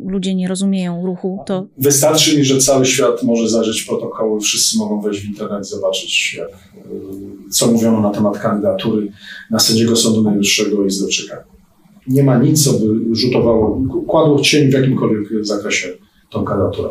ludzie 0.05 0.35
nie 0.35 0.47
rozumieją 0.47 1.05
ruchu, 1.05 1.39
to... 1.45 1.67
Wystarczy 1.77 2.37
mi, 2.37 2.43
że 2.43 2.57
cały 2.57 2.85
świat 2.85 3.23
może 3.23 3.49
zajrzeć 3.49 3.81
w 3.81 3.87
protokoły, 3.87 4.41
wszyscy 4.41 4.77
mogą 4.77 5.01
wejść 5.01 5.21
w 5.21 5.25
internet, 5.25 5.67
zobaczyć, 5.67 6.33
jak, 6.33 6.49
y, 6.49 7.49
co 7.51 7.67
mówiono 7.67 8.01
na 8.01 8.09
temat 8.09 8.39
kandydatury 8.39 9.11
na 9.51 9.59
sędziego 9.59 9.95
Sądu 9.95 10.23
Najwyższego 10.23 10.85
i 10.85 10.91
Zdrowczyka. 10.91 11.43
Nie 12.07 12.23
ma 12.23 12.37
nic, 12.37 12.63
co 12.63 12.73
by 12.73 13.15
rzutowało, 13.15 13.81
kładło 14.07 14.39
cień 14.39 14.69
w 14.69 14.73
jakimkolwiek 14.73 15.45
zakresie 15.45 15.87
tą 16.31 16.43
kandydaturę. 16.43 16.89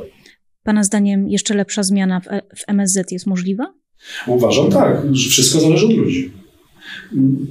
Pana 0.63 0.85
zdaniem 0.85 1.29
jeszcze 1.29 1.55
lepsza 1.55 1.83
zmiana 1.83 2.21
w, 2.21 2.25
w 2.59 2.65
MSZ 2.69 3.13
jest 3.13 3.27
możliwa? 3.27 3.75
Uważam 4.27 4.71
tak, 4.71 5.03
że 5.13 5.31
wszystko 5.31 5.61
zależy 5.61 5.87
od 5.87 5.93
ludzi. 5.93 6.33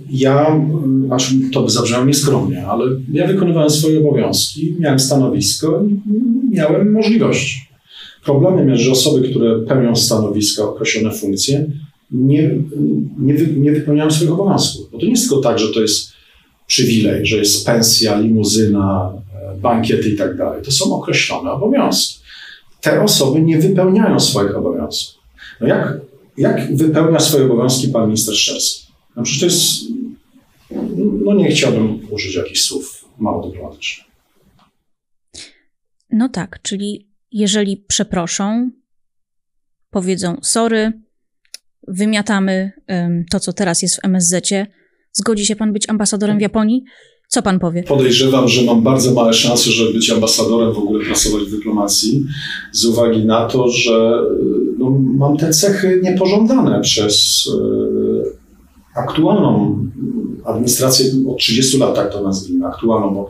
Ja, 0.09 0.61
znaczy 1.05 1.33
to 1.53 1.63
by 1.63 1.69
zabrzmiało 1.69 2.05
nieskromnie, 2.05 2.67
ale 2.67 2.85
ja 3.11 3.27
wykonywałem 3.27 3.69
swoje 3.69 3.99
obowiązki, 3.99 4.75
miałem 4.79 4.99
stanowisko 4.99 5.83
i 5.83 5.99
miałem 6.55 6.91
możliwości. 6.91 7.71
Problemem 8.25 8.69
jest, 8.69 8.81
że 8.81 8.91
osoby, 8.91 9.29
które 9.29 9.59
pełnią 9.59 9.95
stanowiska, 9.95 10.63
określone 10.63 11.15
funkcje, 11.15 11.71
nie, 12.11 12.55
nie, 13.19 13.33
nie 13.57 13.71
wypełniają 13.71 14.11
swoich 14.11 14.31
obowiązków. 14.31 14.91
Bo 14.91 14.97
to 14.97 15.05
nie 15.05 15.11
jest 15.11 15.29
tylko 15.29 15.41
tak, 15.41 15.59
że 15.59 15.73
to 15.73 15.81
jest 15.81 16.13
przywilej, 16.71 17.25
że 17.25 17.37
jest 17.37 17.65
pensja, 17.65 18.19
limuzyna, 18.19 19.13
e, 19.35 19.57
bankiety 19.57 20.09
i 20.09 20.17
tak 20.17 20.37
dalej. 20.37 20.63
To 20.63 20.71
są 20.71 20.95
określone 20.95 21.51
obowiązki. 21.51 22.19
Te 22.81 23.03
osoby 23.03 23.41
nie 23.41 23.59
wypełniają 23.59 24.19
swoich 24.19 24.55
obowiązków. 24.55 25.23
No 25.61 25.67
jak, 25.67 25.97
jak 26.37 26.75
wypełnia 26.75 27.19
swoje 27.19 27.45
obowiązki 27.45 27.87
pan 27.87 28.05
minister 28.05 28.35
Szczerski? 28.35 28.87
No 29.15 29.23
przecież 29.23 29.39
to 29.39 29.45
jest, 29.45 29.83
no 31.25 31.33
nie 31.33 31.49
chciałbym 31.49 32.07
użyć 32.11 32.35
jakichś 32.35 32.61
słów 32.61 33.05
mało 33.17 33.49
dyplomatycznych. 33.49 34.07
No 36.09 36.29
tak, 36.29 36.59
czyli 36.61 37.07
jeżeli 37.31 37.77
przeproszą, 37.77 38.71
powiedzą 39.89 40.37
sorry, 40.41 40.91
wymiatamy 41.87 42.71
to, 43.31 43.39
co 43.39 43.53
teraz 43.53 43.81
jest 43.81 43.95
w 43.95 44.05
MSZ-cie, 44.05 44.67
zgodzi 45.13 45.45
się 45.45 45.55
pan 45.55 45.73
być 45.73 45.89
ambasadorem 45.89 46.37
w 46.37 46.41
Japonii? 46.41 46.83
Co 47.27 47.41
pan 47.41 47.59
powie? 47.59 47.83
Podejrzewam, 47.83 48.47
że 48.47 48.63
mam 48.63 48.81
bardzo 48.81 49.13
małe 49.13 49.33
szanse, 49.33 49.71
żeby 49.71 49.93
być 49.93 50.09
ambasadorem, 50.09 50.73
w 50.73 50.77
ogóle 50.77 51.05
pracować 51.05 51.43
w 51.43 51.51
dyplomacji, 51.51 52.25
z 52.71 52.85
uwagi 52.85 53.25
na 53.25 53.47
to, 53.47 53.67
że 53.69 54.19
no, 54.77 54.89
mam 54.89 55.37
te 55.37 55.49
cechy 55.49 56.01
niepożądane 56.03 56.81
przez 56.81 57.47
e, 58.95 58.99
aktualną 58.99 59.77
administrację, 60.45 61.05
od 61.27 61.37
30 61.37 61.77
lat 61.77 61.95
tak 61.95 62.13
to 62.13 62.23
nazwijmy, 62.23 62.67
aktualną, 62.67 63.13
bo 63.13 63.29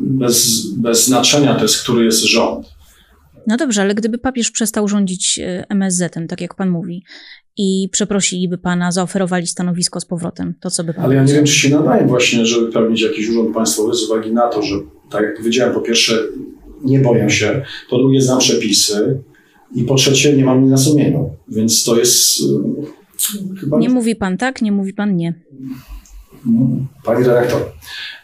bez, 0.00 0.66
bez 0.76 1.06
znaczenia 1.06 1.54
to 1.54 1.62
jest, 1.62 1.82
który 1.82 2.04
jest 2.04 2.24
rząd. 2.24 2.76
No 3.46 3.56
dobrze, 3.56 3.82
ale 3.82 3.94
gdyby 3.94 4.18
papież 4.18 4.50
przestał 4.50 4.88
rządzić 4.88 5.38
e, 5.38 5.64
MSZ-em, 5.68 6.28
tak 6.28 6.40
jak 6.40 6.54
pan 6.54 6.70
mówi, 6.70 7.04
i 7.56 7.88
przeprosiliby 7.92 8.58
pana, 8.58 8.92
zaoferowali 8.92 9.46
stanowisko 9.46 10.00
z 10.00 10.04
powrotem, 10.04 10.54
to 10.60 10.70
co 10.70 10.84
by 10.84 10.94
pan 10.94 11.04
Ale 11.04 11.14
ja 11.14 11.24
nie 11.24 11.32
wiem, 11.32 11.44
czy 11.44 11.52
się 11.52 11.68
nadaje 11.68 12.06
właśnie, 12.06 12.46
żeby 12.46 12.72
pełnić 12.72 13.02
jakiś 13.02 13.28
urząd 13.28 13.54
państwowy 13.54 13.94
z 13.94 14.10
uwagi 14.10 14.32
na 14.32 14.48
to, 14.48 14.62
że 14.62 14.76
tak 15.10 15.22
jak 15.22 15.36
powiedziałem, 15.36 15.74
po 15.74 15.80
pierwsze 15.80 16.18
nie 16.84 16.98
boję 16.98 17.30
się, 17.30 17.62
po 17.90 17.98
drugie 17.98 18.20
znam 18.20 18.38
przepisy 18.38 19.20
i 19.74 19.82
po 19.82 19.94
trzecie 19.94 20.36
nie 20.36 20.44
mam 20.44 20.62
nic 20.62 20.70
na 20.70 20.76
sumieniu, 20.76 21.30
więc 21.48 21.84
to 21.84 21.98
jest 21.98 22.40
yy, 22.40 23.56
chyba... 23.60 23.78
Nie 23.78 23.88
mówi 23.88 24.16
pan 24.16 24.36
tak, 24.36 24.62
nie 24.62 24.72
mówi 24.72 24.92
pan 24.92 25.16
nie. 25.16 25.34
Pani 27.04 27.24
dyrektor, 27.24 27.62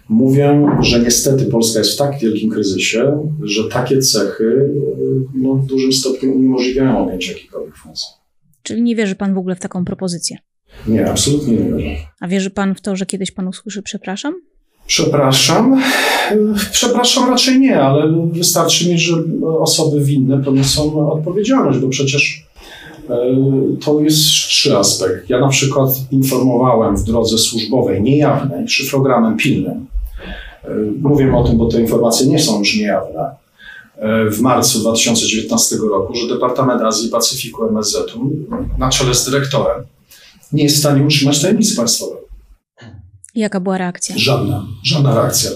mówię, 0.08 0.66
że 0.80 1.00
niestety 1.00 1.44
Polska 1.44 1.78
jest 1.78 1.94
w 1.94 1.96
tak 1.96 2.18
wielkim 2.18 2.50
kryzysie, 2.50 3.28
że 3.42 3.68
takie 3.68 3.98
cechy 3.98 4.44
yy, 4.44 5.24
no, 5.34 5.54
w 5.54 5.66
dużym 5.66 5.92
stopniu 5.92 6.34
uniemożliwiają 6.34 7.04
objęcie 7.04 7.32
jakiejkolwiek 7.32 7.76
funkcji. 7.76 8.21
Czyli 8.62 8.82
nie 8.82 8.96
wierzy 8.96 9.14
pan 9.14 9.34
w 9.34 9.38
ogóle 9.38 9.56
w 9.56 9.60
taką 9.60 9.84
propozycję? 9.84 10.38
Nie, 10.86 11.10
absolutnie 11.10 11.56
nie 11.56 11.72
wierzę. 11.72 11.96
A 12.20 12.28
wierzy 12.28 12.50
pan 12.50 12.74
w 12.74 12.80
to, 12.80 12.96
że 12.96 13.06
kiedyś 13.06 13.30
pan 13.30 13.48
usłyszy 13.48 13.82
przepraszam? 13.82 14.34
Przepraszam. 14.86 15.82
Przepraszam 16.72 17.30
raczej 17.30 17.60
nie, 17.60 17.80
ale 17.80 18.12
wystarczy 18.32 18.88
mi, 18.88 18.98
że 18.98 19.16
osoby 19.58 20.04
winne 20.04 20.42
poniosą 20.42 21.10
odpowiedzialność, 21.10 21.78
bo 21.78 21.88
przecież 21.88 22.46
e, 23.10 23.16
to 23.84 24.00
jest 24.00 24.20
szybszy 24.20 24.78
aspekt. 24.78 25.30
Ja 25.30 25.40
na 25.40 25.48
przykład 25.48 25.88
informowałem 26.10 26.96
w 26.96 27.04
drodze 27.04 27.38
służbowej, 27.38 28.02
niejawnej, 28.02 28.68
szyfrogramem 28.68 29.36
pilnym. 29.36 29.86
E, 30.64 30.68
mówię 31.02 31.36
o 31.36 31.44
tym, 31.44 31.58
bo 31.58 31.66
te 31.66 31.80
informacje 31.80 32.26
nie 32.26 32.38
są 32.38 32.58
już 32.58 32.76
niejawne 32.76 33.41
w 34.30 34.40
marcu 34.40 34.78
2019 34.78 35.76
roku, 35.90 36.14
że 36.14 36.28
Departament 36.28 36.82
Azji 36.82 37.06
i 37.06 37.10
Pacyfiku 37.10 37.68
MSZ-u 37.68 38.30
na 38.78 38.90
czele 38.90 39.14
z 39.14 39.24
dyrektorem 39.24 39.84
nie 40.52 40.62
jest 40.62 40.76
w 40.76 40.78
stanie 40.78 41.02
utrzymać 41.02 41.40
tajemnicy 41.40 41.76
państwowej. 41.76 42.22
Jaka 43.34 43.60
była 43.60 43.78
reakcja? 43.78 44.14
Żadna, 44.18 44.66
żadna 44.84 45.14
reakcja. 45.14 45.50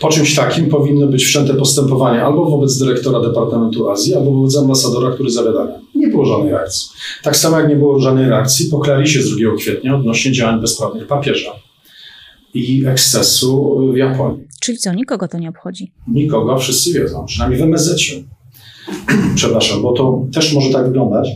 Po 0.00 0.08
czymś 0.08 0.34
takim 0.34 0.68
powinno 0.68 1.06
być 1.06 1.24
wszczęte 1.24 1.54
postępowanie 1.54 2.24
albo 2.24 2.50
wobec 2.50 2.78
dyrektora 2.78 3.20
Departamentu 3.20 3.90
Azji, 3.90 4.14
albo 4.14 4.32
wobec 4.32 4.56
ambasadora, 4.56 5.10
który 5.10 5.30
zawiadamia. 5.30 5.72
Nie 5.94 6.08
było 6.08 6.24
żadnej 6.24 6.52
reakcji. 6.52 6.88
Tak 7.22 7.36
samo 7.36 7.60
jak 7.60 7.68
nie 7.68 7.76
było 7.76 8.00
żadnej 8.00 8.28
reakcji 8.28 8.66
po 8.70 8.78
klarisie 8.78 9.22
z 9.22 9.36
2 9.36 9.56
kwietnia 9.58 9.96
odnośnie 9.96 10.32
działań 10.32 10.60
bezprawnych 10.60 11.06
papieża 11.06 11.50
i 12.54 12.86
ekscesu 12.86 13.78
w 13.92 13.96
Japonii. 13.96 14.44
Czyli 14.60 14.78
co, 14.78 14.94
nikogo 14.94 15.28
to 15.28 15.38
nie 15.38 15.48
obchodzi? 15.48 15.92
Nikogo, 16.08 16.58
wszyscy 16.58 16.92
wiedzą, 16.92 17.24
przynajmniej 17.24 17.60
w 17.60 17.62
MSZ. 17.62 17.96
Przepraszam, 19.34 19.82
bo 19.82 19.92
to 19.92 20.26
też 20.34 20.54
może 20.54 20.70
tak 20.70 20.86
wyglądać. 20.86 21.28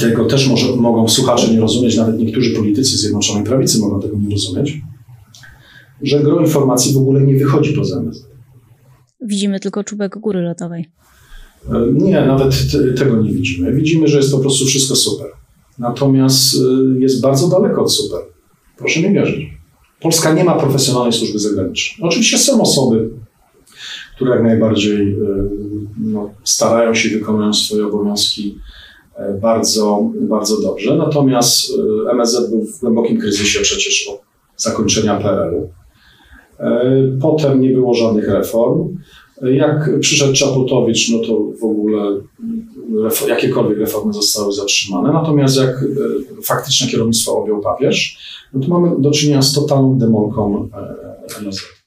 Tego 0.00 0.24
też 0.24 0.48
może, 0.48 0.76
mogą 0.76 1.08
słuchacze 1.08 1.48
nie 1.48 1.60
rozumieć, 1.60 1.96
nawet 1.96 2.18
niektórzy 2.18 2.50
politycy 2.50 2.98
Zjednoczonej 2.98 3.44
Prawicy 3.44 3.80
mogą 3.80 4.00
tego 4.00 4.16
nie 4.18 4.30
rozumieć, 4.30 4.80
że 6.02 6.20
gro 6.20 6.40
informacji 6.40 6.94
w 6.94 6.96
ogóle 6.96 7.20
nie 7.20 7.36
wychodzi 7.36 7.72
poza 7.72 8.00
MSZ. 8.00 8.26
Widzimy 9.20 9.60
tylko 9.60 9.84
czubek 9.84 10.18
góry 10.18 10.40
lotowej. 10.40 10.90
E, 11.70 11.92
nie, 11.92 12.26
nawet 12.26 12.72
te, 12.72 12.92
tego 12.92 13.22
nie 13.22 13.32
widzimy. 13.32 13.72
Widzimy, 13.72 14.08
że 14.08 14.16
jest 14.16 14.32
po 14.32 14.38
prostu 14.38 14.66
wszystko 14.66 14.96
super. 14.96 15.26
Natomiast 15.78 16.54
e, 16.54 17.00
jest 17.00 17.20
bardzo 17.20 17.48
daleko 17.48 17.82
od 17.82 17.92
super. 17.92 18.20
Proszę 18.82 19.00
mi 19.00 19.14
wierzyć. 19.14 19.50
Polska 20.00 20.32
nie 20.32 20.44
ma 20.44 20.54
profesjonalnej 20.54 21.12
służby 21.12 21.38
zagranicznej. 21.38 22.08
Oczywiście 22.08 22.38
są 22.38 22.60
osoby, 22.60 23.10
które 24.16 24.30
jak 24.30 24.42
najbardziej 24.42 25.12
e, 25.12 25.16
no, 25.98 26.30
starają 26.44 26.94
się 26.94 27.08
wykonują 27.08 27.52
swoje 27.52 27.86
obowiązki 27.86 28.58
e, 29.16 29.34
bardzo, 29.34 30.10
bardzo 30.20 30.60
dobrze. 30.60 30.96
Natomiast 30.96 31.72
e, 32.08 32.10
MSZ 32.10 32.50
był 32.50 32.64
w 32.64 32.80
głębokim 32.80 33.20
kryzysie 33.20 33.60
przecież 33.60 34.08
od 34.08 34.20
zakończenia 34.56 35.20
PRL-u. 35.20 35.68
Potem 37.20 37.60
nie 37.60 37.70
było 37.70 37.94
żadnych 37.94 38.28
reform. 38.28 38.96
Jak 39.42 40.00
przyszedł 40.00 40.32
Czaputowicz, 40.32 41.10
no 41.10 41.18
to 41.18 41.38
w 41.60 41.64
ogóle 41.64 42.20
jakiekolwiek 43.28 43.78
reformy 43.78 44.12
zostały 44.12 44.52
zatrzymane. 44.52 45.12
Natomiast 45.12 45.56
jak 45.56 45.84
faktyczne 46.44 46.86
kierownictwo 46.86 47.38
objął 47.38 47.60
papież, 47.60 48.18
no 48.54 48.60
to 48.60 48.68
mamy 48.68 49.02
do 49.02 49.10
czynienia 49.10 49.42
z 49.42 49.52
totalną 49.52 49.98
demolką 49.98 50.68
MSZ. 51.40 51.60
E, 51.60 51.82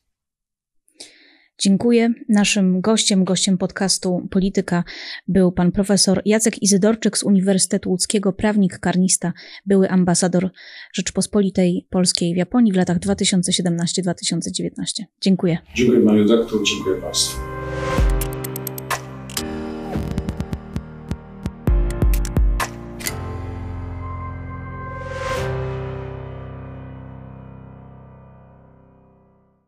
Dziękuję. 1.59 2.13
Naszym 2.29 2.81
gościem, 2.81 3.23
gościem 3.23 3.57
podcastu 3.57 4.27
Polityka 4.31 4.83
był 5.27 5.51
pan 5.51 5.71
profesor 5.71 6.21
Jacek 6.25 6.63
Izydorczyk 6.63 7.17
z 7.17 7.23
Uniwersytetu 7.23 7.89
Łódzkiego, 7.89 8.33
prawnik, 8.33 8.79
karnista, 8.79 9.33
były 9.65 9.89
ambasador 9.89 10.49
Rzeczpospolitej 10.93 11.87
Polskiej 11.89 12.33
w 12.33 12.37
Japonii 12.37 12.73
w 12.73 12.75
latach 12.75 12.99
2017-2019. 12.99 14.69
Dziękuję. 15.21 15.57
Dziękuję 15.75 15.99
panie 15.99 16.19
redaktor, 16.19 16.59
dziękuję 16.63 17.01
państwu. 17.01 17.54